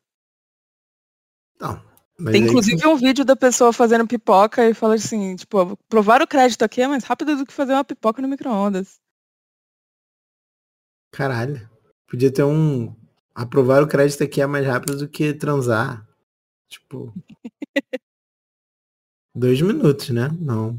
Não. 1.60 1.86
Tem 2.32 2.42
inclusive 2.42 2.84
um 2.86 2.96
vídeo 2.96 3.24
da 3.24 3.36
pessoa 3.36 3.72
fazendo 3.72 4.06
pipoca 4.06 4.68
e 4.68 4.74
fala 4.74 4.94
assim, 4.96 5.36
tipo, 5.36 5.76
provar 5.88 6.20
o 6.20 6.26
crédito 6.26 6.64
aqui 6.64 6.82
é 6.82 6.88
mais 6.88 7.04
rápido 7.04 7.36
do 7.36 7.46
que 7.46 7.52
fazer 7.52 7.74
uma 7.74 7.84
pipoca 7.84 8.20
no 8.20 8.26
micro-ondas. 8.26 9.00
Caralho. 11.12 11.68
Podia 12.08 12.32
ter 12.32 12.42
um 12.42 12.94
aprovar 13.34 13.82
o 13.84 13.88
crédito 13.88 14.24
aqui 14.24 14.40
é 14.40 14.46
mais 14.46 14.66
rápido 14.66 14.98
do 14.98 15.08
que 15.08 15.32
transar. 15.32 16.04
Tipo. 16.68 17.14
dois 19.34 19.60
minutos, 19.60 20.10
né? 20.10 20.28
Não. 20.40 20.72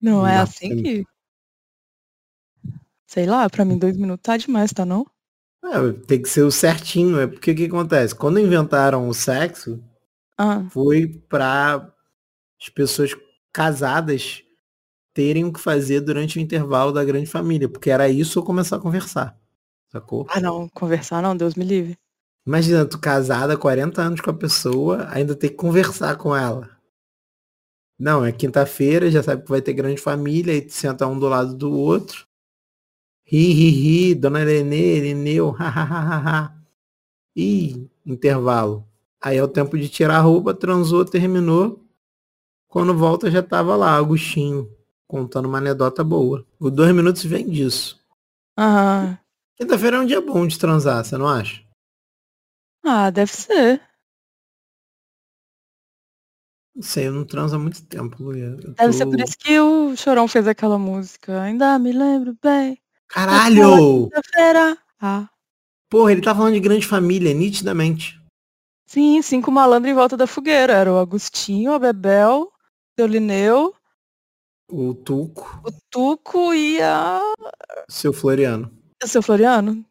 Não, 0.00 0.18
não 0.18 0.26
é 0.26 0.38
assim 0.38 0.82
que. 0.82 1.06
Sei 3.08 3.24
lá, 3.24 3.48
pra 3.48 3.64
mim 3.64 3.78
dois 3.78 3.96
minutos 3.96 4.22
tá 4.22 4.36
demais, 4.36 4.70
tá 4.70 4.84
não? 4.84 5.06
É, 5.64 5.92
tem 6.06 6.20
que 6.20 6.28
ser 6.28 6.42
o 6.42 6.50
certinho. 6.50 7.18
É 7.18 7.26
porque 7.26 7.52
o 7.52 7.56
que 7.56 7.64
acontece? 7.64 8.14
Quando 8.14 8.38
inventaram 8.38 9.08
o 9.08 9.14
sexo, 9.14 9.82
ah. 10.36 10.62
foi 10.70 11.08
para 11.26 11.90
as 12.60 12.68
pessoas 12.68 13.16
casadas 13.50 14.42
terem 15.14 15.46
o 15.46 15.52
que 15.52 15.58
fazer 15.58 16.02
durante 16.02 16.36
o 16.36 16.40
intervalo 16.40 16.92
da 16.92 17.02
grande 17.02 17.24
família, 17.24 17.66
porque 17.66 17.90
era 17.90 18.10
isso 18.10 18.40
ou 18.40 18.44
começar 18.44 18.76
a 18.76 18.80
conversar. 18.80 19.40
Sacou? 19.90 20.26
Ah, 20.28 20.38
não, 20.38 20.68
conversar 20.68 21.22
não, 21.22 21.34
Deus 21.34 21.54
me 21.54 21.64
livre. 21.64 21.98
Imagina, 22.46 22.84
tu 22.84 22.98
casada 22.98 23.56
40 23.56 24.02
anos 24.02 24.20
com 24.20 24.30
a 24.30 24.34
pessoa, 24.34 25.08
ainda 25.10 25.34
tem 25.34 25.48
que 25.48 25.56
conversar 25.56 26.16
com 26.16 26.36
ela. 26.36 26.68
Não, 27.98 28.22
é 28.22 28.30
quinta-feira, 28.32 29.10
já 29.10 29.22
sabe 29.22 29.44
que 29.44 29.48
vai 29.50 29.62
ter 29.62 29.72
grande 29.72 30.00
família, 30.00 30.52
aí 30.52 30.60
tu 30.60 30.74
senta 30.74 31.06
um 31.06 31.18
do 31.18 31.26
lado 31.26 31.54
do 31.54 31.72
outro. 31.72 32.27
Ri, 33.30 33.52
ri, 33.52 33.70
ri, 33.70 34.14
dona 34.14 34.38
Renê, 34.38 35.00
Reneu, 35.00 35.50
hahaha. 35.50 36.56
e 37.36 37.86
intervalo. 38.06 38.88
Aí 39.20 39.36
é 39.36 39.42
o 39.42 39.48
tempo 39.48 39.76
de 39.76 39.86
tirar 39.86 40.16
a 40.16 40.20
roupa, 40.20 40.54
transou, 40.54 41.04
terminou. 41.04 41.84
Quando 42.68 42.96
volta 42.96 43.30
já 43.30 43.42
tava 43.42 43.76
lá, 43.76 43.94
Agostinho, 43.96 44.74
contando 45.06 45.46
uma 45.46 45.58
anedota 45.58 46.02
boa. 46.02 46.46
Os 46.58 46.72
dois 46.72 46.94
minutos 46.94 47.22
vem 47.22 47.46
disso. 47.50 48.00
Aham. 48.56 49.18
Quinta-feira 49.58 49.98
é 49.98 50.00
um 50.00 50.06
dia 50.06 50.22
bom 50.22 50.46
de 50.46 50.58
transar, 50.58 51.04
você 51.04 51.18
não 51.18 51.28
acha? 51.28 51.62
Ah, 52.82 53.10
deve 53.10 53.30
ser. 53.30 53.82
Não 56.74 56.82
sei, 56.82 57.08
eu 57.08 57.12
não 57.12 57.26
transo 57.26 57.56
há 57.56 57.58
muito 57.58 57.84
tempo, 57.84 58.22
Luia. 58.22 58.52
Deve 58.52 58.74
tô... 58.74 58.92
ser 58.92 59.04
por 59.04 59.20
isso 59.20 59.36
que 59.38 59.60
o 59.60 59.94
Chorão 59.96 60.26
fez 60.26 60.46
aquela 60.48 60.78
música. 60.78 61.42
Ainda 61.42 61.78
me 61.78 61.92
lembro 61.92 62.34
bem. 62.42 62.80
Caralho! 63.08 64.10
Ah. 65.00 65.28
Porra, 65.88 66.12
ele 66.12 66.20
tá 66.20 66.34
falando 66.34 66.54
de 66.54 66.60
grande 66.60 66.86
família, 66.86 67.32
nitidamente. 67.32 68.20
Sim, 68.86 69.20
cinco 69.22 69.50
malandros 69.50 69.90
em 69.90 69.94
volta 69.94 70.16
da 70.16 70.26
fogueira. 70.26 70.72
Era 70.72 70.92
o 70.92 70.98
Agostinho, 70.98 71.72
a 71.72 71.78
Bebel, 71.78 72.52
o 72.98 73.06
Lineu, 73.06 73.74
O 74.70 74.94
Tuco. 74.94 75.60
O 75.64 75.72
Tuco 75.90 76.52
e 76.52 76.80
a. 76.82 77.20
Seu 77.88 78.12
Floriano. 78.12 78.70
Seu 79.04 79.22
Floriano? 79.22 79.84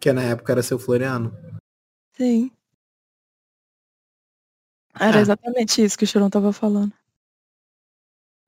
Que 0.00 0.12
na 0.12 0.22
época 0.22 0.52
era 0.52 0.62
seu 0.62 0.78
Floriano. 0.78 1.32
Sim. 2.16 2.50
Era 4.98 5.18
ah. 5.18 5.20
exatamente 5.20 5.82
isso 5.82 5.96
que 5.98 6.04
o 6.04 6.06
Chorão 6.06 6.30
tava 6.30 6.52
falando. 6.52 6.92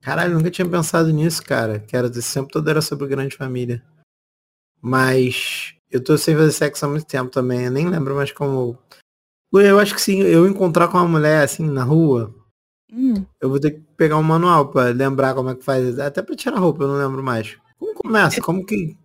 Caralho, 0.01 0.35
nunca 0.35 0.51
tinha 0.51 0.69
pensado 0.69 1.11
nisso, 1.11 1.43
cara. 1.43 1.81
Que 1.81 1.97
era 1.97 2.13
sempre 2.21 2.53
todo 2.53 2.69
era 2.69 2.81
sobre 2.81 3.07
grande 3.09 3.37
família. 3.37 3.85
Mas 4.87 5.75
eu 5.91 6.03
tô 6.03 6.17
sem 6.17 6.37
fazer 6.37 6.53
sexo 6.53 6.87
há 6.87 6.89
muito 6.89 7.05
tempo 7.05 7.29
também. 7.29 7.65
Eu 7.65 7.73
nem 7.73 7.89
lembro 7.89 8.15
mais 8.15 8.31
como. 8.31 8.79
Eu 9.53 9.81
acho 9.81 9.93
que 9.93 10.01
sim, 10.01 10.21
eu 10.23 10.47
encontrar 10.47 10.87
com 10.87 10.97
uma 10.97 11.09
mulher 11.09 11.43
assim 11.43 11.69
na 11.69 11.83
rua, 11.83 12.33
hum. 12.93 13.25
eu 13.41 13.49
vou 13.49 13.59
ter 13.59 13.73
que 13.73 13.81
pegar 13.97 14.17
um 14.17 14.23
manual 14.23 14.69
pra 14.69 14.85
lembrar 14.91 15.35
como 15.35 15.51
é 15.51 15.57
que 15.57 15.65
faz. 15.65 15.99
Até 15.99 16.23
pra 16.23 16.37
tirar 16.37 16.61
roupa, 16.61 16.85
eu 16.85 16.89
não 16.89 16.99
lembro 16.99 17.21
mais. 17.21 17.59
Como 17.77 17.95
começa? 17.95 18.41
Como 18.41 18.65
que. 18.65 18.97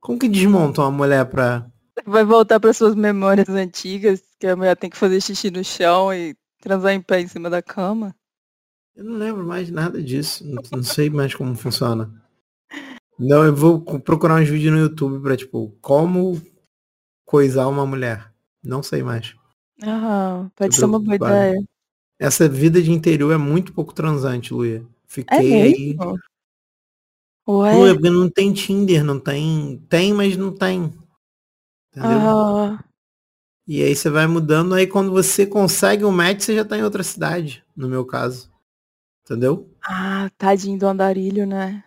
Como 0.00 0.18
que 0.18 0.28
desmonta 0.28 0.80
uma 0.80 0.90
mulher 0.90 1.24
pra. 1.26 1.70
Vai 2.04 2.24
voltar 2.24 2.58
para 2.58 2.72
suas 2.72 2.96
memórias 2.96 3.48
antigas, 3.48 4.24
que 4.40 4.46
a 4.48 4.56
mulher 4.56 4.76
tem 4.76 4.90
que 4.90 4.96
fazer 4.96 5.20
xixi 5.20 5.52
no 5.52 5.62
chão 5.62 6.12
e 6.12 6.34
transar 6.60 6.92
em 6.92 7.00
pé 7.00 7.20
em 7.20 7.28
cima 7.28 7.48
da 7.48 7.62
cama? 7.62 8.12
Eu 8.96 9.04
não 9.04 9.14
lembro 9.18 9.46
mais 9.46 9.70
nada 9.70 10.02
disso. 10.02 10.44
Não 10.72 10.82
sei 10.82 11.08
mais 11.08 11.32
como 11.32 11.54
funciona. 11.54 12.19
Não, 13.20 13.44
eu 13.44 13.54
vou 13.54 13.82
procurar 14.00 14.40
uns 14.40 14.48
vídeos 14.48 14.72
no 14.72 14.78
YouTube 14.80 15.22
pra, 15.22 15.36
tipo, 15.36 15.76
como 15.82 16.40
coisar 17.26 17.68
uma 17.68 17.84
mulher. 17.84 18.32
Não 18.64 18.82
sei 18.82 19.02
mais. 19.02 19.34
Ah, 19.82 20.48
pode 20.56 20.74
ser 20.74 20.86
uma 20.86 20.98
boa 20.98 21.16
ideia. 21.16 21.62
Essa 22.18 22.48
vida 22.48 22.82
de 22.82 22.90
interior 22.90 23.30
é 23.32 23.36
muito 23.36 23.74
pouco 23.74 23.92
transante, 23.92 24.54
Luia. 24.54 24.82
Fiquei 25.06 25.52
é 25.52 25.62
aí. 25.62 25.96
Ué? 27.46 27.74
Luia, 27.74 27.94
porque 27.94 28.08
não 28.08 28.30
tem 28.30 28.54
Tinder, 28.54 29.04
não 29.04 29.20
tem. 29.20 29.84
Tem, 29.90 30.14
mas 30.14 30.34
não 30.34 30.54
tem. 30.54 30.84
Entendeu? 31.90 32.18
Ah. 32.20 32.84
E 33.66 33.82
aí 33.82 33.94
você 33.94 34.08
vai 34.08 34.26
mudando, 34.26 34.74
aí 34.74 34.86
quando 34.86 35.10
você 35.10 35.46
consegue 35.46 36.06
um 36.06 36.10
match, 36.10 36.40
você 36.40 36.54
já 36.54 36.64
tá 36.64 36.78
em 36.78 36.82
outra 36.82 37.02
cidade, 37.02 37.62
no 37.76 37.86
meu 37.86 38.06
caso. 38.06 38.50
Entendeu? 39.24 39.70
Ah, 39.82 40.30
tadinho 40.38 40.78
do 40.78 40.86
andarilho, 40.86 41.46
né? 41.46 41.84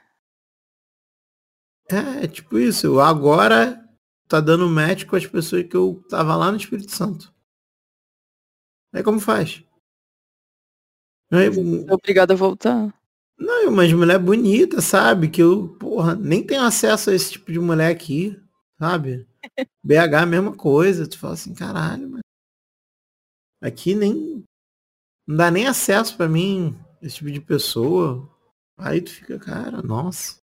É, 1.90 2.28
tipo 2.28 2.58
isso. 2.58 3.00
Agora 3.00 3.84
tá 4.28 4.40
dando 4.40 4.70
match 4.70 5.06
com 5.06 5.16
as 5.16 5.26
pessoas 5.26 5.64
que 5.64 5.76
eu 5.76 6.04
tava 6.10 6.36
lá 6.36 6.52
no 6.52 6.58
Espírito 6.58 6.92
Santo. 6.92 7.34
Aí 8.94 9.04
como 9.04 9.20
faz? 9.20 9.64
Aí, 11.32 11.48
é 11.48 11.94
obrigado 11.94 12.32
a 12.32 12.36
voltar. 12.36 12.94
Não, 13.38 13.72
mas 13.72 13.92
mulher 13.92 14.20
bonita, 14.20 14.82
sabe? 14.82 15.30
Que 15.30 15.42
eu, 15.42 15.70
porra, 15.80 16.16
nem 16.16 16.46
tenho 16.46 16.62
acesso 16.62 17.10
a 17.10 17.14
esse 17.16 17.32
tipo 17.34 17.52
de 17.52 17.60
mulher 17.60 17.92
aqui, 17.92 18.40
sabe? 18.78 19.28
BH 19.84 20.16
a 20.22 20.26
mesma 20.26 20.56
coisa. 20.56 21.08
Tu 21.08 21.18
fala 21.18 21.34
assim, 21.34 21.54
caralho, 21.54 22.10
mano. 22.10 22.24
Aqui 23.62 23.96
nem. 23.96 24.44
Não 25.28 25.38
dá 25.38 25.50
nem 25.50 25.68
acesso 25.68 26.16
para 26.16 26.28
mim, 26.28 26.78
esse 27.02 27.16
tipo 27.16 27.32
de 27.32 27.42
pessoa. 27.42 28.30
Aí 28.78 29.02
tu 29.02 29.12
fica, 29.12 29.40
cara, 29.40 29.82
nossa. 29.82 30.43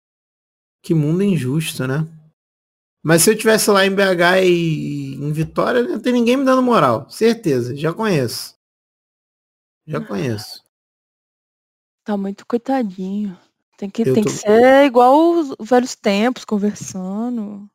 Que 0.82 0.94
mundo 0.94 1.24
injusto, 1.24 1.88
né? 1.88 2.08
Mas 3.04 3.24
se 3.24 3.32
eu 3.32 3.38
tivesse 3.38 3.70
lá 3.70 3.86
em 3.86 3.94
BH 3.94 4.44
e 4.44 5.16
em 5.16 5.32
Vitória, 5.32 5.82
não 5.84 6.00
tem 6.00 6.14
ninguém 6.14 6.38
me 6.38 6.46
dando 6.46 6.62
moral. 6.62 7.10
Certeza, 7.10 7.76
já 7.76 7.94
conheço. 7.94 8.56
Já 9.86 10.06
conheço. 10.06 10.64
Tá 12.04 12.18
muito 12.18 12.46
coitadinho. 12.46 13.38
Tem 13.78 13.90
que, 13.90 14.04
tem 14.04 14.16
tô... 14.16 14.24
que 14.24 14.30
ser 14.30 14.86
igual 14.86 15.16
os 15.34 15.56
velhos 15.60 15.96
tempos, 15.96 16.44
conversando. 16.44 17.70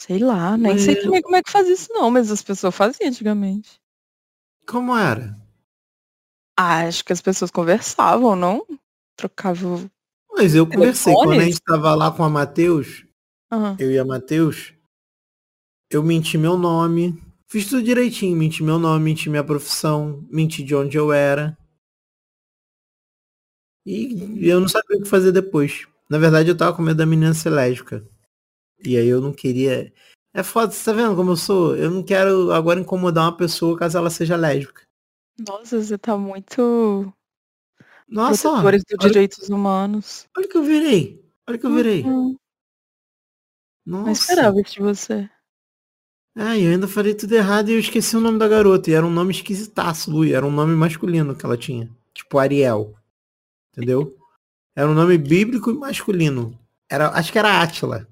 Sei 0.00 0.18
lá, 0.18 0.56
nem 0.56 0.72
mas... 0.72 0.82
sei 0.82 0.96
também 0.96 1.20
como 1.20 1.36
é 1.36 1.42
que 1.42 1.50
faz 1.50 1.68
isso 1.68 1.92
não, 1.92 2.10
mas 2.10 2.30
as 2.30 2.42
pessoas 2.42 2.74
faziam 2.74 3.08
antigamente. 3.08 3.78
Como 4.66 4.96
era? 4.96 5.38
Ah, 6.58 6.86
acho 6.86 7.04
que 7.04 7.12
as 7.12 7.20
pessoas 7.20 7.50
conversavam, 7.50 8.34
não? 8.34 8.66
Trocavam 9.16 9.90
mas 10.40 10.54
eu 10.54 10.66
conversei, 10.66 11.12
quando 11.12 11.32
a 11.32 11.44
gente 11.44 11.60
tava 11.60 11.94
lá 11.94 12.10
com 12.10 12.24
a 12.24 12.30
Matheus, 12.30 13.04
uhum. 13.52 13.76
eu 13.78 13.90
e 13.90 13.98
a 13.98 14.04
Matheus, 14.04 14.72
eu 15.90 16.02
menti 16.02 16.38
meu 16.38 16.56
nome, 16.56 17.22
fiz 17.46 17.68
tudo 17.68 17.82
direitinho, 17.82 18.34
menti 18.34 18.62
meu 18.62 18.78
nome, 18.78 19.04
menti 19.04 19.28
minha 19.28 19.44
profissão, 19.44 20.26
menti 20.30 20.62
de 20.62 20.74
onde 20.74 20.96
eu 20.96 21.12
era. 21.12 21.58
E 23.84 24.48
eu 24.48 24.60
não 24.60 24.68
sabia 24.68 24.98
o 24.98 25.02
que 25.02 25.08
fazer 25.08 25.30
depois. 25.30 25.86
Na 26.08 26.16
verdade, 26.16 26.48
eu 26.48 26.56
tava 26.56 26.74
com 26.74 26.82
medo 26.82 26.96
da 26.96 27.06
menina 27.06 27.34
ser 27.34 27.50
lésbica. 27.50 28.02
E 28.82 28.96
aí 28.96 29.08
eu 29.08 29.20
não 29.20 29.34
queria. 29.34 29.92
É 30.32 30.42
foda, 30.42 30.72
você 30.72 30.84
tá 30.84 30.96
vendo 30.96 31.14
como 31.16 31.32
eu 31.32 31.36
sou? 31.36 31.76
Eu 31.76 31.90
não 31.90 32.02
quero 32.02 32.50
agora 32.50 32.80
incomodar 32.80 33.24
uma 33.24 33.36
pessoa 33.36 33.76
caso 33.76 33.98
ela 33.98 34.08
seja 34.08 34.36
lésbica. 34.36 34.82
Nossa, 35.38 35.82
você 35.82 35.98
tá 35.98 36.16
muito 36.16 37.12
nossa, 38.10 38.50
protetores 38.50 38.82
dos 38.88 39.06
direitos 39.06 39.48
humanos. 39.48 40.26
Olha 40.36 40.48
que 40.48 40.56
eu 40.56 40.64
virei. 40.64 41.24
Olha 41.48 41.58
que 41.58 41.66
eu 41.66 41.74
virei. 41.74 42.02
Uhum. 42.02 42.36
Nossa. 43.86 44.04
Não 44.04 44.12
esperava 44.12 44.60
isso 44.60 44.74
de 44.74 44.80
você. 44.80 45.30
Ah, 46.36 46.56
eu 46.58 46.70
ainda 46.70 46.86
falei 46.86 47.14
tudo 47.14 47.34
errado 47.34 47.68
e 47.68 47.72
eu 47.72 47.78
esqueci 47.78 48.16
o 48.16 48.20
nome 48.20 48.38
da 48.38 48.48
garota. 48.48 48.90
E 48.90 48.94
era 48.94 49.06
um 49.06 49.10
nome 49.10 49.32
esquisitaço, 49.32 50.10
Lui. 50.10 50.32
Era 50.32 50.46
um 50.46 50.50
nome 50.50 50.74
masculino 50.74 51.34
que 51.34 51.44
ela 51.44 51.56
tinha. 51.56 51.90
Tipo 52.14 52.38
Ariel. 52.38 52.94
Entendeu? 53.72 54.16
Era 54.74 54.88
um 54.88 54.94
nome 54.94 55.18
bíblico 55.18 55.70
e 55.70 55.74
masculino. 55.74 56.58
Era, 56.88 57.10
acho 57.10 57.32
que 57.32 57.38
era 57.38 57.60
Átila. 57.60 58.08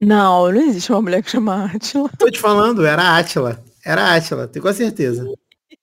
Não, 0.00 0.52
não 0.52 0.60
existe 0.60 0.92
uma 0.92 1.02
mulher 1.02 1.22
que 1.22 1.30
chama 1.30 1.66
Átila. 1.66 2.10
Tô 2.18 2.30
te 2.30 2.38
falando, 2.38 2.84
era 2.84 3.16
Átila. 3.16 3.62
Era 3.84 4.14
Átila, 4.14 4.46
tenho 4.46 4.62
quase 4.62 4.78
certeza. 4.78 5.24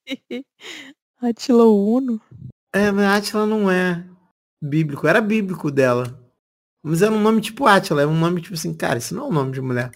Átila 1.22 1.66
Uno? 1.66 2.22
É, 2.76 2.92
mas 2.92 3.06
Átila 3.06 3.46
não 3.46 3.72
é 3.72 4.06
bíblico. 4.62 5.08
Era 5.08 5.22
bíblico 5.22 5.72
dela. 5.72 6.22
Mas 6.84 7.02
era 7.02 7.14
um 7.14 7.22
nome 7.22 7.40
tipo 7.40 7.66
Átila. 7.66 8.02
É 8.02 8.06
um 8.06 8.20
nome 8.20 8.42
tipo 8.42 8.54
assim, 8.54 8.74
cara, 8.74 9.00
isso 9.00 9.16
não 9.16 9.24
é 9.24 9.28
um 9.30 9.32
nome 9.32 9.54
de 9.54 9.62
mulher. 9.62 9.92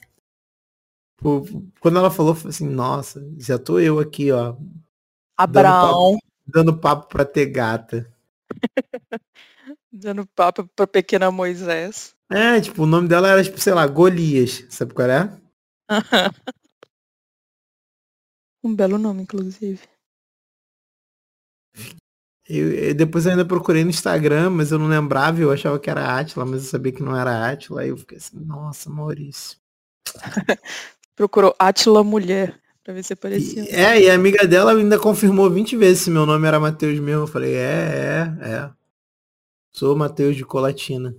Quando 1.81 1.99
ela 1.99 2.09
falou, 2.09 2.33
foi 2.33 2.51
assim, 2.51 2.69
nossa, 2.69 3.21
já 3.37 3.59
tô 3.59 3.81
eu 3.81 3.99
aqui, 3.99 4.31
ó. 4.31 4.55
Abraão. 5.37 6.17
Dando 6.47 6.71
papo, 6.71 6.71
dando 6.71 6.79
papo 6.79 7.09
pra 7.09 7.25
ter 7.25 7.47
gata. 7.47 8.09
dando 9.91 10.25
papo 10.27 10.65
pra 10.73 10.87
pequena 10.87 11.29
Moisés. 11.29 12.15
É, 12.31 12.61
tipo, 12.61 12.83
o 12.83 12.85
nome 12.85 13.09
dela 13.09 13.27
era, 13.27 13.43
tipo, 13.43 13.59
sei 13.59 13.73
lá, 13.73 13.85
Golias. 13.85 14.65
Sabe 14.69 14.93
qual 14.93 15.09
é? 15.09 15.37
um 18.63 18.73
belo 18.73 18.97
nome, 18.97 19.23
inclusive. 19.23 19.81
Eu, 22.49 22.71
eu, 22.71 22.93
depois 22.95 23.25
eu 23.25 23.31
ainda 23.31 23.45
procurei 23.45 23.83
no 23.83 23.91
Instagram, 23.91 24.49
mas 24.49 24.71
eu 24.71 24.79
não 24.79 24.87
lembrava, 24.87 25.39
eu 25.39 25.51
achava 25.51 25.77
que 25.77 25.89
era 25.89 26.17
Atila, 26.17 26.45
mas 26.45 26.63
eu 26.63 26.69
sabia 26.69 26.91
que 26.91 27.03
não 27.03 27.15
era 27.15 27.51
Atila, 27.51 27.81
aí 27.81 27.89
eu 27.89 27.97
fiquei 27.97 28.17
assim, 28.17 28.39
nossa, 28.39 28.89
Maurício. 28.89 29.57
Procurou 31.15 31.55
Atila 31.59 32.03
Mulher, 32.03 32.59
pra 32.83 32.93
ver 32.93 33.03
se 33.03 33.13
aparecia. 33.13 33.63
E, 33.63 33.69
é, 33.69 34.01
e 34.01 34.09
a 34.09 34.15
amiga 34.15 34.47
dela 34.47 34.73
ainda 34.73 34.97
confirmou 34.97 35.49
20 35.49 35.77
vezes 35.77 36.03
se 36.03 36.09
meu 36.09 36.25
nome 36.25 36.47
era 36.47 36.59
Matheus 36.59 36.99
mesmo. 36.99 37.23
Eu 37.23 37.27
falei, 37.27 37.53
é, 37.53 38.33
é, 38.41 38.49
é. 38.49 38.69
Sou 39.71 39.95
Matheus 39.95 40.35
de 40.35 40.43
Colatina. 40.43 41.15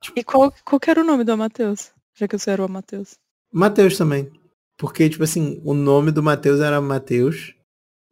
Tipo, 0.00 0.18
e 0.18 0.24
qual, 0.24 0.52
qual 0.64 0.80
era 0.86 1.02
o 1.02 1.04
nome 1.04 1.24
do 1.24 1.36
Matheus? 1.36 1.90
Já 2.14 2.26
que 2.26 2.38
você 2.38 2.52
era 2.52 2.64
o 2.64 2.70
Matheus. 2.70 3.16
Matheus 3.52 3.98
também. 3.98 4.30
Porque, 4.78 5.10
tipo 5.10 5.24
assim, 5.24 5.60
o 5.62 5.74
nome 5.74 6.10
do 6.10 6.22
Matheus 6.22 6.60
era 6.60 6.80
Matheus. 6.80 7.54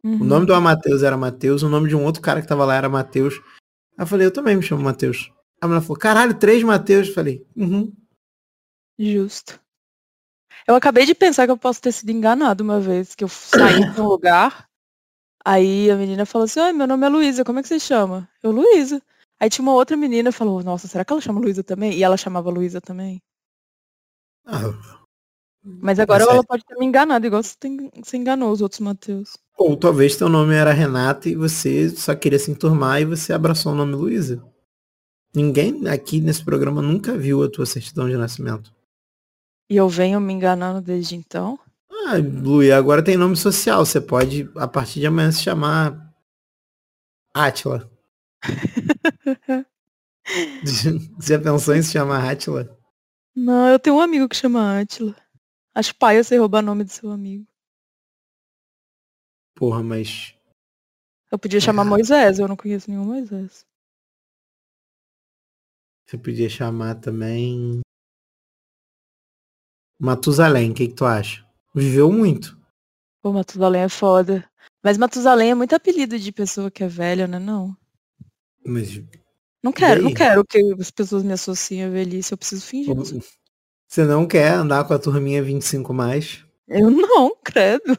Uhum. 0.03 0.21
O 0.21 0.23
nome 0.23 0.45
do 0.45 0.53
Amateus 0.53 1.03
era 1.03 1.17
Matheus, 1.17 1.63
o 1.63 1.69
nome 1.69 1.89
de 1.89 1.95
um 1.95 2.03
outro 2.03 2.21
cara 2.21 2.41
que 2.41 2.47
tava 2.47 2.65
lá 2.65 2.75
era 2.75 2.87
Matheus. 2.87 3.35
Aí 3.97 4.03
eu 4.03 4.07
falei, 4.07 4.27
eu 4.27 4.31
também 4.31 4.55
me 4.55 4.63
chamo 4.63 4.81
Matheus. 4.81 5.31
A 5.61 5.67
mulher 5.67 5.81
falou, 5.81 5.97
caralho, 5.97 6.33
três 6.33 6.63
Matheus. 6.63 7.09
Falei, 7.09 7.45
uhum. 7.55 7.91
Justo. 8.97 9.59
Eu 10.67 10.75
acabei 10.75 11.05
de 11.05 11.15
pensar 11.15 11.45
que 11.45 11.51
eu 11.51 11.57
posso 11.57 11.81
ter 11.81 11.91
sido 11.91 12.11
enganado 12.11 12.63
uma 12.63 12.79
vez, 12.79 13.15
que 13.15 13.23
eu 13.23 13.27
saí 13.27 13.91
de 13.91 14.01
um 14.01 14.07
lugar, 14.07 14.69
aí 15.43 15.89
a 15.89 15.95
menina 15.95 16.25
falou 16.25 16.45
assim, 16.45 16.59
oi, 16.59 16.73
meu 16.73 16.85
nome 16.85 17.05
é 17.05 17.09
Luísa, 17.09 17.43
como 17.43 17.59
é 17.59 17.61
que 17.61 17.67
você 17.67 17.79
chama? 17.79 18.29
Eu, 18.43 18.51
Luísa. 18.51 19.01
Aí 19.39 19.49
tinha 19.49 19.63
uma 19.63 19.73
outra 19.73 19.95
menina 19.95 20.31
falou, 20.31 20.61
nossa, 20.61 20.87
será 20.87 21.05
que 21.05 21.13
ela 21.13 21.21
chama 21.21 21.39
Luísa 21.39 21.63
também? 21.63 21.93
E 21.93 22.03
ela 22.03 22.17
chamava 22.17 22.49
Luísa 22.49 22.81
também. 22.81 23.21
Ah, 24.45 24.98
Mas 25.63 25.99
agora 25.99 26.23
ela 26.23 26.39
é... 26.39 26.43
pode 26.43 26.63
ter 26.65 26.75
me 26.77 26.85
enganado, 26.85 27.25
igual 27.25 27.43
você, 27.43 27.55
tem, 27.59 27.91
você 28.03 28.17
enganou 28.17 28.51
os 28.51 28.61
outros 28.61 28.79
Matheus. 28.79 29.37
Ou 29.57 29.75
talvez 29.75 30.15
teu 30.15 30.29
nome 30.29 30.55
era 30.55 30.71
Renata 30.71 31.27
e 31.27 31.35
você 31.35 31.89
só 31.89 32.15
queria 32.15 32.39
se 32.39 32.49
enturmar 32.49 33.01
e 33.01 33.05
você 33.05 33.33
abraçou 33.33 33.73
o 33.73 33.75
nome 33.75 33.93
Luísa. 33.93 34.41
Ninguém 35.35 35.87
aqui 35.87 36.21
nesse 36.21 36.43
programa 36.43 36.81
nunca 36.81 37.17
viu 37.17 37.43
a 37.43 37.49
tua 37.49 37.65
certidão 37.65 38.09
de 38.09 38.15
nascimento. 38.15 38.73
E 39.69 39.75
eu 39.75 39.87
venho 39.87 40.19
me 40.19 40.33
enganando 40.33 40.81
desde 40.81 41.15
então? 41.15 41.59
Ah, 41.91 42.15
Luí, 42.15 42.71
agora 42.71 43.03
tem 43.03 43.17
nome 43.17 43.35
social. 43.35 43.85
Você 43.85 44.01
pode, 44.01 44.49
a 44.55 44.67
partir 44.67 45.01
de 45.01 45.07
amanhã, 45.07 45.31
se 45.31 45.43
chamar 45.43 46.11
Átila. 47.33 47.87
Já 51.21 51.39
pensou 51.39 51.75
em 51.75 51.81
se 51.81 51.91
chamar 51.91 52.29
Atila? 52.29 52.77
Não, 53.35 53.67
eu 53.67 53.79
tenho 53.79 53.95
um 53.95 54.01
amigo 54.01 54.27
que 54.27 54.35
chama 54.35 54.79
Atila. 54.79 55.15
Acho 55.73 55.95
paia 55.95 56.23
você 56.23 56.37
roubar 56.37 56.61
nome 56.61 56.83
do 56.83 56.89
seu 56.89 57.11
amigo. 57.11 57.47
Porra, 59.55 59.83
mas. 59.83 60.35
Eu 61.31 61.37
podia 61.37 61.59
chamar 61.59 61.85
é. 61.85 61.89
Moisés, 61.89 62.39
eu 62.39 62.47
não 62.47 62.55
conheço 62.55 62.89
nenhum 62.89 63.05
Moisés. 63.05 63.65
Você 66.05 66.17
podia 66.17 66.49
chamar 66.49 66.95
também. 66.95 67.81
Matusalém, 69.99 70.71
o 70.71 70.73
que, 70.73 70.87
que 70.87 70.95
tu 70.95 71.05
acha? 71.05 71.45
Viveu 71.75 72.11
muito. 72.11 72.57
Pô, 73.21 73.33
Matusalém 73.33 73.81
é 73.81 73.89
foda. 73.89 74.49
Mas 74.83 74.97
Matusalém 74.97 75.51
é 75.51 75.55
muito 75.55 75.75
apelido 75.75 76.17
de 76.17 76.31
pessoa 76.31 76.71
que 76.71 76.83
é 76.83 76.87
velha, 76.87 77.27
né? 77.27 77.37
Não. 77.37 77.75
Mas. 78.65 79.03
Não 79.61 79.73
quero, 79.73 80.01
não 80.01 80.13
quero 80.13 80.45
que 80.45 80.57
as 80.79 80.89
pessoas 80.89 81.21
me 81.21 81.33
associem 81.33 81.83
a 81.83 81.89
velhice, 81.89 82.31
eu 82.31 82.37
preciso 82.37 82.65
fingir. 82.65 82.95
Você 83.89 84.05
não 84.05 84.27
quer 84.27 84.53
andar 84.53 84.83
com 84.83 84.93
a 84.93 84.99
turminha 84.99 85.41
25 85.41 85.91
mais? 85.95 86.45
Eu 86.67 86.91
não, 86.91 87.35
credo. 87.43 87.97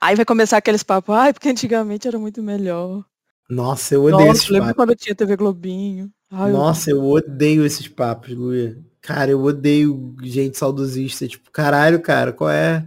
Aí 0.00 0.14
vai 0.14 0.24
começar 0.24 0.58
aqueles 0.58 0.84
papos, 0.84 1.12
ai, 1.12 1.32
porque 1.32 1.48
antigamente 1.48 2.06
era 2.06 2.20
muito 2.20 2.40
melhor. 2.40 3.04
Nossa, 3.50 3.96
eu 3.96 4.04
odeio 4.04 4.28
Nossa, 4.28 4.38
esses 4.38 4.48
lembro 4.48 4.72
quando 4.72 4.90
eu 4.90 4.96
tinha 4.96 5.14
TV 5.14 5.36
Globinho. 5.36 6.08
Ai, 6.30 6.52
Nossa, 6.52 6.88
eu... 6.92 6.98
eu 6.98 7.04
odeio 7.04 7.66
esses 7.66 7.88
papos, 7.88 8.30
Luia. 8.32 8.78
Cara, 9.00 9.32
eu 9.32 9.42
odeio 9.42 10.14
gente 10.22 10.56
saudosista. 10.56 11.26
Tipo, 11.26 11.50
caralho, 11.50 12.00
cara, 12.00 12.32
qual 12.32 12.48
é? 12.48 12.86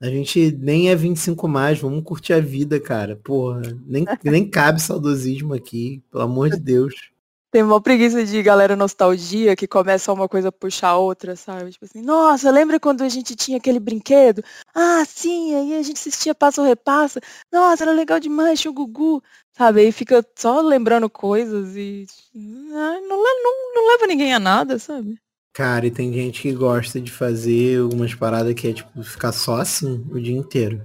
A 0.00 0.06
gente 0.06 0.52
nem 0.52 0.88
é 0.88 0.96
25 0.96 1.46
mais, 1.46 1.78
vamos 1.78 2.02
curtir 2.02 2.32
a 2.32 2.40
vida, 2.40 2.80
cara. 2.80 3.14
Porra, 3.14 3.60
nem, 3.84 4.06
nem 4.24 4.48
cabe 4.48 4.80
saudosismo 4.80 5.52
aqui, 5.52 6.02
pelo 6.10 6.24
amor 6.24 6.48
de 6.48 6.58
Deus. 6.58 7.11
Tem 7.52 7.62
uma 7.62 7.82
preguiça 7.82 8.24
de 8.24 8.42
galera 8.42 8.74
nostalgia 8.74 9.54
que 9.54 9.68
começa 9.68 10.10
uma 10.10 10.26
coisa 10.26 10.48
a 10.48 10.52
puxar 10.52 10.88
a 10.88 10.96
outra, 10.96 11.36
sabe? 11.36 11.70
Tipo 11.70 11.84
assim, 11.84 12.00
nossa, 12.00 12.50
lembra 12.50 12.80
quando 12.80 13.02
a 13.02 13.08
gente 13.10 13.36
tinha 13.36 13.58
aquele 13.58 13.78
brinquedo? 13.78 14.42
Ah, 14.74 15.04
sim, 15.06 15.54
aí 15.54 15.74
a 15.74 15.82
gente 15.82 15.98
assistia 15.98 16.34
Passo 16.34 16.62
Repassa. 16.62 17.20
Nossa, 17.52 17.84
era 17.84 17.92
legal 17.92 18.18
demais, 18.18 18.58
tinha 18.58 18.70
o 18.70 18.74
Gugu. 18.74 19.22
Sabe? 19.52 19.82
Aí 19.82 19.92
fica 19.92 20.26
só 20.34 20.62
lembrando 20.62 21.10
coisas 21.10 21.76
e 21.76 22.06
não, 22.34 23.06
não, 23.06 23.74
não 23.74 23.88
leva 23.88 24.06
ninguém 24.06 24.32
a 24.32 24.38
nada, 24.38 24.78
sabe? 24.78 25.18
Cara, 25.52 25.86
e 25.86 25.90
tem 25.90 26.10
gente 26.10 26.40
que 26.40 26.52
gosta 26.52 26.98
de 26.98 27.12
fazer 27.12 27.80
algumas 27.80 28.14
paradas 28.14 28.54
que 28.54 28.68
é, 28.68 28.72
tipo, 28.72 29.02
ficar 29.02 29.30
só 29.30 29.56
assim 29.56 30.06
o 30.10 30.18
dia 30.18 30.34
inteiro. 30.34 30.82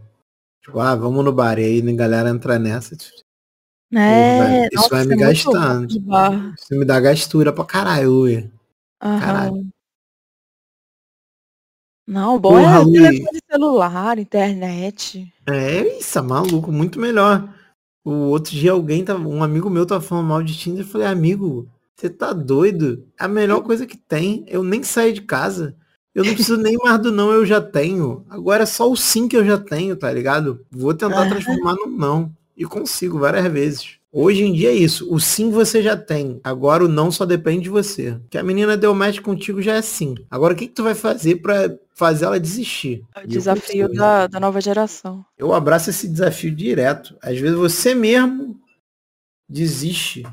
Tipo, 0.61 0.81
ah, 0.81 0.93
vamos 0.95 1.23
no 1.23 1.31
bar. 1.31 1.57
E 1.57 1.63
aí 1.63 1.89
a 1.89 1.95
galera 1.95 2.29
entra 2.29 2.59
nessa. 2.59 2.93
Tipo, 2.93 3.25
é, 3.93 4.65
isso 4.65 4.75
nossa, 4.75 4.89
vai 4.89 5.05
me 5.05 5.13
é 5.13 5.17
gastando. 5.17 5.87
Isso 5.87 5.99
me 6.71 6.85
dá 6.85 6.99
gastura 6.99 7.53
pra 7.53 7.65
caralho. 7.65 8.51
Caralho. 8.99 9.67
Não, 12.05 12.39
bom 12.39 12.51
Porra, 12.51 12.81
é 12.81 12.85
telefone 12.85 13.39
celular, 13.51 14.17
internet. 14.17 15.33
É 15.45 15.97
isso, 15.97 16.17
é 16.17 16.21
maluco, 16.21 16.71
muito 16.71 16.99
melhor. 16.99 17.53
O 18.05 18.29
outro 18.29 18.51
dia 18.53 18.71
alguém 18.71 19.03
tava, 19.03 19.27
um 19.27 19.43
amigo 19.43 19.69
meu 19.69 19.85
tava 19.85 20.01
falando 20.01 20.27
mal 20.27 20.41
de 20.41 20.57
Tinder, 20.57 20.85
eu 20.85 20.87
falei, 20.87 21.07
amigo, 21.07 21.69
você 21.93 22.09
tá 22.09 22.31
doido? 22.31 23.05
É 23.19 23.25
a 23.25 23.27
melhor 23.27 23.61
coisa 23.61 23.85
que 23.85 23.97
tem. 23.97 24.45
Eu 24.47 24.63
nem 24.63 24.83
saio 24.83 25.13
de 25.13 25.21
casa. 25.21 25.75
Eu 26.15 26.23
não 26.23 26.33
preciso 26.33 26.57
nem 26.57 26.77
mais 26.77 26.99
do 27.01 27.11
não, 27.11 27.31
eu 27.31 27.45
já 27.45 27.59
tenho. 27.59 28.25
Agora 28.29 28.63
é 28.63 28.65
só 28.65 28.89
o 28.89 28.95
sim 28.95 29.27
que 29.27 29.35
eu 29.35 29.45
já 29.45 29.57
tenho, 29.57 29.95
tá 29.95 30.11
ligado? 30.11 30.65
Vou 30.71 30.93
tentar 30.93 31.27
transformar 31.27 31.73
no 31.73 31.87
não. 31.87 32.31
E 32.57 32.65
consigo 32.65 33.19
várias 33.19 33.45
vezes. 33.51 33.97
Hoje 34.11 34.43
em 34.43 34.51
dia 34.51 34.71
é 34.71 34.73
isso. 34.73 35.13
O 35.13 35.19
sim 35.19 35.51
você 35.51 35.83
já 35.83 35.95
tem. 35.95 36.41
Agora 36.43 36.83
o 36.83 36.87
não 36.87 37.11
só 37.11 37.23
depende 37.23 37.63
de 37.63 37.69
você. 37.69 38.19
Que 38.31 38.37
a 38.37 38.43
menina 38.43 38.75
deu 38.75 38.95
match 38.95 39.19
contigo 39.19 39.61
já 39.61 39.75
é 39.75 39.81
sim. 39.81 40.15
Agora 40.31 40.55
o 40.55 40.57
que, 40.57 40.67
que 40.67 40.73
tu 40.73 40.83
vai 40.83 40.95
fazer 40.95 41.35
para 41.35 41.77
fazer 41.93 42.25
ela 42.25 42.39
desistir? 42.39 43.05
É 43.15 43.23
o 43.23 43.27
desafio 43.27 43.87
da, 43.93 44.25
da 44.25 44.39
nova 44.39 44.59
geração. 44.59 45.23
Eu 45.37 45.53
abraço 45.53 45.91
esse 45.91 46.07
desafio 46.07 46.49
direto. 46.49 47.15
Às 47.21 47.37
vezes 47.37 47.55
você 47.55 47.93
mesmo 47.93 48.59
desiste 49.47 50.23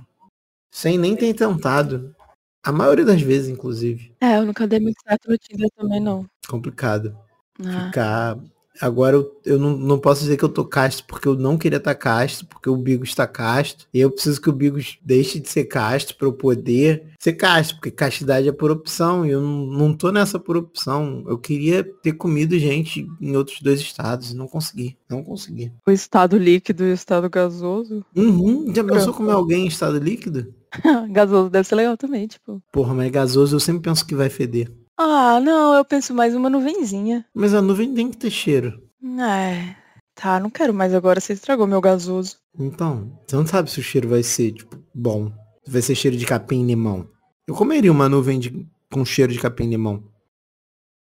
sem 0.71 0.97
nem 0.97 1.15
ter 1.15 1.35
tentado. 1.35 2.15
A 2.63 2.73
maioria 2.73 3.05
das 3.05 3.21
vezes, 3.21 3.51
inclusive. 3.51 4.15
É, 4.19 4.39
eu 4.39 4.47
nunca 4.47 4.67
dei 4.67 4.81
muito 4.81 4.97
certo 5.07 5.29
no 5.29 5.37
Tinder 5.37 5.69
também, 5.77 6.01
não. 6.01 6.25
Complicado. 6.49 7.15
Ah. 7.63 7.87
Ficar 7.87 8.39
Agora 8.81 9.17
eu, 9.17 9.41
eu 9.45 9.59
não, 9.59 9.77
não 9.77 9.99
posso 9.99 10.23
dizer 10.23 10.37
que 10.37 10.45
eu 10.45 10.49
tô 10.49 10.65
casto 10.65 11.05
porque 11.07 11.29
eu 11.29 11.35
não 11.35 11.57
queria 11.57 11.79
estar 11.79 11.95
tá 11.95 12.01
casto, 12.01 12.47
porque 12.47 12.69
o 12.69 12.77
Bigos 12.77 13.11
está 13.11 13.27
casto. 13.27 13.87
E 13.95 14.01
eu 14.01 14.11
preciso 14.11 14.41
que 14.41 14.51
o 14.51 14.53
Bigos 14.53 14.99
deixe 15.03 15.39
de 15.39 15.49
ser 15.49 15.65
casto 15.65 16.17
para 16.17 16.27
eu 16.27 16.33
poder 16.33 17.05
ser 17.19 17.35
casto, 17.35 17.75
porque 17.77 17.91
castidade 17.91 18.49
é 18.49 18.53
por 18.53 18.71
opção. 18.71 19.25
E 19.25 19.31
eu 19.31 19.41
não, 19.41 19.67
não 19.67 19.95
tô 19.95 20.11
nessa 20.11 20.39
por 20.39 20.57
opção. 20.57 21.25
Eu 21.27 21.39
queria 21.39 21.85
ter 21.85 22.13
comido 22.13 22.59
gente 22.59 23.07
em 23.21 23.37
outros 23.37 23.61
dois 23.61 23.81
estados 23.81 24.33
e 24.33 24.37
não 24.37 24.49
consegui. 24.49 24.97
Não 25.09 25.23
consegui. 25.23 25.73
O 25.87 25.91
estado 25.91 26.37
líquido 26.37 26.85
e 26.85 26.91
o 26.91 26.95
estado 26.95 27.31
gasoso? 27.31 28.05
Uhum. 28.15 28.73
Já 28.75 28.83
pensou 28.83 29.15
comer 29.15 29.33
alguém 29.33 29.65
em 29.65 29.69
estado 29.69 29.99
líquido? 29.99 30.53
gasoso 31.11 31.51
deve 31.51 31.69
ser 31.69 31.77
legal 31.77 31.97
também, 31.97 32.27
tipo. 32.27 32.63
Porra, 32.73 32.95
mas 32.95 33.11
gasoso 33.11 33.55
eu 33.55 33.61
sempre 33.61 33.83
penso 33.83 34.05
que 34.05 34.15
vai 34.15 34.29
feder. 34.29 34.71
Ah, 34.97 35.41
não, 35.41 35.75
eu 35.75 35.85
penso 35.85 36.15
mais 36.15 36.35
uma 36.35 36.49
nuvenzinha. 36.49 37.27
Mas 37.35 37.53
a 37.53 37.61
nuvem 37.61 37.93
tem 37.95 38.11
que 38.11 38.17
ter 38.17 38.31
cheiro. 38.31 38.81
É. 39.21 39.75
Tá, 40.15 40.39
não 40.39 40.49
quero 40.49 40.73
mais 40.73 40.95
agora, 40.95 41.21
você 41.21 41.33
estragou 41.33 41.67
meu 41.67 41.81
gasoso. 41.81 42.37
Então, 42.59 43.21
você 43.27 43.35
não 43.35 43.47
sabe 43.47 43.71
se 43.71 43.81
o 43.81 43.83
cheiro 43.83 44.09
vai 44.09 44.23
ser, 44.23 44.53
tipo, 44.53 44.79
bom. 44.95 45.33
Vai 45.67 45.83
ser 45.83 45.95
cheiro 45.95 46.17
de 46.17 46.25
capim 46.25 46.65
limão. 46.65 47.09
Eu 47.47 47.55
comeria 47.55 47.91
uma 47.91 48.09
nuvem 48.09 48.39
de, 48.39 48.67
com 48.93 49.05
cheiro 49.05 49.33
de 49.33 49.41
capim 49.41 49.69
limão. 49.69 50.05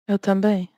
Eu 0.08 0.18
também. 0.18 0.68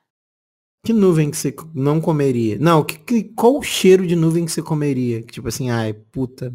Que 0.85 0.93
nuvem 0.93 1.31
que 1.31 1.37
você 1.37 1.55
não 1.75 2.01
comeria? 2.01 2.59
Não, 2.59 2.85
que, 2.85 2.99
que, 2.99 3.25
qual 3.25 3.57
o 3.57 3.63
cheiro 3.63 4.07
de 4.07 4.15
nuvem 4.15 4.45
que 4.45 4.53
você 4.53 4.63
comeria? 4.63 5.23
Tipo 5.23 5.49
assim, 5.49 5.71
ai, 5.71 5.93
puta. 5.93 6.55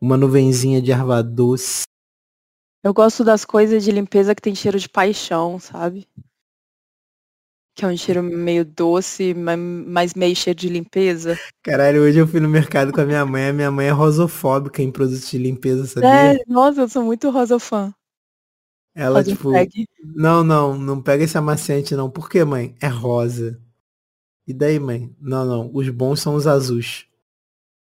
Uma 0.00 0.16
nuvenzinha 0.16 0.80
de 0.80 0.92
erva 0.92 1.22
doce. 1.22 1.82
Eu 2.82 2.94
gosto 2.94 3.22
das 3.22 3.44
coisas 3.44 3.84
de 3.84 3.90
limpeza 3.90 4.34
que 4.34 4.40
tem 4.40 4.54
cheiro 4.54 4.78
de 4.78 4.88
paixão, 4.88 5.58
sabe? 5.58 6.08
Que 7.74 7.84
é 7.84 7.88
um 7.88 7.96
cheiro 7.96 8.22
meio 8.22 8.64
doce, 8.64 9.34
mas 9.34 10.14
meio 10.14 10.34
cheiro 10.34 10.58
de 10.58 10.68
limpeza. 10.68 11.38
Caralho, 11.62 12.02
hoje 12.02 12.18
eu 12.18 12.26
fui 12.26 12.40
no 12.40 12.48
mercado 12.48 12.92
com 12.92 13.00
a 13.00 13.04
minha 13.04 13.24
mãe, 13.24 13.48
a 13.48 13.52
minha 13.52 13.70
mãe 13.70 13.86
é 13.86 13.90
rosofóbica 13.90 14.82
em 14.82 14.90
produtos 14.90 15.30
de 15.30 15.38
limpeza, 15.38 15.86
sabia? 15.86 16.34
É, 16.34 16.38
nossa, 16.46 16.80
eu 16.82 16.88
sou 16.88 17.02
muito 17.04 17.28
rosofã. 17.30 17.94
Ela, 18.94 19.18
Rosa 19.20 19.30
tipo, 19.30 19.52
pegue. 19.52 19.86
não, 20.02 20.42
não, 20.42 20.76
não 20.76 21.00
pega 21.00 21.22
esse 21.24 21.38
amaciante 21.38 21.94
não. 21.94 22.10
Por 22.10 22.28
que, 22.28 22.44
mãe? 22.44 22.74
É 22.80 22.88
rosa. 22.88 23.60
E 24.46 24.52
daí, 24.52 24.80
mãe? 24.80 25.14
Não, 25.20 25.44
não, 25.44 25.70
os 25.72 25.88
bons 25.90 26.20
são 26.20 26.34
os 26.34 26.46
azuis. 26.46 27.06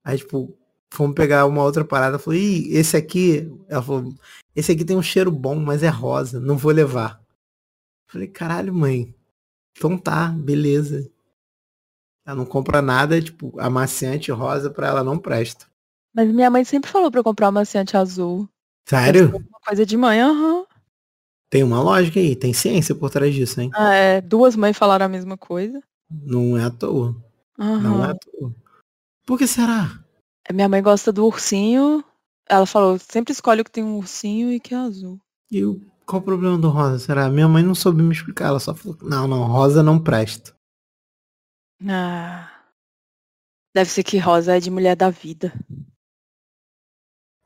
Aí, 0.03 0.17
tipo, 0.17 0.57
fomos 0.91 1.15
pegar 1.15 1.45
uma 1.45 1.63
outra 1.63 1.85
parada, 1.85 2.19
falou, 2.19 2.37
ih, 2.37 2.67
esse 2.75 2.97
aqui, 2.97 3.49
ela 3.67 3.81
falou, 3.81 4.13
esse 4.55 4.71
aqui 4.71 4.83
tem 4.83 4.97
um 4.97 5.01
cheiro 5.01 5.31
bom, 5.31 5.55
mas 5.55 5.83
é 5.83 5.89
rosa, 5.89 6.39
não 6.39 6.57
vou 6.57 6.71
levar. 6.71 7.21
Falei, 8.07 8.27
caralho, 8.27 8.73
mãe. 8.73 9.13
Então 9.77 9.97
tá, 9.97 10.29
beleza. 10.29 11.09
Ela 12.25 12.35
não 12.35 12.45
compra 12.45 12.81
nada, 12.81 13.21
tipo, 13.21 13.59
amaciante 13.59 14.31
rosa 14.31 14.69
pra 14.69 14.87
ela 14.87 15.03
não 15.03 15.17
presta. 15.17 15.65
Mas 16.13 16.29
minha 16.31 16.49
mãe 16.49 16.63
sempre 16.63 16.89
falou 16.89 17.09
pra 17.09 17.19
eu 17.19 17.23
comprar 17.23 17.47
amaciante 17.47 17.95
azul. 17.95 18.47
Sério? 18.87 19.29
Uma 19.29 19.59
coisa 19.65 19.85
de 19.85 19.95
mãe, 19.95 20.19
aham. 20.21 20.59
Uhum. 20.59 20.65
Tem 21.49 21.63
uma 21.63 21.81
lógica 21.81 22.19
aí, 22.19 22.35
tem 22.35 22.53
ciência 22.53 22.93
por 22.93 23.09
trás 23.09 23.33
disso, 23.33 23.59
hein? 23.59 23.71
Ah, 23.73 23.93
é, 23.93 24.21
duas 24.21 24.55
mães 24.55 24.77
falaram 24.77 25.05
a 25.05 25.09
mesma 25.09 25.35
coisa. 25.37 25.81
Não 26.09 26.57
é 26.57 26.63
à 26.63 26.69
toa. 26.69 27.15
Uhum. 27.57 27.79
Não 27.81 28.05
é 28.05 28.11
à 28.11 28.15
toa. 28.15 28.55
Por 29.25 29.37
que 29.37 29.47
será? 29.47 29.99
Minha 30.51 30.69
mãe 30.69 30.81
gosta 30.81 31.11
do 31.11 31.25
ursinho. 31.25 32.03
Ela 32.49 32.65
falou, 32.65 32.97
sempre 32.97 33.31
escolhe 33.31 33.61
o 33.61 33.63
que 33.63 33.71
tem 33.71 33.83
um 33.83 33.97
ursinho 33.97 34.51
e 34.51 34.59
que 34.59 34.73
é 34.73 34.77
azul. 34.77 35.21
E 35.51 35.63
o, 35.63 35.79
qual 36.05 36.19
o 36.21 36.25
problema 36.25 36.57
do 36.57 36.69
rosa? 36.69 36.97
Será? 36.97 37.29
Minha 37.29 37.47
mãe 37.47 37.61
não 37.61 37.75
soube 37.75 38.01
me 38.01 38.11
explicar. 38.11 38.47
Ela 38.47 38.59
só 38.59 38.73
falou, 38.73 38.97
não, 39.03 39.27
não, 39.27 39.45
rosa 39.45 39.83
não 39.83 40.03
presta. 40.03 40.55
Ah. 41.87 42.65
Deve 43.75 43.89
ser 43.91 44.03
que 44.03 44.17
rosa 44.17 44.57
é 44.57 44.59
de 44.59 44.71
mulher 44.71 44.95
da 44.95 45.11
vida. 45.11 45.53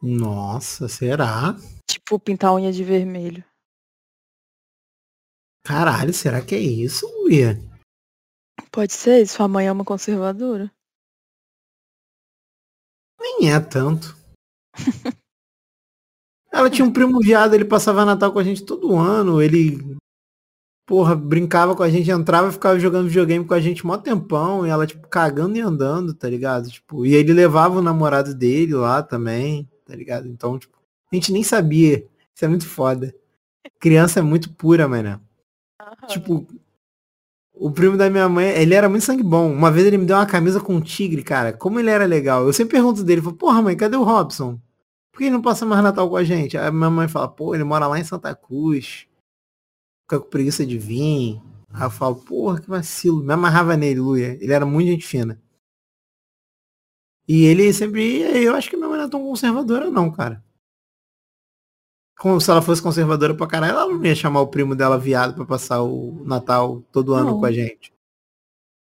Nossa, 0.01 0.87
será? 0.87 1.55
Tipo 1.89 2.17
pintar 2.19 2.53
unha 2.53 2.71
de 2.71 2.83
vermelho. 2.83 3.43
Caralho, 5.65 6.13
será 6.13 6.41
que 6.45 6.55
é 6.55 6.59
isso, 6.59 7.05
Luia? 7.07 7.57
Pode 8.71 8.93
ser, 8.93 9.25
sua 9.27 9.47
mãe 9.47 9.67
é 9.67 9.71
uma 9.71 9.85
conservadora. 9.85 10.71
Nem 13.19 13.53
é 13.53 13.59
tanto. 13.59 14.22
Ela 16.51 16.69
tinha 16.69 16.85
um 16.85 16.93
primo 16.93 17.19
viado, 17.19 17.53
ele 17.53 17.65
passava 17.65 18.05
Natal 18.05 18.31
com 18.31 18.39
a 18.39 18.43
gente 18.43 18.63
todo 18.63 18.95
ano, 18.95 19.41
ele 19.41 19.97
porra, 20.85 21.15
brincava 21.15 21.75
com 21.75 21.83
a 21.83 21.89
gente, 21.89 22.11
entrava 22.11 22.49
e 22.49 22.51
ficava 22.51 22.79
jogando 22.79 23.07
videogame 23.07 23.45
com 23.45 23.53
a 23.53 23.59
gente 23.59 23.85
mó 23.85 23.97
tempão, 23.97 24.65
e 24.65 24.69
ela, 24.69 24.85
tipo, 24.85 25.07
cagando 25.07 25.57
e 25.57 25.61
andando, 25.61 26.13
tá 26.13 26.29
ligado? 26.29 26.69
Tipo, 26.69 27.05
e 27.05 27.15
ele 27.15 27.33
levava 27.33 27.79
o 27.79 27.81
namorado 27.81 28.35
dele 28.35 28.73
lá 28.73 29.01
também, 29.01 29.67
tá 29.85 29.95
ligado? 29.95 30.27
Então, 30.27 30.59
tipo, 30.59 30.77
a 31.11 31.15
gente 31.15 31.31
nem 31.31 31.43
sabia. 31.43 32.07
Isso 32.35 32.45
é 32.45 32.47
muito 32.47 32.67
foda. 32.67 33.15
Criança 33.79 34.19
é 34.19 34.21
muito 34.23 34.53
pura, 34.53 34.87
mano. 34.87 35.21
Uhum. 35.81 36.07
Tipo, 36.07 36.47
o 37.63 37.71
primo 37.71 37.95
da 37.95 38.09
minha 38.09 38.27
mãe, 38.27 38.47
ele 38.49 38.75
era 38.75 38.89
muito 38.89 39.05
sangue 39.05 39.23
bom. 39.23 39.49
Uma 39.49 39.71
vez 39.71 39.87
ele 39.87 39.97
me 39.97 40.05
deu 40.05 40.17
uma 40.17 40.25
camisa 40.25 40.59
com 40.59 40.75
um 40.75 40.81
tigre, 40.81 41.23
cara. 41.23 41.53
Como 41.53 41.79
ele 41.79 41.89
era 41.89 42.05
legal. 42.05 42.45
Eu 42.45 42.51
sempre 42.51 42.73
pergunto 42.73 43.05
dele, 43.05 43.21
falo, 43.21 43.37
porra, 43.37 43.61
mãe, 43.61 43.77
cadê 43.77 43.95
o 43.95 44.03
Robson? 44.03 44.59
Por 45.11 45.19
que 45.19 45.23
ele 45.25 45.31
não 45.31 45.41
passa 45.41 45.65
mais 45.65 45.81
Natal 45.81 46.09
com 46.09 46.17
a 46.17 46.25
gente? 46.25 46.57
Aí 46.57 46.69
minha 46.71 46.89
mãe 46.89 47.07
fala, 47.07 47.29
pô, 47.29 47.55
ele 47.55 47.63
mora 47.63 47.87
lá 47.87 47.97
em 47.97 48.03
Santa 48.03 48.35
Cruz 48.35 49.07
fica 50.03 50.19
com 50.19 50.29
preguiça 50.29 50.65
de 50.65 50.77
vir. 50.77 51.41
Aí 51.73 51.83
eu 51.83 51.89
falo, 51.89 52.15
porra, 52.17 52.59
que 52.59 52.69
vacilo. 52.69 53.23
Me 53.23 53.33
amarrava 53.33 53.77
nele, 53.77 54.01
Luia. 54.01 54.37
Ele 54.41 54.51
era 54.51 54.65
muito 54.65 54.89
gente 54.89 55.07
fina. 55.07 55.41
E 57.25 57.45
ele 57.45 57.71
sempre. 57.71 58.21
Eu 58.43 58.55
acho 58.55 58.69
que 58.69 58.75
minha 58.75 58.89
mãe 58.89 58.97
não 58.97 59.05
é 59.05 59.09
tão 59.09 59.23
conservadora, 59.23 59.89
não, 59.89 60.11
cara. 60.11 60.43
Como 62.23 62.39
se 62.39 62.49
ela 62.49 62.61
fosse 62.61 62.81
conservadora 62.81 63.35
pra 63.35 63.45
caralho, 63.45 63.73
ela 63.73 63.85
não 63.85 64.05
ia 64.05 64.15
chamar 64.15 64.39
o 64.39 64.47
primo 64.47 64.77
dela 64.77 64.97
viado 64.97 65.35
pra 65.35 65.45
passar 65.45 65.81
o 65.81 66.23
Natal 66.23 66.81
todo 66.89 67.13
ano 67.13 67.31
não. 67.31 67.39
com 67.41 67.45
a 67.45 67.51
gente. 67.51 67.93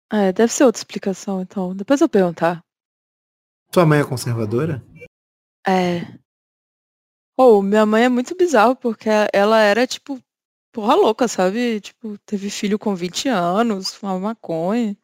É, 0.09 0.31
deve 0.31 0.53
ser 0.53 0.63
outra 0.63 0.79
explicação, 0.79 1.41
então. 1.41 1.75
Depois 1.75 1.99
eu 1.99 2.07
perguntar. 2.07 2.63
Tua 3.69 3.85
mãe 3.85 3.99
é 3.99 4.05
conservadora? 4.05 4.81
É. 5.67 6.17
Ou, 7.35 7.59
oh, 7.59 7.61
minha 7.61 7.85
mãe 7.85 8.05
é 8.05 8.09
muito 8.09 8.33
bizarro, 8.33 8.77
porque 8.77 9.09
ela 9.33 9.59
era, 9.59 9.85
tipo, 9.85 10.23
porra 10.71 10.95
louca, 10.95 11.27
sabe? 11.27 11.81
Tipo, 11.81 12.17
teve 12.19 12.49
filho 12.49 12.79
com 12.79 12.95
20 12.95 13.27
anos, 13.27 13.93
fumava 13.93 14.19
maconha. 14.21 14.97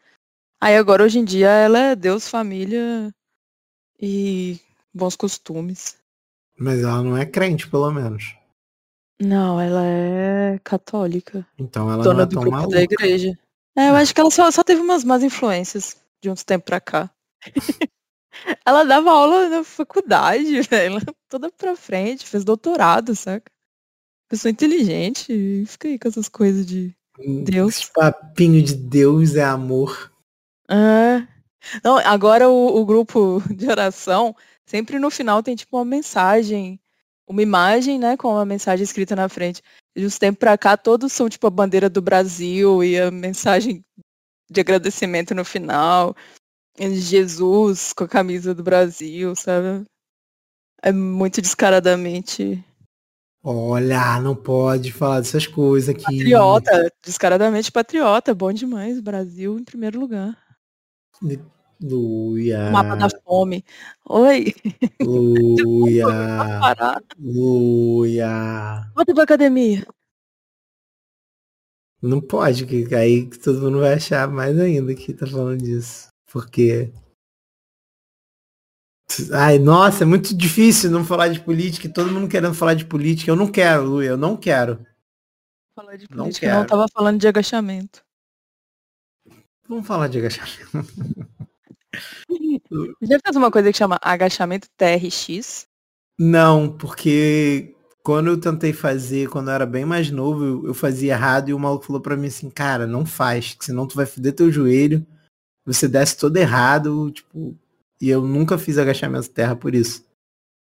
Aí 0.61 0.77
agora, 0.77 1.03
hoje 1.03 1.19
em 1.19 1.25
dia, 1.25 1.49
ela 1.49 1.77
é 1.77 1.93
Deus, 1.93 2.29
família 2.29 3.13
e 4.01 4.61
bons 4.93 5.17
costumes. 5.17 6.01
Mas 6.57 6.81
ela 6.81 7.01
não 7.01 7.17
é 7.17 7.25
crente, 7.25 7.69
pelo 7.69 7.91
menos. 7.91 8.35
Não, 9.19 9.59
ela 9.59 9.85
é 9.85 10.59
católica. 10.63 11.45
Então 11.57 11.91
ela 11.91 12.03
Dona 12.03 12.15
não 12.15 12.23
é 12.23 12.25
do 12.25 12.33
tão 12.33 12.41
grupo 12.41 12.57
maluca. 12.57 12.75
da 12.75 12.83
igreja. 12.83 13.37
É, 13.75 13.89
eu 13.89 13.95
acho 13.95 14.13
que 14.13 14.21
ela 14.21 14.29
só, 14.29 14.49
só 14.51 14.63
teve 14.63 14.81
umas 14.81 15.03
más 15.03 15.23
influências 15.23 15.97
de 16.21 16.29
uns 16.29 16.43
tempos 16.43 16.65
pra 16.65 16.79
cá. 16.79 17.09
ela 18.65 18.83
dava 18.83 19.11
aula 19.11 19.49
na 19.49 19.63
faculdade, 19.63 20.61
velho. 20.69 20.99
Toda 21.29 21.51
pra 21.51 21.75
frente, 21.75 22.27
fez 22.27 22.43
doutorado, 22.43 23.15
saca? 23.15 23.51
pessoa 24.33 24.51
inteligente 24.51 25.31
e 25.31 25.63
fica 25.67 25.87
aí 25.87 25.99
com 25.99 26.07
essas 26.07 26.27
coisas 26.27 26.65
de 26.65 26.91
hum, 27.19 27.43
Deus. 27.43 27.77
Esse 27.77 27.93
papinho 27.93 28.63
de 28.63 28.73
Deus 28.73 29.35
é 29.35 29.43
amor. 29.43 30.11
É. 30.67 31.27
Não, 31.83 31.97
agora 31.99 32.49
o, 32.49 32.81
o, 32.81 32.85
grupo 32.85 33.41
de 33.53 33.67
oração, 33.69 34.35
sempre 34.65 34.99
no 34.99 35.09
final 35.09 35.41
tem 35.43 35.55
tipo 35.55 35.77
uma 35.77 35.85
mensagem, 35.85 36.79
uma 37.27 37.41
imagem, 37.41 37.99
né, 37.99 38.17
com 38.17 38.29
uma 38.29 38.45
mensagem 38.45 38.83
escrita 38.83 39.15
na 39.15 39.29
frente. 39.29 39.61
De 39.95 40.05
uns 40.05 40.17
tempos 40.17 40.39
pra 40.39 40.57
cá, 40.57 40.75
todos 40.75 41.13
são 41.13 41.29
tipo 41.29 41.45
a 41.47 41.51
bandeira 41.51 41.89
do 41.89 42.01
Brasil 42.01 42.83
e 42.83 42.99
a 42.99 43.11
mensagem 43.11 43.83
de 44.49 44.59
agradecimento 44.59 45.33
no 45.33 45.45
final. 45.45 46.15
Jesus 46.77 47.93
com 47.93 48.03
a 48.05 48.07
camisa 48.07 48.53
do 48.53 48.63
Brasil, 48.63 49.35
sabe? 49.35 49.85
É 50.81 50.91
muito 50.91 51.41
descaradamente 51.41 52.63
Olha, 53.45 54.21
não 54.21 54.37
pode 54.37 54.93
falar 54.93 55.19
dessas 55.19 55.45
coisas 55.45 55.89
aqui. 55.89 56.01
Patriota, 56.01 56.93
descaradamente 57.03 57.69
patriota, 57.73 58.33
bom 58.33 58.53
demais. 58.53 59.01
Brasil 59.01 59.59
em 59.59 59.65
primeiro 59.65 59.99
lugar. 59.99 60.37
Luia. 61.83 62.71
Mapa 62.71 62.95
da 62.95 63.09
fome. 63.09 63.65
Oi. 64.07 64.55
Luia. 65.01 66.05
Luia. 67.19 68.89
Volta 68.95 69.13
pra 69.13 69.23
academia. 69.23 69.85
Não 72.01 72.21
pode, 72.21 72.65
que 72.65 72.95
aí 72.95 73.29
todo 73.29 73.61
mundo 73.61 73.81
vai 73.81 73.95
achar 73.95 74.29
mais 74.29 74.57
ainda 74.57 74.95
que 74.95 75.13
tá 75.13 75.27
falando 75.27 75.61
disso. 75.61 76.07
Porque 76.31 76.93
Ai, 79.33 79.59
nossa, 79.59 80.03
é 80.03 80.07
muito 80.07 80.35
difícil 80.35 80.89
não 80.89 81.03
falar 81.03 81.27
de 81.27 81.39
política, 81.41 81.87
todo 81.89 82.11
mundo 82.11 82.29
querendo 82.29 82.53
falar 82.53 82.73
de 82.73 82.85
política. 82.85 83.29
Eu 83.29 83.35
não 83.35 83.51
quero, 83.51 83.83
Lu, 83.83 84.01
eu 84.01 84.17
não 84.17 84.37
quero. 84.37 84.85
Falar 85.75 85.97
de 85.97 86.07
política, 86.07 86.15
não, 86.15 86.31
quero. 86.31 86.59
não 86.59 86.65
tava 86.65 86.85
falando 86.93 87.19
de 87.19 87.27
agachamento. 87.27 88.03
Vamos 89.67 89.85
falar 89.85 90.07
de 90.07 90.17
agachamento. 90.17 90.71
Já 93.01 93.19
fez 93.23 93.35
uma 93.35 93.51
coisa 93.51 93.71
que 93.71 93.77
chama 93.77 93.99
agachamento 94.01 94.67
TRX? 94.77 95.67
Não, 96.19 96.69
porque 96.77 97.75
quando 98.03 98.27
eu 98.27 98.39
tentei 98.39 98.73
fazer, 98.73 99.29
quando 99.29 99.49
eu 99.49 99.53
era 99.53 99.65
bem 99.65 99.85
mais 99.85 100.11
novo, 100.11 100.67
eu 100.67 100.73
fazia 100.73 101.13
errado 101.13 101.49
e 101.49 101.53
o 101.53 101.59
maluco 101.59 101.85
falou 101.85 102.01
pra 102.01 102.17
mim 102.17 102.27
assim, 102.27 102.49
cara, 102.49 102.85
não 102.85 103.05
faz, 103.05 103.55
senão 103.59 103.87
tu 103.87 103.95
vai 103.95 104.05
foder 104.05 104.33
teu 104.33 104.51
joelho, 104.51 105.05
você 105.65 105.87
desce 105.87 106.17
todo 106.17 106.37
errado, 106.37 107.11
tipo, 107.11 107.57
e 108.01 108.09
eu 108.09 108.21
nunca 108.21 108.57
fiz 108.57 108.77
agachamento 108.77 109.29
terra 109.29 109.55
por 109.55 109.73
isso. 109.73 110.05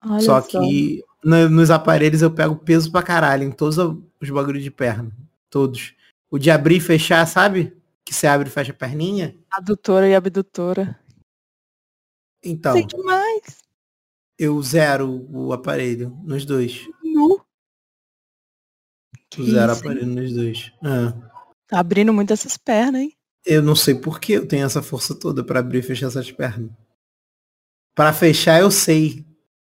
Olha 0.04 0.20
só, 0.20 0.40
só. 0.40 0.60
que 0.60 1.02
no, 1.24 1.48
nos 1.48 1.70
aparelhos 1.70 2.22
eu 2.22 2.30
pego 2.30 2.54
peso 2.54 2.92
pra 2.92 3.02
caralho 3.02 3.42
em 3.42 3.50
todos 3.50 3.76
os 3.78 4.30
bagulhos 4.30 4.62
de 4.62 4.70
perna. 4.70 5.10
Todos. 5.50 5.94
O 6.30 6.38
de 6.38 6.50
abrir 6.50 6.76
e 6.76 6.80
fechar, 6.80 7.26
sabe? 7.26 7.76
Que 8.04 8.14
você 8.14 8.28
abre 8.28 8.48
e 8.48 8.52
fecha 8.52 8.70
a 8.70 8.74
perninha. 8.74 9.34
Adutora 9.50 10.08
e 10.08 10.14
abdutora. 10.14 10.96
Então. 12.42 12.72
Sei 12.72 12.84
demais. 12.84 13.58
Eu 14.38 14.60
zero 14.62 15.26
o 15.30 15.52
aparelho 15.52 16.10
nos 16.24 16.44
dois. 16.44 16.86
Nu. 17.02 17.44
zero 19.40 19.72
o 19.72 19.76
aparelho 19.76 20.06
nos 20.06 20.32
dois. 20.32 20.72
Ah. 20.82 21.12
Tá 21.66 21.80
abrindo 21.80 22.12
muito 22.12 22.32
essas 22.32 22.56
pernas, 22.56 23.02
hein? 23.02 23.12
Eu 23.44 23.62
não 23.62 23.76
sei 23.76 23.94
por 23.94 24.20
que 24.20 24.32
eu 24.32 24.46
tenho 24.46 24.66
essa 24.66 24.82
força 24.82 25.14
toda 25.14 25.42
para 25.42 25.60
abrir 25.60 25.78
e 25.78 25.82
fechar 25.82 26.06
essas 26.06 26.30
pernas. 26.30 26.70
Para 27.94 28.12
fechar 28.12 28.60
eu 28.60 28.70
sei 28.70 29.24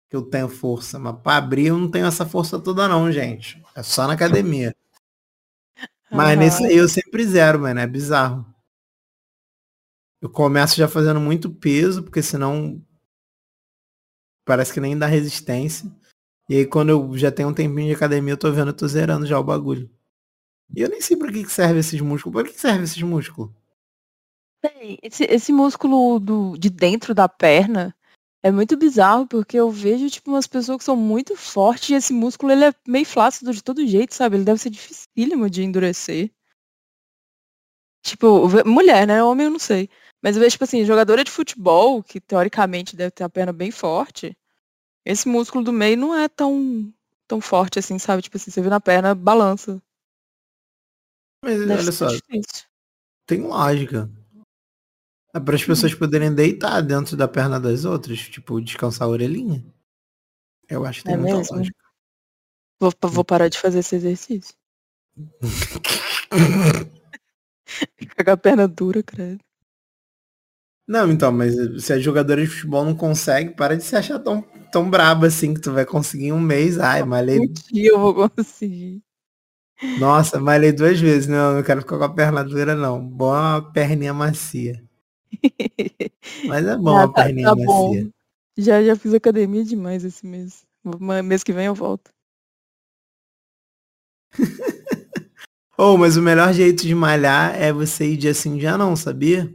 que 0.09 0.15
eu 0.15 0.22
tenho 0.22 0.47
força, 0.47 0.99
mas 0.99 1.19
para 1.22 1.38
abrir 1.38 1.67
eu 1.67 1.78
não 1.78 1.89
tenho 1.89 2.05
essa 2.05 2.26
força 2.26 2.59
toda 2.59 2.88
não, 2.88 3.11
gente. 3.11 3.61
É 3.76 3.82
só 3.82 4.07
na 4.07 4.13
academia. 4.13 4.76
Mas 6.11 6.34
uhum. 6.34 6.39
nesse 6.39 6.65
aí 6.65 6.76
eu 6.76 6.89
sempre 6.89 7.26
zero, 7.26 7.61
mano. 7.61 7.80
É 7.80 7.88
bizarro. 7.88 8.45
Eu 10.22 10.30
começo 10.30 10.78
já 10.78 10.88
fazendo 10.88 11.19
muito 11.19 11.49
peso, 11.49 12.03
porque 12.03 12.22
senão 12.22 12.80
parece 14.45 14.72
que 14.72 14.80
nem 14.80 14.97
dá 14.97 15.07
resistência. 15.07 15.91
E 16.47 16.57
aí 16.57 16.65
quando 16.65 16.89
eu 16.89 17.17
já 17.17 17.32
tenho 17.32 17.49
um 17.49 17.53
tempinho 17.53 17.88
de 17.88 17.95
academia, 17.95 18.34
eu 18.34 18.38
tô 18.38 18.51
vendo, 18.51 18.69
eu 18.69 18.78
tô 18.78 18.88
zerando 18.88 19.26
já 19.26 19.39
o 19.39 19.43
bagulho. 19.43 19.89
E 20.76 20.82
eu 20.82 20.89
nem 20.89 21.01
sei 21.01 21.17
pra 21.17 21.32
que, 21.32 21.43
que 21.43 21.51
serve 21.51 21.80
esses 21.80 21.99
músculos. 21.99 22.34
Pra 22.34 22.43
que, 22.47 22.53
que 22.53 22.61
serve 22.61 22.84
esses 22.84 23.01
músculos? 23.01 23.51
Bem, 24.63 24.99
esse, 25.01 25.24
esse 25.24 25.51
músculo 25.51 26.19
do, 26.19 26.55
de 26.55 26.69
dentro 26.69 27.15
da 27.15 27.28
perna, 27.28 27.95
é 28.43 28.51
muito 28.51 28.78
bizarro, 28.78 29.28
porque 29.28 29.57
eu 29.57 29.69
vejo, 29.69 30.09
tipo, 30.09 30.32
umas 30.32 30.47
pessoas 30.47 30.78
que 30.80 30.84
são 30.84 30.95
muito 30.95 31.36
fortes 31.36 31.89
e 31.89 31.93
esse 31.93 32.13
músculo, 32.13 32.51
ele 32.51 32.65
é 32.65 32.74
meio 32.88 33.05
flácido 33.05 33.53
de 33.53 33.63
todo 33.63 33.86
jeito, 33.86 34.15
sabe? 34.15 34.36
Ele 34.36 34.43
deve 34.43 34.59
ser 34.59 34.69
dificílimo 34.69 35.49
de 35.49 35.63
endurecer. 35.63 36.32
Tipo, 38.03 38.47
mulher, 38.65 39.05
né? 39.07 39.24
Homem 39.24 39.45
eu 39.45 39.51
não 39.51 39.59
sei. 39.59 39.89
Mas 40.22 40.36
eu 40.36 40.41
vejo, 40.41 40.51
tipo 40.51 40.63
assim, 40.63 40.86
jogadora 40.86 41.24
de 41.24 41.32
futebol, 41.32 42.03
que 42.03 42.22
teoricamente 42.22 42.95
deve 42.95 43.11
ter 43.11 43.24
a 43.24 43.30
perna 43.30 43.51
bem 43.51 43.72
forte, 43.72 44.38
esse 45.03 45.28
músculo 45.28 45.63
do 45.63 45.74
meio 45.74 45.97
não 45.97 46.15
é 46.15 46.30
tão, 46.30 46.93
tão 47.28 47.41
forte 47.41 47.80
assim, 47.80 47.97
sabe? 47.97 48.22
Tipo 48.22 48.38
assim, 48.38 48.51
você 48.51 48.61
vê 48.61 48.69
na 48.69 48.80
perna, 48.80 49.15
balança. 49.15 49.82
Mas 51.43 51.57
deve 51.59 51.74
olha 51.74 51.91
só, 51.91 52.05
difícil. 52.07 52.67
tem 53.26 53.41
lógica. 53.41 54.09
É 55.34 55.39
para 55.39 55.55
as 55.55 55.63
pessoas 55.63 55.95
poderem 55.95 56.36
deitar 56.36 56.82
dentro 56.82 57.17
da 57.17 57.28
perna 57.28 57.59
das 57.59 57.84
outras, 57.86 58.19
tipo, 58.19 58.61
descansar 58.61 59.07
a 59.07 59.11
orelhinha. 59.11 59.65
Eu 60.69 60.86
acho 60.86 60.99
que 60.99 61.05
tem 61.05 61.15
é 61.15 61.17
muita 61.17 61.38
mesmo? 61.38 61.57
lógica. 61.57 61.82
Vou, 62.80 62.93
vou 63.09 63.26
parar 63.26 63.47
de 63.47 63.57
fazer 63.57 63.80
esse 63.80 63.95
exercício. 63.95 64.53
Fica 67.97 68.24
com 68.24 68.32
a 68.32 68.38
perna 68.38 68.67
dura, 68.67 69.01
credo. 69.01 69.43
Não, 70.88 71.12
então, 71.12 71.32
mas 71.32 71.54
se 71.84 71.94
a 71.94 72.00
jogadora 72.00 72.42
de 72.42 72.48
futebol 72.48 72.84
não 72.84 72.96
consegue, 72.96 73.56
para 73.56 73.78
de 73.78 73.84
se 73.84 73.96
achar 73.96 74.20
tão, 74.20 74.42
tão 74.72 74.90
braba 74.90 75.28
assim 75.28 75.54
que 75.54 75.62
tu 75.62 75.72
vai 75.72 75.86
conseguir 75.86 76.28
em 76.28 76.34
um 76.34 76.40
mês. 76.40 76.80
Ai, 76.80 77.04
malhei. 77.04 77.40
Um 77.40 77.54
dia 77.72 77.92
eu 77.92 78.00
vou 78.00 78.30
conseguir. 78.30 79.02
Nossa, 80.00 80.40
malhei 80.40 80.72
duas 80.72 81.00
vezes. 81.00 81.28
Não, 81.28 81.56
não 81.56 81.64
quero 81.64 81.82
ficar 81.82 81.98
com 81.98 82.04
a 82.04 82.14
perna 82.14 82.44
dura, 82.44 82.76
não. 82.76 83.04
Boa 83.04 83.62
perninha 83.74 84.14
macia. 84.14 84.84
Mas 86.46 86.66
é 86.66 86.78
bom 86.78 86.98
ah, 86.98 87.04
a 87.04 87.08
perninha 87.08 87.50
tá, 87.50 87.56
tá 87.56 87.62
macia. 87.62 88.04
Bom. 88.04 88.10
Já, 88.58 88.84
já 88.84 88.96
fiz 88.96 89.14
academia 89.14 89.64
demais 89.64 90.04
esse 90.04 90.26
mês. 90.26 90.66
Mês 91.24 91.44
que 91.44 91.54
vem 91.54 91.68
eu 91.68 91.76
volto. 91.76 92.12
Oh, 95.84 95.98
mas 95.98 96.16
o 96.16 96.22
melhor 96.22 96.54
jeito 96.54 96.86
de 96.86 96.94
malhar 96.94 97.60
é 97.60 97.74
você 97.74 98.12
ir 98.12 98.16
dia 98.16 98.36
sim, 98.36 98.56
dia 98.56 98.78
não, 98.78 98.96
sabia? 98.96 99.52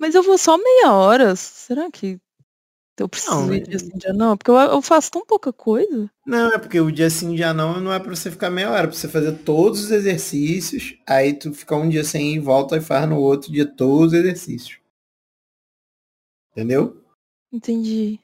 Mas 0.00 0.14
eu 0.14 0.22
vou 0.22 0.38
só 0.38 0.56
meia 0.56 0.94
hora. 0.94 1.36
Será 1.36 1.90
que 1.90 2.18
eu 2.98 3.06
preciso 3.06 3.46
não, 3.46 3.54
ir 3.54 3.68
dia 3.68 3.78
sim, 3.78 3.90
dia 3.98 4.14
não? 4.14 4.34
Porque 4.34 4.50
eu, 4.50 4.56
eu, 4.56 4.80
faço 4.80 5.10
tão 5.10 5.26
pouca 5.26 5.52
coisa. 5.52 6.10
Não, 6.26 6.52
é 6.52 6.58
porque 6.58 6.80
o 6.80 6.90
dia 6.90 7.10
sim, 7.10 7.34
dia 7.34 7.52
não 7.52 7.78
não 7.80 7.92
é 7.92 7.98
pra 7.98 8.14
você 8.14 8.30
ficar 8.30 8.50
meia 8.50 8.70
hora, 8.70 8.84
é 8.84 8.86
pra 8.86 8.96
você 8.96 9.08
fazer 9.08 9.32
todos 9.38 9.84
os 9.84 9.90
exercícios, 9.90 10.96
aí 11.06 11.34
tu 11.34 11.52
fica 11.52 11.76
um 11.76 11.88
dia 11.88 12.02
sem 12.02 12.32
ir 12.32 12.36
e 12.36 12.38
volta 12.38 12.78
e 12.78 12.80
faz 12.80 13.06
no 13.08 13.18
outro 13.18 13.52
dia 13.52 13.66
todos 13.66 14.14
os 14.14 14.18
exercícios. 14.18 14.78
Entendeu? 16.52 17.02
Entendi. 17.52 18.18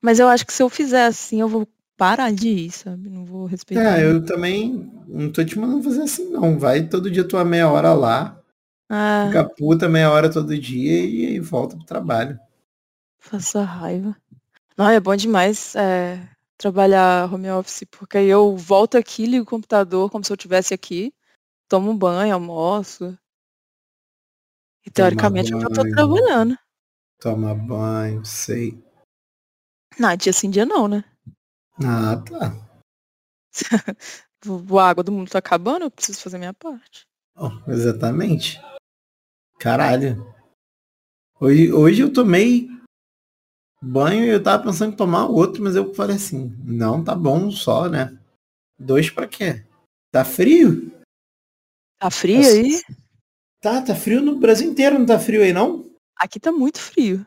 Mas 0.00 0.20
eu 0.20 0.28
acho 0.28 0.46
que 0.46 0.52
se 0.52 0.62
eu 0.62 0.68
fizer 0.68 1.06
assim, 1.06 1.40
eu 1.40 1.48
vou 1.48 1.66
parar 1.96 2.32
de 2.32 2.48
ir, 2.48 2.70
sabe? 2.70 3.08
Não 3.08 3.24
vou 3.24 3.46
respeitar. 3.46 3.98
É, 3.98 4.04
eu 4.04 4.24
também 4.24 4.90
não 5.08 5.30
tô 5.30 5.44
te 5.44 5.58
mandando 5.58 5.82
fazer 5.82 6.02
assim, 6.02 6.30
não. 6.30 6.58
Vai 6.58 6.88
todo 6.88 7.10
dia 7.10 7.26
tua 7.26 7.44
meia 7.44 7.68
hora 7.68 7.92
lá. 7.92 8.40
Ah. 8.88 9.26
Fica 9.26 9.44
puta 9.44 9.88
meia 9.88 10.10
hora 10.10 10.32
todo 10.32 10.58
dia 10.58 11.04
e 11.04 11.26
aí 11.26 11.40
volta 11.40 11.76
pro 11.76 11.84
trabalho. 11.84 12.38
Faça 13.18 13.62
raiva. 13.62 14.16
Não, 14.76 14.88
é 14.88 14.98
bom 14.98 15.14
demais 15.14 15.74
é, 15.74 16.26
trabalhar 16.56 17.32
home 17.32 17.50
office, 17.50 17.84
porque 17.90 18.18
aí 18.18 18.28
eu 18.28 18.56
volto 18.56 18.96
aqui, 18.96 19.26
ligo 19.26 19.44
o 19.44 19.48
computador 19.48 20.10
como 20.10 20.24
se 20.24 20.32
eu 20.32 20.36
estivesse 20.36 20.72
aqui, 20.72 21.12
tomo 21.68 21.90
um 21.90 21.98
banho, 21.98 22.32
almoço. 22.32 23.18
E 24.86 24.90
teoricamente 24.90 25.52
eu 25.52 25.60
já 25.60 25.68
tô 25.68 25.82
trabalhando. 25.90 26.56
Toma 27.20 27.54
banho, 27.54 28.24
sei. 28.24 28.82
Não, 29.98 30.16
dia 30.16 30.32
sim, 30.32 30.48
dia 30.48 30.64
não, 30.64 30.86
né? 30.86 31.04
Ah, 31.84 32.16
tá. 32.16 32.68
a 34.78 34.88
água 34.88 35.02
do 35.02 35.12
mundo 35.12 35.30
tá 35.30 35.38
acabando, 35.38 35.82
eu 35.84 35.90
preciso 35.90 36.20
fazer 36.20 36.38
minha 36.38 36.54
parte. 36.54 37.06
Oh, 37.36 37.50
exatamente. 37.68 38.60
Caralho. 39.58 40.34
Hoje, 41.40 41.72
hoje 41.72 42.02
eu 42.02 42.12
tomei 42.12 42.68
banho 43.82 44.24
e 44.24 44.28
eu 44.28 44.42
tava 44.42 44.62
pensando 44.62 44.92
em 44.92 44.96
tomar 44.96 45.26
outro, 45.26 45.62
mas 45.62 45.74
eu 45.74 45.92
falei 45.94 46.16
assim, 46.16 46.54
não, 46.64 47.02
tá 47.02 47.14
bom 47.14 47.50
só, 47.50 47.88
né? 47.88 48.16
Dois 48.78 49.10
pra 49.10 49.26
quê? 49.26 49.64
Tá 50.12 50.24
frio? 50.24 50.92
Tá 51.98 52.10
frio 52.10 52.40
tá, 52.40 52.48
aí? 52.48 52.82
Tá, 53.60 53.82
tá 53.82 53.94
frio 53.94 54.22
no 54.22 54.38
Brasil 54.38 54.70
inteiro, 54.70 54.98
não 54.98 55.06
tá 55.06 55.18
frio 55.18 55.42
aí 55.42 55.52
não? 55.52 55.90
Aqui 56.16 56.38
tá 56.38 56.52
muito 56.52 56.78
frio. 56.78 57.26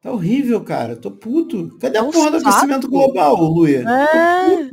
Tá 0.00 0.12
horrível, 0.12 0.62
cara. 0.64 0.96
Tô 0.96 1.10
puto. 1.10 1.76
Cadê 1.78 1.98
é 1.98 2.00
a 2.00 2.04
porra 2.04 2.30
do 2.30 2.36
aquecimento 2.36 2.88
global, 2.88 3.36
Luia? 3.36 3.80
É... 3.80 4.70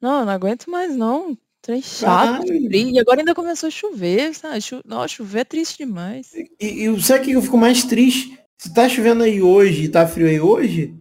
Não, 0.00 0.24
não 0.24 0.28
aguento 0.28 0.70
mais 0.70 0.94
não. 0.94 1.36
Trem 1.66 1.82
chato, 1.82 2.46
frio. 2.46 2.70
E 2.70 2.96
agora 2.96 3.22
ainda 3.22 3.34
começou 3.34 3.66
a 3.66 3.70
chover, 3.70 4.32
sabe? 4.32 4.60
Cho... 4.62 4.80
Nossa, 4.84 5.08
chover 5.08 5.40
é 5.40 5.44
triste 5.44 5.78
demais. 5.78 6.32
E, 6.32 6.86
e 6.86 7.02
sabe 7.02 7.22
o 7.22 7.24
que 7.24 7.32
eu 7.32 7.42
fico 7.42 7.58
mais 7.58 7.82
triste? 7.82 8.38
Se 8.56 8.72
tá 8.72 8.88
chovendo 8.88 9.24
aí 9.24 9.42
hoje 9.42 9.82
e 9.82 9.88
tá 9.88 10.06
frio 10.06 10.28
aí 10.28 10.40
hoje, 10.40 10.96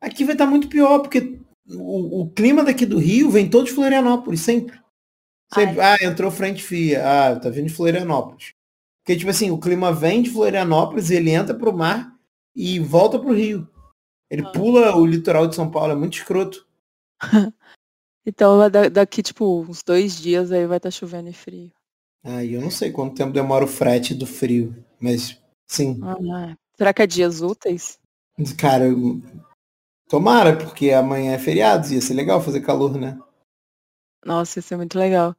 aqui 0.00 0.24
vai 0.24 0.34
estar 0.34 0.46
tá 0.46 0.50
muito 0.50 0.66
pior, 0.68 1.00
porque 1.00 1.38
o, 1.68 2.22
o, 2.22 2.30
clima 2.30 2.64
daqui 2.64 2.86
do 2.86 2.98
Rio 2.98 3.30
vem 3.30 3.50
todo 3.50 3.66
de 3.66 3.72
Florianópolis, 3.72 4.40
sempre. 4.40 4.80
sempre. 5.52 5.78
Ah, 5.78 5.98
entrou 6.00 6.30
frente 6.30 6.62
fria. 6.62 7.02
Ah, 7.04 7.38
tá 7.38 7.50
vindo 7.50 7.66
de 7.66 7.74
Florianópolis. 7.74 8.54
Porque, 9.04 9.18
tipo 9.18 9.30
assim, 9.30 9.50
o 9.50 9.58
clima 9.58 9.92
vem 9.92 10.22
de 10.22 10.30
Florianópolis, 10.30 11.10
ele 11.10 11.32
entra 11.32 11.54
pro 11.54 11.70
mar 11.70 12.16
e 12.56 12.78
volta 12.78 13.18
pro 13.18 13.34
Rio. 13.34 13.68
Ele 14.30 14.40
ah. 14.40 14.52
pula 14.52 14.96
o 14.96 15.04
litoral 15.04 15.46
de 15.46 15.54
São 15.54 15.70
Paulo, 15.70 15.92
é 15.92 15.96
muito 15.96 16.14
escroto. 16.14 16.66
então 18.24 18.58
daqui, 18.90 19.22
tipo, 19.22 19.62
uns 19.62 19.82
dois 19.82 20.16
dias 20.16 20.52
aí 20.52 20.66
vai 20.66 20.76
estar 20.76 20.88
tá 20.88 20.90
chovendo 20.90 21.28
e 21.28 21.32
frio. 21.32 21.70
Ah, 22.24 22.44
eu 22.44 22.60
não 22.60 22.70
sei 22.70 22.92
quanto 22.92 23.16
tempo 23.16 23.32
demora 23.32 23.64
o 23.64 23.68
frete 23.68 24.14
do 24.14 24.26
frio, 24.26 24.84
mas 25.00 25.40
sim. 25.66 25.98
Ah, 26.02 26.56
será 26.76 26.94
que 26.94 27.02
é 27.02 27.06
dias 27.06 27.40
úteis? 27.40 27.98
Cara, 28.58 28.86
eu... 28.86 29.20
tomara, 30.08 30.56
porque 30.56 30.92
amanhã 30.92 31.32
é 31.32 31.38
feriado, 31.38 31.92
ia 31.92 32.00
ser 32.00 32.14
legal 32.14 32.40
fazer 32.40 32.60
calor, 32.60 32.96
né? 32.96 33.18
Nossa, 34.24 34.58
ia 34.58 34.62
ser 34.62 34.76
muito 34.76 34.96
legal. 34.96 35.34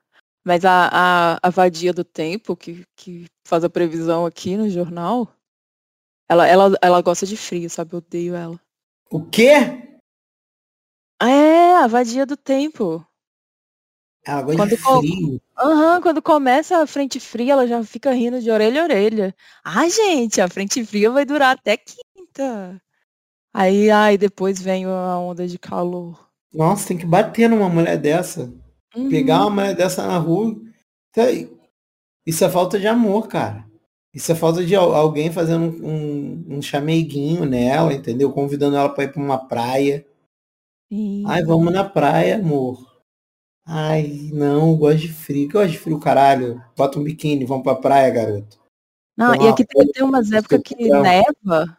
Mas 0.46 0.66
a, 0.66 0.90
a, 0.92 1.40
a 1.42 1.50
vadia 1.50 1.94
do 1.94 2.04
tempo, 2.04 2.56
que, 2.56 2.84
que 2.98 3.26
faz 3.48 3.64
a 3.64 3.70
previsão 3.70 4.26
aqui 4.26 4.58
no 4.58 4.70
jornal, 4.70 5.34
ela, 6.30 6.46
ela, 6.46 6.78
ela 6.82 7.02
gosta 7.02 7.26
de 7.26 7.38
frio, 7.38 7.70
sabe? 7.70 7.94
Eu 7.94 8.00
odeio 8.00 8.36
ela. 8.36 8.60
O 9.10 9.24
quê? 9.24 9.93
É, 11.24 11.76
a 11.76 11.88
vadia 11.88 12.26
do 12.26 12.36
tempo. 12.36 13.06
Ela 14.26 14.42
gosta 14.42 14.58
quando 14.58 14.70
de 14.70 14.78
frio. 14.78 15.42
Aham, 15.58 15.96
uhum, 15.96 16.02
quando 16.02 16.22
começa 16.22 16.78
a 16.78 16.88
frente 16.88 17.20
fria, 17.20 17.54
ela 17.54 17.68
já 17.68 17.84
fica 17.84 18.12
rindo 18.12 18.42
de 18.42 18.50
orelha 18.50 18.82
a 18.82 18.84
orelha. 18.86 19.36
Ai, 19.64 19.90
gente, 19.90 20.42
a 20.42 20.48
frente 20.48 20.84
fria 20.86 21.12
vai 21.12 21.26
durar 21.26 21.56
até 21.56 21.78
quinta. 21.78 22.82
Aí, 23.54 23.90
ai, 23.92 24.18
depois 24.18 24.62
vem 24.62 24.86
a 24.86 25.18
onda 25.18 25.48
de 25.48 25.60
calor. 25.60 26.30
Nossa, 26.54 26.88
tem 26.88 26.98
que 26.98 27.06
bater 27.06 27.50
numa 27.50 27.70
mulher 27.70 27.98
dessa. 27.98 28.52
Uhum. 28.96 29.10
Pegar 29.10 29.42
uma 29.42 29.50
mulher 29.50 29.76
dessa 29.76 30.08
na 30.08 30.18
rua. 30.18 30.56
Isso 32.26 32.44
é 32.44 32.50
falta 32.50 32.80
de 32.80 32.88
amor, 32.88 33.28
cara. 33.28 33.66
Isso 34.14 34.32
é 34.32 34.36
falta 34.36 34.64
de 34.64 34.76
alguém 34.76 35.32
fazendo 35.32 35.86
um, 35.86 36.58
um 36.58 36.62
chameguinho 36.62 37.46
nela, 37.46 37.94
entendeu? 37.94 38.32
Convidando 38.32 38.78
ela 38.78 38.90
para 38.90 39.04
ir 39.06 39.12
para 39.12 39.22
uma 39.22 39.38
praia. 39.38 40.06
Sim. 40.92 41.24
Ai, 41.28 41.44
vamos 41.44 41.72
na 41.74 41.84
praia, 41.84 42.38
amor. 42.38 42.92
Ai, 43.66 44.30
não, 44.34 44.76
gosto 44.76 45.00
de 45.00 45.14
frio. 45.14 45.50
Gosto 45.50 45.72
de 45.72 45.80
frio, 45.80 46.00
caralho. 46.00 46.62
Bota 46.76 47.00
um 47.00 47.04
biquíni, 47.04 47.46
vamos 47.46 47.64
pra 47.64 47.76
praia, 47.76 48.10
garoto. 48.12 48.60
Não, 49.16 49.36
e 49.36 49.48
aqui 49.48 49.64
tem, 49.66 49.88
tem 49.88 50.04
umas 50.04 50.32
épocas 50.32 50.62
que 50.64 50.90
neva. 50.90 51.78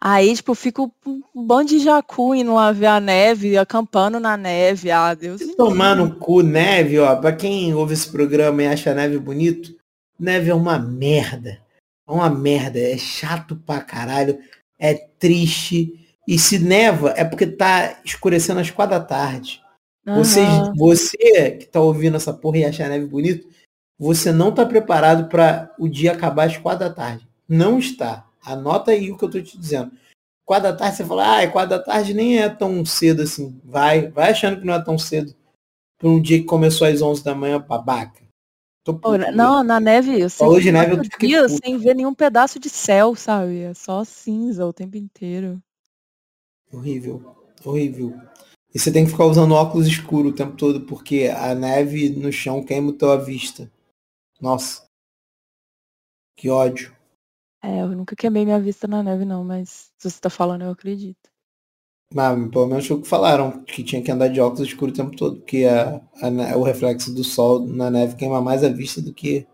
Aí, 0.00 0.34
tipo, 0.34 0.54
fico 0.54 0.92
um 1.06 1.46
bando 1.46 1.70
de 1.70 1.78
jacu 1.80 2.34
indo 2.34 2.54
lá 2.54 2.70
ver 2.70 2.86
a 2.86 3.00
neve, 3.00 3.56
acampando 3.56 4.20
na 4.20 4.36
neve. 4.36 4.90
Ah, 4.90 5.14
Deus. 5.14 5.40
Tomar 5.56 5.96
no 5.96 6.16
cu, 6.16 6.42
neve, 6.42 6.98
ó. 6.98 7.16
Pra 7.16 7.34
quem 7.34 7.74
ouve 7.74 7.94
esse 7.94 8.10
programa 8.10 8.62
e 8.62 8.66
acha 8.66 8.90
a 8.90 8.94
neve 8.94 9.18
bonito, 9.18 9.74
Neve 10.18 10.50
é 10.50 10.54
uma 10.54 10.78
merda. 10.78 11.62
É 12.08 12.10
uma 12.10 12.30
merda. 12.30 12.78
É 12.78 12.96
chato 12.96 13.56
pra 13.56 13.82
caralho. 13.82 14.38
É 14.78 14.94
triste. 14.94 16.05
E 16.26 16.38
se 16.38 16.58
neva 16.58 17.14
é 17.16 17.24
porque 17.24 17.46
tá 17.46 18.00
escurecendo 18.04 18.60
às 18.60 18.70
quatro 18.70 18.98
da 18.98 19.04
tarde. 19.04 19.62
Uhum. 20.06 20.16
Você, 20.16 20.40
você 20.76 21.52
que 21.52 21.66
tá 21.66 21.80
ouvindo 21.80 22.16
essa 22.16 22.32
porra 22.32 22.58
e 22.58 22.64
acha 22.64 22.84
a 22.84 22.88
neve 22.88 23.06
bonito, 23.06 23.48
você 23.98 24.32
não 24.32 24.52
tá 24.52 24.66
preparado 24.66 25.28
para 25.28 25.72
o 25.78 25.88
dia 25.88 26.12
acabar 26.12 26.46
às 26.46 26.56
quatro 26.56 26.80
da 26.80 26.92
tarde. 26.92 27.26
Não 27.48 27.78
está. 27.78 28.26
Anota 28.44 28.90
aí 28.90 29.10
o 29.10 29.16
que 29.16 29.24
eu 29.24 29.30
tô 29.30 29.40
te 29.40 29.56
dizendo. 29.58 29.92
Quatro 30.44 30.70
da 30.70 30.76
tarde 30.76 30.96
você 30.96 31.04
fala, 31.04 31.36
ah, 31.36 31.42
é 31.42 31.46
quatro 31.48 31.70
da 31.70 31.82
tarde 31.82 32.14
nem 32.14 32.38
é 32.38 32.48
tão 32.48 32.84
cedo 32.84 33.22
assim. 33.22 33.60
Vai, 33.64 34.08
vai 34.08 34.30
achando 34.30 34.60
que 34.60 34.66
não 34.66 34.74
é 34.74 34.82
tão 34.82 34.98
cedo. 34.98 35.34
Para 35.98 36.08
um 36.08 36.20
dia 36.20 36.38
que 36.38 36.44
começou 36.44 36.86
às 36.86 37.00
11 37.00 37.24
da 37.24 37.34
manhã, 37.34 37.58
babaca. 37.60 38.26
Não, 39.32 39.64
na 39.64 39.80
neve, 39.80 40.20
eu 40.20 40.30
sei 40.30 40.46
Hoje 40.46 40.70
neve 40.70 40.92
eu 40.92 41.02
dia 41.18 41.48
sem 41.48 41.76
ver 41.76 41.94
nenhum 41.94 42.14
pedaço 42.14 42.60
de 42.60 42.68
céu, 42.68 43.16
sabe? 43.16 43.62
É 43.62 43.74
só 43.74 44.04
cinza 44.04 44.64
o 44.64 44.72
tempo 44.72 44.96
inteiro. 44.96 45.60
Horrível, 46.72 47.36
horrível. 47.64 48.14
E 48.74 48.78
você 48.78 48.92
tem 48.92 49.04
que 49.04 49.10
ficar 49.10 49.24
usando 49.24 49.54
óculos 49.54 49.86
escuros 49.86 50.32
o 50.32 50.34
tempo 50.34 50.56
todo, 50.56 50.86
porque 50.86 51.32
a 51.34 51.54
neve 51.54 52.10
no 52.10 52.30
chão 52.30 52.64
queima 52.64 52.90
a 52.90 52.96
tua 52.96 53.16
vista. 53.16 53.70
Nossa. 54.40 54.86
Que 56.36 56.50
ódio. 56.50 56.94
É, 57.62 57.80
eu 57.80 57.88
nunca 57.88 58.14
queimei 58.14 58.44
minha 58.44 58.60
vista 58.60 58.86
na 58.86 59.02
neve, 59.02 59.24
não, 59.24 59.42
mas 59.42 59.90
se 59.98 60.10
você 60.10 60.20
tá 60.20 60.28
falando, 60.28 60.62
eu 60.62 60.70
acredito. 60.70 61.30
Mas, 62.12 62.50
pelo 62.50 62.66
menos 62.66 62.86
foi 62.86 62.96
o 62.96 63.02
que 63.02 63.08
falaram, 63.08 63.64
que 63.64 63.82
tinha 63.82 64.02
que 64.02 64.10
andar 64.10 64.28
de 64.28 64.40
óculos 64.40 64.68
escuros 64.68 64.92
o 64.92 64.96
tempo 64.96 65.16
todo, 65.16 65.38
porque 65.38 65.64
a, 65.64 65.96
a, 66.22 66.56
o 66.56 66.62
reflexo 66.62 67.12
do 67.12 67.24
sol 67.24 67.66
na 67.66 67.90
neve 67.90 68.16
queima 68.16 68.40
mais 68.40 68.62
a 68.62 68.68
vista 68.68 69.02
do 69.02 69.12
que. 69.12 69.46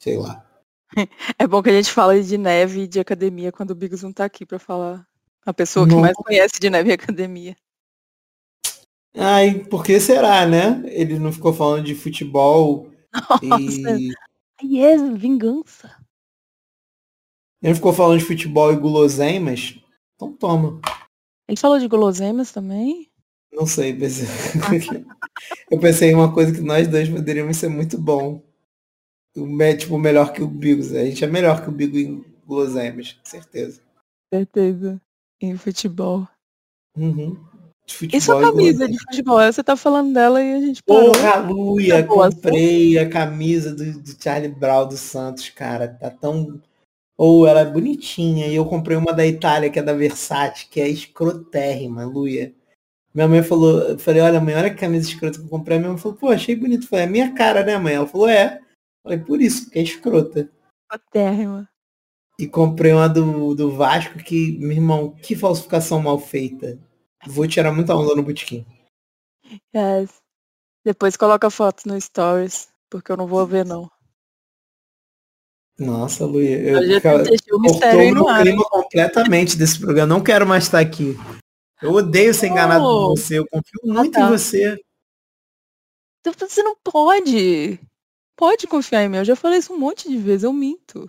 Sei 0.00 0.16
lá. 0.16 0.44
É 1.38 1.46
bom 1.46 1.60
que 1.60 1.70
a 1.70 1.72
gente 1.72 1.90
fala 1.90 2.20
de 2.22 2.38
neve 2.38 2.82
e 2.82 2.86
de 2.86 3.00
academia 3.00 3.50
quando 3.50 3.70
o 3.70 3.74
Bigos 3.74 4.02
não 4.02 4.12
tá 4.12 4.24
aqui 4.24 4.46
pra 4.46 4.60
falar. 4.60 5.04
A 5.44 5.52
pessoa 5.52 5.86
que 5.86 5.94
não. 5.94 6.00
mais 6.00 6.16
conhece 6.16 6.58
de 6.60 6.70
neve 6.70 6.92
academia. 6.92 7.56
Ai, 9.16 9.60
por 9.64 9.84
que 9.84 10.00
será, 10.00 10.46
né? 10.46 10.82
Ele 10.86 11.18
não 11.18 11.32
ficou 11.32 11.52
falando 11.52 11.84
de 11.84 11.94
futebol 11.94 12.90
Nossa. 13.42 13.98
e. 13.98 14.12
Yes, 14.62 15.02
vingança. 15.16 15.88
Ele 17.62 17.70
não 17.70 17.74
ficou 17.74 17.92
falando 17.92 18.18
de 18.18 18.24
futebol 18.24 18.72
e 18.72 18.76
guloseimas? 18.76 19.78
Então 20.14 20.32
toma. 20.32 20.80
Ele 21.48 21.58
falou 21.58 21.78
de 21.78 21.88
guloseimas 21.88 22.50
também? 22.50 23.10
Não 23.52 23.66
sei, 23.66 23.94
pensei... 23.94 24.26
eu 25.70 25.78
pensei 25.78 26.10
em 26.10 26.14
uma 26.14 26.32
coisa 26.32 26.52
que 26.52 26.60
nós 26.60 26.88
dois 26.88 27.08
poderíamos 27.08 27.56
ser 27.56 27.68
muito 27.68 27.98
bom. 27.98 28.42
Tipo, 29.78 29.98
melhor 29.98 30.32
que 30.32 30.42
o 30.42 30.46
Bigos. 30.46 30.92
A 30.92 31.04
gente 31.04 31.24
é 31.24 31.26
melhor 31.26 31.62
que 31.62 31.68
o 31.68 31.72
Bigo 31.72 31.98
em 31.98 32.24
guloseimas, 32.46 33.18
certeza. 33.24 33.82
Certeza. 34.32 35.00
Em 35.50 35.56
futebol. 35.56 36.26
Uhum. 36.96 37.36
de 37.86 37.94
futebol. 37.94 38.18
Isso 38.18 38.32
é 38.32 38.40
camisa 38.40 38.88
de 38.88 38.98
futebol, 38.98 39.40
você 39.40 39.62
tá 39.62 39.76
falando 39.76 40.12
dela 40.14 40.42
e 40.42 40.54
a 40.54 40.60
gente 40.60 40.82
parou. 40.82 41.12
Porra, 41.12 41.36
Luia, 41.40 42.04
comprei 42.04 42.98
a 42.98 43.08
camisa 43.08 43.74
do, 43.74 44.00
do 44.00 44.22
Charlie 44.22 44.48
Brown 44.48 44.88
dos 44.88 45.00
Santos, 45.00 45.48
cara. 45.50 45.88
Tá 45.88 46.10
tão. 46.10 46.60
Ou 47.16 47.40
oh, 47.40 47.46
ela 47.46 47.60
é 47.60 47.64
bonitinha. 47.64 48.46
E 48.46 48.54
eu 48.54 48.64
comprei 48.64 48.96
uma 48.96 49.12
da 49.12 49.26
Itália, 49.26 49.70
que 49.70 49.78
é 49.78 49.82
da 49.82 49.92
Versace, 49.92 50.66
que 50.68 50.80
é 50.80 50.88
escrotérrima, 50.88 52.04
Luia. 52.04 52.54
Minha 53.14 53.28
mãe 53.28 53.42
falou, 53.44 53.80
eu 53.80 53.98
falei, 53.98 54.20
olha, 54.22 54.40
mãe, 54.40 54.56
olha 54.56 54.70
que 54.70 54.80
camisa 54.80 55.08
escrota 55.08 55.38
que 55.38 55.44
eu 55.44 55.48
comprei. 55.48 55.78
Minha 55.78 55.90
mãe 55.90 55.98
falou, 55.98 56.16
pô, 56.16 56.30
achei 56.30 56.56
bonito. 56.56 56.82
Eu 56.82 56.88
falei, 56.88 57.04
é 57.04 57.08
minha 57.08 57.32
cara, 57.32 57.64
né, 57.64 57.78
mãe? 57.78 57.94
Ela 57.94 58.06
falou, 58.06 58.28
é. 58.28 58.56
Eu 58.56 58.62
falei, 59.04 59.18
por 59.18 59.40
isso, 59.40 59.64
porque 59.64 59.78
é 59.78 59.82
escrota. 59.82 60.50
Escrotérrima. 60.82 61.68
E 62.38 62.46
comprei 62.46 62.92
uma 62.92 63.08
do, 63.08 63.54
do 63.54 63.70
Vasco 63.70 64.18
que, 64.18 64.58
meu 64.58 64.72
irmão, 64.72 65.10
que 65.22 65.36
falsificação 65.36 66.00
mal 66.00 66.18
feita. 66.18 66.78
Vou 67.26 67.46
tirar 67.46 67.72
muita 67.72 67.94
onda 67.94 68.14
no 68.14 68.22
botequim. 68.22 68.66
Yes. 69.74 70.10
Depois 70.84 71.16
coloca 71.16 71.48
fotos 71.48 71.84
no 71.84 71.98
Stories, 72.00 72.68
porque 72.90 73.10
eu 73.10 73.16
não 73.16 73.26
vou 73.26 73.46
ver, 73.46 73.64
não. 73.64 73.90
Nossa, 75.78 76.24
Luia, 76.24 76.58
eu, 76.60 76.82
eu 76.82 77.00
já 77.00 77.16
deixei 77.18 77.52
o 77.52 77.60
mistério 77.60 78.14
no 78.14 78.26
clima 78.26 78.64
completamente 78.64 79.56
desse 79.56 79.80
programa. 79.80 80.06
Não 80.06 80.22
quero 80.22 80.46
mais 80.46 80.64
estar 80.64 80.78
aqui. 80.78 81.16
Eu 81.82 81.92
odeio 81.92 82.32
ser 82.32 82.48
enganado 82.48 82.84
oh. 82.84 83.08
por 83.08 83.16
você. 83.16 83.38
Eu 83.38 83.46
confio 83.50 83.80
ah, 83.82 83.92
muito 83.92 84.16
ah, 84.16 84.20
tá. 84.20 84.26
em 84.26 84.30
você. 84.30 84.80
Então, 86.20 86.48
você 86.48 86.62
não 86.62 86.76
pode. 86.82 87.80
Pode 88.36 88.66
confiar 88.66 89.02
em 89.02 89.08
mim. 89.08 89.18
Eu 89.18 89.24
já 89.24 89.36
falei 89.36 89.58
isso 89.58 89.72
um 89.72 89.78
monte 89.78 90.08
de 90.08 90.16
vezes. 90.16 90.44
Eu 90.44 90.52
minto. 90.52 91.08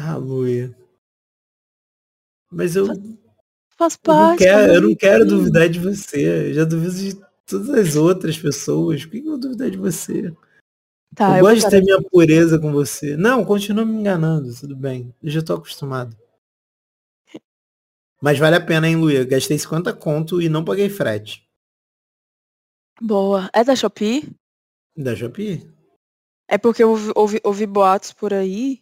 Ah, 0.00 0.14
Luia. 0.14 0.72
Mas 2.48 2.76
eu. 2.76 2.86
Faz 3.76 3.96
parte. 3.96 4.44
Eu 4.44 4.52
não 4.52 4.56
quero, 4.56 4.74
eu 4.74 4.82
não 4.82 4.94
quero 4.94 5.26
duvidar 5.26 5.68
de 5.68 5.80
você. 5.80 6.50
Eu 6.50 6.54
já 6.54 6.64
duvido 6.64 6.94
de 6.94 7.20
todas 7.44 7.70
as 7.70 7.96
outras 7.96 8.38
pessoas. 8.38 9.04
Por 9.04 9.10
que 9.10 9.18
eu 9.18 9.24
vou 9.24 9.40
duvidar 9.40 9.68
de 9.68 9.76
você? 9.76 10.32
Tá, 11.16 11.32
eu, 11.32 11.36
eu 11.38 11.42
gosto 11.42 11.64
de 11.64 11.70
ter 11.70 11.82
minha 11.82 12.00
pureza 12.00 12.60
com 12.60 12.70
você. 12.70 13.16
Não, 13.16 13.44
continua 13.44 13.84
me 13.84 13.94
enganando, 13.94 14.54
tudo 14.54 14.76
bem. 14.76 15.12
Eu 15.20 15.30
já 15.30 15.42
tô 15.42 15.54
acostumado. 15.54 16.16
Mas 18.22 18.38
vale 18.38 18.54
a 18.54 18.64
pena, 18.64 18.88
hein, 18.88 18.94
Luia? 18.94 19.24
Gastei 19.24 19.58
50 19.58 19.92
conto 19.94 20.40
e 20.40 20.48
não 20.48 20.64
paguei 20.64 20.88
frete. 20.88 21.44
Boa. 23.00 23.50
É 23.52 23.64
da 23.64 23.74
Shopee? 23.74 24.32
Da 24.96 25.16
Shopee. 25.16 25.68
É 26.46 26.56
porque 26.56 26.84
ouvi 26.84 27.66
boatos 27.66 28.12
por 28.12 28.32
aí 28.32 28.80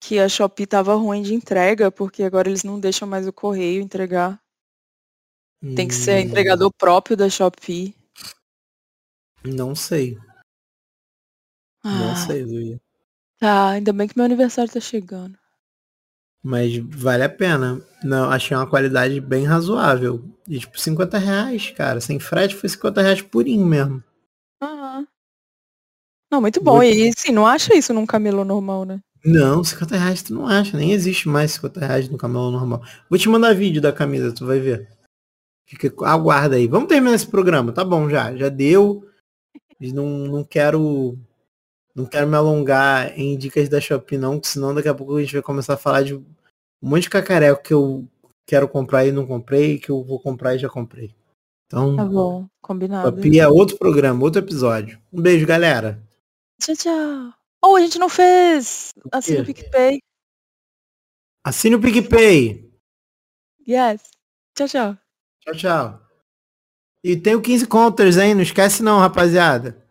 que 0.00 0.18
a 0.18 0.28
Shopee 0.28 0.66
tava 0.66 0.94
ruim 0.94 1.22
de 1.22 1.34
entrega, 1.34 1.90
porque 1.90 2.22
agora 2.22 2.48
eles 2.48 2.62
não 2.64 2.78
deixam 2.78 3.08
mais 3.08 3.26
o 3.26 3.32
correio 3.32 3.82
entregar. 3.82 4.40
Tem 5.74 5.88
que 5.88 5.94
ser 5.94 6.24
hum. 6.24 6.28
entregador 6.28 6.72
próprio 6.72 7.16
da 7.16 7.28
Shopee. 7.28 7.94
Não 9.44 9.74
sei. 9.74 10.16
Ah, 11.82 11.98
não 11.98 12.16
sei, 12.16 12.44
Luia. 12.44 12.80
Tá, 13.38 13.70
ainda 13.70 13.92
bem 13.92 14.08
que 14.08 14.16
meu 14.16 14.24
aniversário 14.24 14.72
tá 14.72 14.80
chegando. 14.80 15.38
Mas 16.42 16.76
vale 16.76 17.24
a 17.24 17.28
pena. 17.28 17.80
Não, 18.02 18.30
achei 18.30 18.56
uma 18.56 18.68
qualidade 18.68 19.20
bem 19.20 19.44
razoável. 19.44 20.24
E 20.46 20.58
tipo, 20.58 20.78
50 20.78 21.18
reais, 21.18 21.70
cara. 21.70 22.00
Sem 22.00 22.18
frete 22.20 22.54
foi 22.54 22.68
50 22.68 23.02
reais 23.02 23.22
purinho 23.22 23.66
mesmo. 23.66 24.02
Uhum. 24.62 25.06
Não, 26.30 26.40
muito 26.40 26.62
bom. 26.62 26.76
Muito... 26.76 26.96
E 26.96 27.12
sim, 27.16 27.32
não 27.32 27.46
acha 27.46 27.76
isso 27.76 27.92
num 27.92 28.06
camelo 28.06 28.44
normal, 28.44 28.84
né? 28.84 29.00
Não, 29.28 29.62
50 29.62 29.96
reais 29.96 30.22
tu 30.22 30.34
não 30.34 30.46
acha, 30.46 30.76
nem 30.76 30.92
existe 30.92 31.28
mais 31.28 31.52
50 31.52 31.80
reais 31.80 32.08
no 32.08 32.16
camelo 32.16 32.50
normal. 32.50 32.82
Vou 33.10 33.18
te 33.18 33.28
mandar 33.28 33.54
vídeo 33.54 33.82
da 33.82 33.92
camisa, 33.92 34.32
tu 34.32 34.46
vai 34.46 34.58
ver. 34.58 34.88
Fica, 35.66 35.92
aguarda 36.06 36.56
aí. 36.56 36.66
Vamos 36.66 36.88
terminar 36.88 37.14
esse 37.14 37.26
programa, 37.26 37.72
tá 37.72 37.84
bom 37.84 38.08
já. 38.08 38.34
Já 38.34 38.48
deu. 38.48 39.06
Não, 39.78 40.06
não 40.06 40.44
quero. 40.44 41.18
Não 41.94 42.06
quero 42.06 42.26
me 42.26 42.36
alongar 42.36 43.18
em 43.18 43.36
dicas 43.36 43.68
da 43.68 43.80
Shopee 43.80 44.16
não, 44.16 44.40
senão 44.42 44.74
daqui 44.74 44.88
a 44.88 44.94
pouco 44.94 45.16
a 45.16 45.20
gente 45.20 45.32
vai 45.32 45.42
começar 45.42 45.74
a 45.74 45.78
falar 45.78 46.02
de 46.02 46.14
um 46.14 46.24
monte 46.80 47.02
de 47.02 47.10
cacareco 47.10 47.62
que 47.62 47.74
eu 47.74 48.08
quero 48.46 48.68
comprar 48.68 49.04
e 49.04 49.12
não 49.12 49.26
comprei, 49.26 49.78
que 49.78 49.90
eu 49.90 50.02
vou 50.04 50.20
comprar 50.20 50.54
e 50.54 50.58
já 50.58 50.68
comprei. 50.68 51.14
Então. 51.66 51.96
Tá 51.96 52.04
bom, 52.04 52.48
combinado. 52.62 53.16
Shopee 53.16 53.40
é 53.40 53.48
outro 53.48 53.76
programa, 53.76 54.22
outro 54.22 54.40
episódio. 54.40 54.98
Um 55.12 55.20
beijo, 55.20 55.46
galera. 55.46 56.00
Tchau, 56.60 56.76
tchau. 56.76 57.37
Oh, 57.62 57.76
a 57.76 57.80
gente 57.80 57.98
não 57.98 58.08
fez. 58.08 58.92
Assine 59.12 59.40
o 59.40 59.44
PicPay. 59.44 59.98
Assine 61.44 61.76
o 61.76 61.80
PicPay. 61.80 62.72
Yes. 63.66 64.02
Tchau, 64.54 64.68
tchau. 64.68 64.98
Tchau, 65.40 65.54
tchau. 65.54 66.08
E 67.02 67.16
tem 67.16 67.34
o 67.34 67.42
15 67.42 67.66
counters, 67.66 68.16
hein? 68.16 68.34
Não 68.34 68.42
esquece 68.42 68.82
não, 68.82 68.98
rapaziada. 68.98 69.86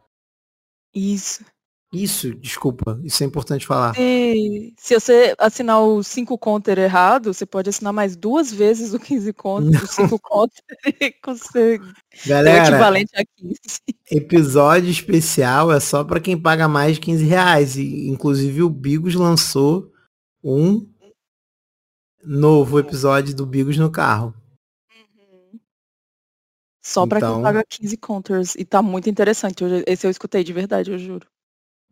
Isso. 0.93 1.45
Isso, 1.91 2.35
desculpa, 2.35 2.99
isso 3.01 3.23
é 3.23 3.25
importante 3.25 3.65
falar. 3.65 3.95
Se, 3.95 4.73
se 4.77 4.93
você 4.93 5.33
assinar 5.37 5.81
o 5.81 6.03
5 6.03 6.37
counter 6.37 6.77
errado, 6.77 7.33
você 7.33 7.45
pode 7.45 7.69
assinar 7.69 7.93
mais 7.93 8.17
duas 8.17 8.51
vezes 8.51 8.93
o 8.93 8.99
15 8.99 9.31
counter, 9.31 9.81
o 9.81 9.87
5 9.87 10.19
counter 10.19 10.65
e 10.83 11.15
você 11.25 11.79
Galera, 12.25 12.63
o 12.63 12.67
equivalente 12.67 13.11
a 13.15 13.23
15. 13.23 13.59
Episódio 14.11 14.89
especial 14.89 15.71
é 15.71 15.79
só 15.79 16.03
para 16.03 16.19
quem 16.19 16.37
paga 16.37 16.67
mais 16.67 16.95
de 16.95 17.01
15 17.01 17.23
reais. 17.23 17.77
E, 17.77 18.09
inclusive 18.09 18.63
o 18.63 18.69
Bigos 18.69 19.15
lançou 19.15 19.89
um 20.43 20.85
novo 22.21 22.79
episódio 22.79 23.33
do 23.33 23.45
Bigos 23.45 23.77
no 23.77 23.89
carro. 23.89 24.33
Só 26.83 27.07
para 27.07 27.19
então... 27.19 27.35
quem 27.35 27.43
paga 27.43 27.63
15 27.67 27.97
counters. 27.97 28.55
E 28.55 28.65
tá 28.65 28.81
muito 28.81 29.09
interessante. 29.09 29.63
Esse 29.85 30.05
eu 30.05 30.11
escutei 30.11 30.43
de 30.43 30.51
verdade, 30.51 30.91
eu 30.91 30.99
juro. 30.99 31.25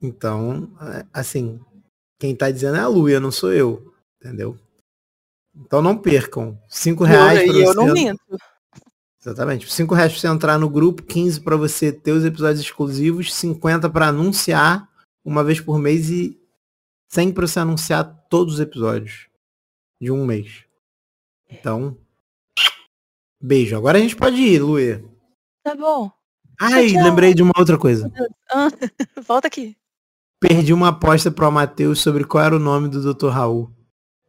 Então, 0.01 0.71
é, 0.81 1.05
assim, 1.13 1.59
quem 2.19 2.35
tá 2.35 2.51
dizendo 2.51 2.77
é 2.77 2.81
a 2.81 2.87
Luia, 2.87 3.19
não 3.19 3.31
sou 3.31 3.51
eu. 3.51 3.93
Entendeu? 4.19 4.57
Então 5.55 5.81
não 5.81 5.97
percam. 5.97 6.59
Cinco 6.67 7.03
reais 7.03 7.43
para 7.43 7.53
você. 7.53 7.67
Eu 7.67 7.73
não 7.73 7.93
minto. 7.93 8.19
Exatamente. 9.21 9.71
Cinco 9.71 9.95
reais 9.95 10.11
para 10.11 10.21
você 10.21 10.27
entrar 10.27 10.57
no 10.57 10.69
grupo, 10.69 11.03
15 11.03 11.41
para 11.41 11.55
você 11.55 11.91
ter 11.91 12.11
os 12.11 12.25
episódios 12.25 12.59
exclusivos, 12.59 13.33
50 13.33 13.89
para 13.89 14.07
anunciar 14.07 14.89
uma 15.23 15.43
vez 15.43 15.59
por 15.59 15.79
mês 15.79 16.09
e 16.09 16.39
100 17.09 17.33
para 17.33 17.47
você 17.47 17.59
anunciar 17.59 18.03
todos 18.29 18.55
os 18.55 18.59
episódios 18.59 19.27
de 19.99 20.11
um 20.11 20.25
mês. 20.25 20.65
Então, 21.49 21.97
beijo. 23.41 23.75
Agora 23.75 23.97
a 23.97 24.01
gente 24.01 24.15
pode 24.15 24.35
ir, 24.35 24.61
Luia. 24.61 25.03
Tá 25.63 25.73
bom. 25.75 26.11
Ai, 26.59 26.87
tchau, 26.87 26.93
tchau. 26.93 27.03
lembrei 27.03 27.33
de 27.33 27.41
uma 27.41 27.53
outra 27.57 27.77
coisa. 27.77 28.11
Ah, 28.51 28.67
volta 29.25 29.47
aqui. 29.47 29.75
Perdi 30.47 30.73
uma 30.73 30.89
aposta 30.89 31.31
pro 31.31 31.51
Matheus 31.51 31.99
sobre 31.99 32.23
qual 32.23 32.43
era 32.43 32.55
o 32.55 32.59
nome 32.59 32.87
do 32.87 33.01
Dr. 33.01 33.29
Raul. 33.29 33.73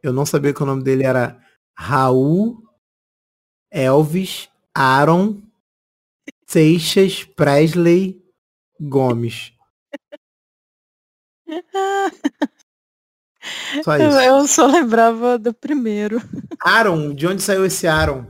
Eu 0.01 0.11
não 0.11 0.25
sabia 0.25 0.51
que 0.51 0.63
o 0.63 0.65
nome 0.65 0.81
dele 0.81 1.03
era 1.03 1.39
Raul 1.77 2.63
Elvis 3.71 4.49
Aaron 4.73 5.39
Seixas 6.47 7.23
Presley 7.23 8.19
Gomes. 8.79 9.53
Só 13.83 13.97
isso. 13.97 14.19
Eu 14.19 14.47
só 14.47 14.65
lembrava 14.65 15.37
do 15.37 15.53
primeiro. 15.53 16.17
Aaron, 16.59 17.13
de 17.13 17.27
onde 17.27 17.43
saiu 17.43 17.63
esse 17.63 17.85
Aaron? 17.85 18.25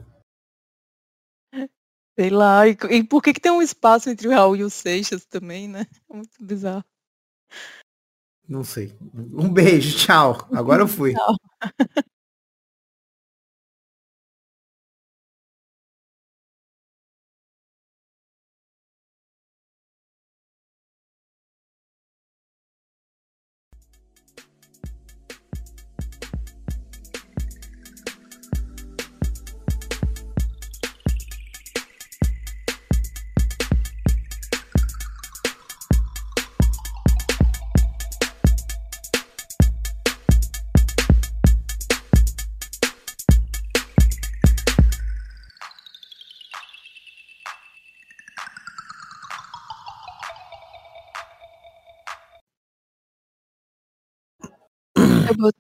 Sei 2.19 2.29
lá. 2.29 2.67
E, 2.67 2.77
e 2.89 3.03
por 3.03 3.23
que, 3.23 3.33
que 3.33 3.39
tem 3.39 3.51
um 3.51 3.61
espaço 3.61 4.09
entre 4.09 4.27
o 4.27 4.31
Raul 4.31 4.57
e 4.57 4.63
o 4.63 4.69
Seixas 4.69 5.25
também, 5.25 5.69
né? 5.69 5.87
É 6.09 6.13
muito 6.13 6.35
bizarro. 6.39 6.83
Não 8.47 8.63
sei. 8.63 8.93
Um 9.13 9.49
beijo, 9.49 9.97
tchau. 9.97 10.47
Agora 10.53 10.81
eu 10.83 10.87
fui. 10.87 11.13
tchau. 11.13 11.35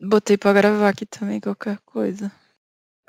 botei 0.01 0.37
pra 0.37 0.53
gravar 0.53 0.89
aqui 0.89 1.05
também 1.05 1.39
qualquer 1.39 1.79
coisa. 1.85 2.31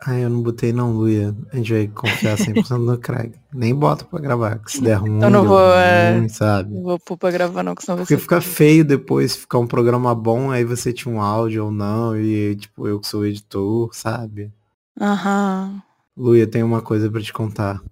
Ah, 0.01 0.17
eu 0.17 0.31
não 0.31 0.43
botei 0.43 0.73
não, 0.73 0.93
Luia. 0.93 1.35
A 1.53 1.57
gente 1.57 1.73
vai 1.73 1.89
confiar 1.89 2.37
100% 2.37 2.79
no 2.79 2.99
Craig. 2.99 3.35
Nem 3.53 3.75
bota 3.75 4.05
pra 4.05 4.21
gravar, 4.21 4.59
que 4.61 4.71
se 4.71 4.81
der 4.81 4.95
ruim, 4.95 5.21
eu 5.21 5.29
não 5.29 5.45
vou, 5.45 5.59
ruim, 5.59 6.27
é... 6.27 6.29
sabe? 6.29 6.73
Não 6.73 6.83
vou 6.85 6.99
pôr 7.01 7.17
pra 7.17 7.33
gravar 7.33 7.65
não, 7.65 7.75
que 7.75 7.83
senão 7.83 7.99
Porque 7.99 8.17
fica 8.17 8.41
feio 8.41 8.85
depois, 8.85 9.35
ficar 9.35 9.59
um 9.59 9.67
programa 9.67 10.15
bom, 10.15 10.53
aí 10.53 10.63
você 10.63 10.93
tinha 10.93 11.13
um 11.13 11.21
áudio 11.21 11.65
ou 11.65 11.73
não, 11.73 12.17
e 12.17 12.55
tipo, 12.55 12.87
eu 12.87 13.01
que 13.01 13.09
sou 13.09 13.27
editor, 13.27 13.93
sabe? 13.93 14.53
Aham. 15.01 15.83
Luia, 16.17 16.47
tem 16.47 16.63
uma 16.63 16.81
coisa 16.81 17.11
pra 17.11 17.21
te 17.21 17.33
contar. 17.33 17.83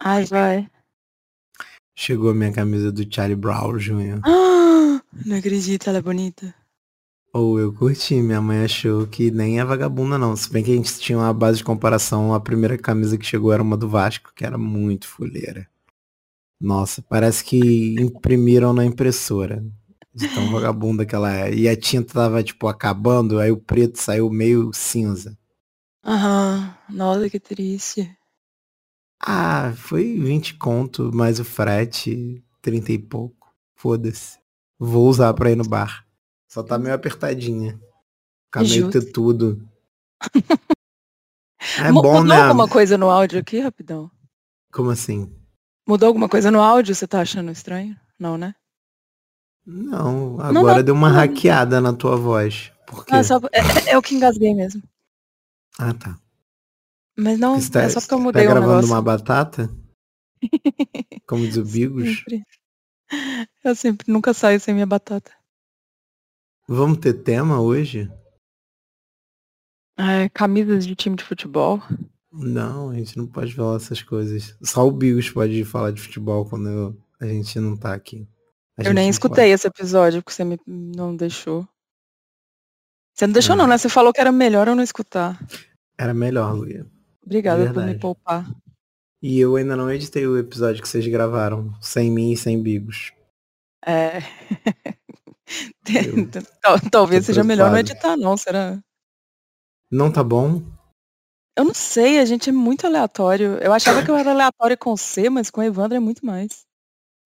Ai, 0.00 0.24
vai. 0.24 0.70
Chegou 1.94 2.30
a 2.30 2.34
minha 2.34 2.52
camisa 2.52 2.90
do 2.90 3.06
Charlie 3.14 3.36
Brown 3.36 3.76
Jr. 3.76 4.20
não 5.26 5.36
acredito, 5.36 5.88
ela 5.88 5.98
é 5.98 6.02
bonita. 6.02 6.54
Ou 7.34 7.54
oh, 7.54 7.58
eu 7.58 7.72
curti, 7.72 8.20
minha 8.20 8.42
mãe 8.42 8.62
achou 8.62 9.06
que 9.06 9.30
nem 9.30 9.58
é 9.58 9.64
vagabunda 9.64 10.18
não. 10.18 10.36
Se 10.36 10.52
bem 10.52 10.62
que 10.62 10.70
a 10.70 10.76
gente 10.76 10.98
tinha 10.98 11.16
uma 11.16 11.32
base 11.32 11.58
de 11.58 11.64
comparação, 11.64 12.34
a 12.34 12.40
primeira 12.40 12.76
camisa 12.76 13.16
que 13.16 13.24
chegou 13.24 13.50
era 13.50 13.62
uma 13.62 13.74
do 13.74 13.88
Vasco, 13.88 14.32
que 14.36 14.44
era 14.44 14.58
muito 14.58 15.08
fuleira. 15.08 15.66
Nossa, 16.60 17.00
parece 17.00 17.42
que 17.42 17.94
imprimiram 17.98 18.74
na 18.74 18.84
impressora. 18.84 19.64
De 20.14 20.28
tão 20.28 20.52
vagabunda 20.52 21.06
que 21.06 21.14
ela 21.14 21.32
é. 21.32 21.54
E 21.54 21.66
a 21.66 21.74
tinta 21.74 22.12
tava, 22.12 22.42
tipo, 22.42 22.68
acabando, 22.68 23.40
aí 23.40 23.50
o 23.50 23.56
preto 23.56 23.98
saiu 23.98 24.28
meio 24.28 24.70
cinza. 24.74 25.34
Aham, 26.04 26.76
nossa, 26.90 27.30
que 27.30 27.40
triste. 27.40 28.14
Ah, 29.18 29.72
foi 29.74 30.18
20 30.18 30.54
conto, 30.58 31.10
mais 31.14 31.40
o 31.40 31.44
frete, 31.44 32.44
30 32.60 32.92
e 32.92 32.98
pouco. 32.98 33.54
Foda-se. 33.74 34.38
Vou 34.78 35.08
usar 35.08 35.32
pra 35.32 35.50
ir 35.50 35.56
no 35.56 35.64
bar. 35.64 36.04
Só 36.52 36.62
tá 36.62 36.78
meio 36.78 36.94
apertadinha. 36.94 37.80
Fica 38.44 38.60
meio 38.60 38.90
ter 38.90 39.10
tudo. 39.10 39.66
é 41.78 41.90
bom, 41.90 41.94
Mudou 41.94 42.24
né? 42.24 42.42
alguma 42.42 42.68
coisa 42.68 42.98
no 42.98 43.08
áudio 43.08 43.40
aqui, 43.40 43.58
rapidão? 43.58 44.10
Como 44.70 44.90
assim? 44.90 45.34
Mudou 45.88 46.08
alguma 46.08 46.28
coisa 46.28 46.50
no 46.50 46.60
áudio? 46.60 46.94
Você 46.94 47.08
tá 47.08 47.22
achando 47.22 47.50
estranho? 47.50 47.98
Não, 48.18 48.36
né? 48.36 48.54
Não, 49.64 50.34
agora 50.42 50.52
não, 50.52 50.62
não, 50.62 50.82
deu 50.82 50.94
uma 50.94 51.08
não. 51.08 51.16
hackeada 51.16 51.80
na 51.80 51.94
tua 51.94 52.16
voz. 52.16 52.70
Por 52.86 53.06
quê? 53.06 53.14
Ah, 53.14 53.24
só, 53.24 53.40
é, 53.50 53.88
é, 53.88 53.92
é, 53.92 53.98
o 53.98 54.02
que 54.02 54.14
engasguei 54.14 54.54
mesmo. 54.54 54.82
Ah, 55.78 55.94
tá. 55.94 56.18
Mas 57.16 57.38
não, 57.38 57.58
tá, 57.70 57.80
é 57.80 57.88
só 57.88 57.98
porque 57.98 58.12
eu 58.12 58.18
tá 58.18 58.24
mudei 58.24 58.44
tá 58.44 58.50
um 58.50 58.52
gravando 58.52 58.72
negócio. 58.72 58.94
uma 58.94 59.00
batata? 59.00 59.70
Como 61.26 61.46
diz 61.46 61.56
o 61.56 61.64
Bigos? 61.64 62.18
Sempre. 62.18 62.42
Eu 63.64 63.74
sempre, 63.74 64.12
nunca 64.12 64.34
saio 64.34 64.60
sem 64.60 64.74
minha 64.74 64.86
batata. 64.86 65.32
Vamos 66.68 66.98
ter 66.98 67.14
tema 67.14 67.60
hoje? 67.60 68.10
É, 69.98 70.28
camisas 70.28 70.86
de 70.86 70.94
time 70.94 71.16
de 71.16 71.24
futebol. 71.24 71.82
Não, 72.32 72.90
a 72.90 72.94
gente 72.94 73.16
não 73.16 73.26
pode 73.26 73.54
falar 73.54 73.76
essas 73.76 74.02
coisas. 74.02 74.56
Só 74.62 74.86
o 74.86 74.90
Bigos 74.90 75.28
pode 75.28 75.64
falar 75.64 75.90
de 75.90 76.00
futebol 76.00 76.46
quando 76.48 76.68
eu, 76.68 76.96
a 77.20 77.26
gente 77.26 77.58
não 77.60 77.76
tá 77.76 77.92
aqui. 77.92 78.26
A 78.78 78.84
eu 78.84 78.94
nem 78.94 79.08
escutei 79.08 79.44
pode. 79.44 79.54
esse 79.54 79.66
episódio 79.66 80.22
porque 80.22 80.32
você 80.32 80.44
me 80.44 80.58
não 80.66 81.14
deixou. 81.14 81.68
Você 83.12 83.26
não 83.26 83.32
deixou 83.34 83.54
é. 83.54 83.58
não, 83.58 83.66
né? 83.66 83.76
Você 83.76 83.88
falou 83.88 84.12
que 84.12 84.20
era 84.20 84.32
melhor 84.32 84.66
eu 84.68 84.74
não 84.74 84.82
escutar. 84.82 85.38
Era 85.98 86.14
melhor, 86.14 86.54
Luia. 86.54 86.86
Obrigada 87.22 87.72
por 87.72 87.84
me 87.84 87.98
poupar. 87.98 88.50
E 89.22 89.38
eu 89.38 89.54
ainda 89.56 89.76
não 89.76 89.92
editei 89.92 90.26
o 90.26 90.38
episódio 90.38 90.82
que 90.82 90.88
vocês 90.88 91.06
gravaram, 91.06 91.72
sem 91.80 92.10
mim 92.10 92.32
e 92.32 92.36
sem 92.36 92.60
Bigos. 92.60 93.12
É. 93.86 94.20
Talvez 96.90 97.26
seja 97.26 97.44
melhor 97.44 97.70
não 97.70 97.78
editar, 97.78 98.16
não, 98.16 98.36
será? 98.36 98.78
Não 99.90 100.10
tá 100.10 100.22
bom? 100.22 100.62
Eu 101.56 101.64
não 101.64 101.74
sei, 101.74 102.18
a 102.18 102.24
gente 102.24 102.48
é 102.48 102.52
muito 102.52 102.86
aleatório. 102.86 103.58
Eu 103.58 103.72
achava 103.72 104.02
que 104.02 104.10
eu 104.10 104.16
era 104.16 104.30
aleatório 104.30 104.78
com 104.78 104.96
C, 104.96 105.28
mas 105.28 105.50
com 105.50 105.60
o 105.60 105.64
Evandro 105.64 105.96
é 105.96 106.00
muito 106.00 106.24
mais. 106.24 106.64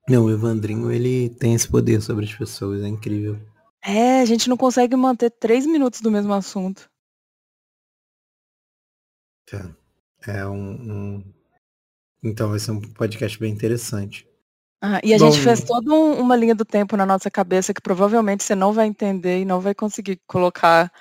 Não, 0.08 0.24
o 0.24 0.30
Evandrinho, 0.30 0.90
ele 0.90 1.30
tem 1.30 1.54
esse 1.54 1.68
poder 1.68 2.00
sobre 2.00 2.24
as 2.24 2.34
pessoas, 2.34 2.82
é 2.82 2.88
incrível. 2.88 3.38
É, 3.84 4.20
a 4.20 4.24
gente 4.24 4.48
não 4.48 4.56
consegue 4.56 4.96
manter 4.96 5.30
três 5.30 5.64
minutos 5.64 6.00
do 6.00 6.10
mesmo 6.10 6.32
assunto. 6.32 6.90
É, 9.52 10.38
é 10.38 10.46
um, 10.46 10.72
um... 10.72 11.34
Então 12.22 12.50
vai 12.50 12.58
ser 12.58 12.72
um 12.72 12.80
podcast 12.80 13.38
bem 13.38 13.52
interessante. 13.52 14.28
Ah, 14.80 15.00
e 15.02 15.14
a 15.14 15.18
Bom, 15.18 15.30
gente 15.30 15.42
fez 15.42 15.64
toda 15.64 15.90
um, 15.92 16.20
uma 16.20 16.36
linha 16.36 16.54
do 16.54 16.64
tempo 16.64 16.96
na 16.96 17.06
nossa 17.06 17.30
cabeça 17.30 17.72
que 17.72 17.80
provavelmente 17.80 18.44
você 18.44 18.54
não 18.54 18.72
vai 18.72 18.86
entender 18.86 19.40
e 19.40 19.44
não 19.44 19.60
vai 19.60 19.74
conseguir 19.74 20.20
colocar 20.26 20.92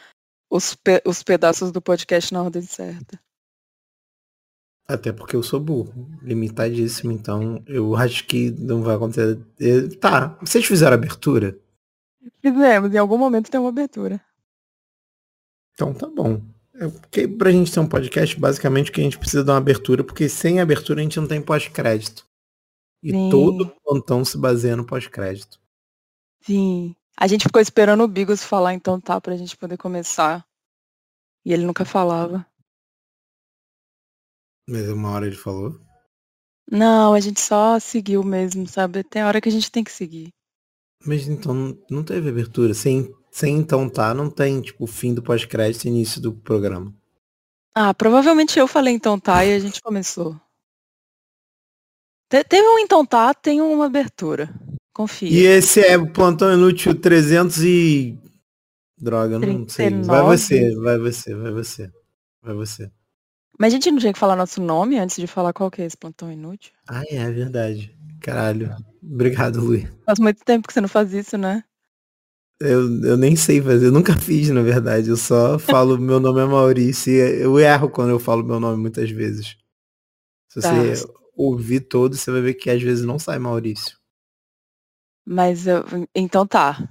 os, 0.50 0.76
pe 0.76 1.02
os 1.06 1.22
pedaços 1.22 1.72
do 1.72 1.82
podcast 1.82 2.34
na 2.34 2.44
ordem 2.44 2.62
certa. 2.62 3.20
Até 4.88 5.12
porque 5.12 5.36
eu 5.36 5.42
sou 5.42 5.60
burro, 5.60 6.08
limitadíssimo, 6.22 7.12
então 7.12 7.64
eu 7.66 7.96
acho 7.96 8.26
que 8.28 8.52
não 8.52 8.84
vai 8.84 8.96
acontecer. 8.96 9.38
Tá, 10.00 10.38
vocês 10.40 10.64
fizeram 10.64 10.94
abertura? 10.94 11.58
Fizemos, 12.42 12.94
em 12.94 12.98
algum 12.98 13.18
momento 13.18 13.50
tem 13.50 13.60
uma 13.60 13.70
abertura. 13.70 14.22
Então 15.74 15.94
tá 15.94 16.08
bom. 16.08 16.42
É 16.76 16.88
porque 16.88 17.28
pra 17.28 17.52
gente 17.52 17.72
ter 17.72 17.80
um 17.80 17.88
podcast, 17.88 18.40
basicamente 18.40 18.92
o 18.92 18.94
que 18.94 19.02
a 19.02 19.04
gente 19.04 19.18
precisa 19.18 19.44
dar 19.44 19.54
uma 19.54 19.60
abertura, 19.60 20.04
porque 20.04 20.30
sem 20.30 20.60
abertura 20.60 21.00
a 21.00 21.04
gente 21.04 21.20
não 21.20 21.28
tem 21.28 21.42
pós-crédito. 21.42 22.26
E 23.06 23.12
Sim. 23.12 23.30
todo 23.30 23.62
o 23.62 23.70
plantão 23.70 24.26
se 24.26 24.36
baseia 24.36 24.76
no 24.76 24.84
pós-crédito. 24.84 25.62
Sim. 26.42 26.96
A 27.16 27.28
gente 27.28 27.44
ficou 27.44 27.62
esperando 27.62 28.04
o 28.04 28.08
Bigos 28.08 28.44
falar, 28.44 28.74
então 28.74 29.00
tá, 29.00 29.22
pra 29.22 29.38
gente 29.38 29.56
poder 29.56 29.78
começar. 29.78 30.44
E 31.46 31.54
ele 31.54 31.68
nunca 31.68 31.86
falava. 31.86 32.44
Mas 34.68 34.90
uma 34.90 35.12
hora 35.12 35.28
ele 35.28 35.36
falou? 35.36 35.80
Não, 36.68 37.14
a 37.14 37.20
gente 37.20 37.40
só 37.40 37.80
seguiu 37.80 38.24
mesmo, 38.24 38.68
sabe? 38.68 39.04
Tem 39.04 39.24
hora 39.24 39.40
que 39.40 39.50
a 39.50 39.52
gente 39.52 39.72
tem 39.72 39.84
que 39.84 39.92
seguir. 39.92 40.34
Mas 41.06 41.28
então 41.28 41.78
não 41.88 42.04
teve 42.04 42.28
abertura. 42.30 42.74
Sem, 42.74 43.14
sem 43.32 43.56
então 43.56 43.88
tá, 43.88 44.16
não 44.16 44.32
tem, 44.32 44.62
tipo, 44.62 44.88
fim 44.88 45.14
do 45.14 45.22
pós-crédito 45.22 45.86
e 45.86 45.90
início 45.90 46.20
do 46.20 46.34
programa. 46.34 46.92
Ah, 47.76 47.94
provavelmente 47.94 48.58
eu 48.58 48.68
falei 48.68 48.96
então 48.96 49.20
tá 49.20 49.46
e 49.46 49.54
a 49.54 49.60
gente 49.60 49.80
começou. 49.80 50.36
Teve 52.30 52.68
um 52.68 52.80
então 52.80 53.06
tá, 53.06 53.34
tem 53.34 53.62
uma 53.62 53.86
abertura. 53.86 54.54
Confia. 54.94 55.30
E 55.30 55.46
esse 55.46 55.82
é 55.82 55.98
o 55.98 56.12
plantão 56.12 56.54
inútil 56.54 56.96
300 56.96 57.64
e. 57.64 58.18
Droga, 58.98 59.34
não 59.34 59.66
39. 59.66 59.70
sei. 59.70 60.02
Vai 60.04 60.24
você, 60.24 60.76
vai 60.76 60.98
você, 60.98 61.36
vai 61.36 61.52
você. 61.52 61.92
Vai 62.42 62.56
você. 62.56 62.92
Mas 63.60 63.74
a 63.74 63.76
gente 63.76 63.92
não 63.92 64.00
tinha 64.00 64.14
que 64.14 64.20
falar 64.20 64.36
nosso 64.36 64.62
nome 64.62 64.98
antes 64.98 65.18
de 65.18 65.28
falar 65.28 65.54
qual 65.54 65.70
que 65.70 65.82
é 65.82 65.86
esse 65.86 65.98
plantão 65.98 66.32
inútil? 66.32 66.74
Ah, 66.88 67.04
é, 67.10 67.18
é 67.18 67.32
verdade. 67.32 67.96
Caralho. 68.22 68.76
Obrigado, 69.04 69.60
Luiz. 69.60 69.88
Faz 70.06 70.20
muito 70.20 70.44
tempo 70.44 70.68
que 70.68 70.74
você 70.74 70.82
não 70.82 70.88
faz 70.88 71.14
isso, 71.14 71.38
né? 71.38 71.64
Eu, 72.60 73.04
eu 73.04 73.18
nem 73.18 73.36
sei 73.36 73.62
fazer, 73.62 73.88
eu 73.88 73.92
nunca 73.92 74.16
fiz, 74.18 74.50
na 74.50 74.62
verdade. 74.62 75.10
Eu 75.10 75.18
só 75.18 75.60
falo 75.60 75.98
meu 76.00 76.20
nome 76.20 76.42
é 76.42 76.46
Maurício 76.46 77.14
eu 77.14 77.60
erro 77.60 77.90
quando 77.90 78.12
eu 78.12 78.20
falo 78.20 78.44
meu 78.44 78.60
nome 78.60 78.82
muitas 78.82 79.10
vezes. 79.12 79.58
Se 80.50 80.62
tá. 80.62 80.74
você 80.74 81.06
ouvir 81.36 81.82
todo, 81.82 82.16
você 82.16 82.32
vai 82.32 82.42
ver 82.42 82.54
que 82.56 82.70
às 82.70 82.82
vezes 82.82 83.06
não 83.06 83.20
sai 83.20 83.38
Maurício. 83.40 83.98
Mas 85.26 85.66
eu, 85.66 85.84
então 86.14 86.46
tá. 86.46 86.88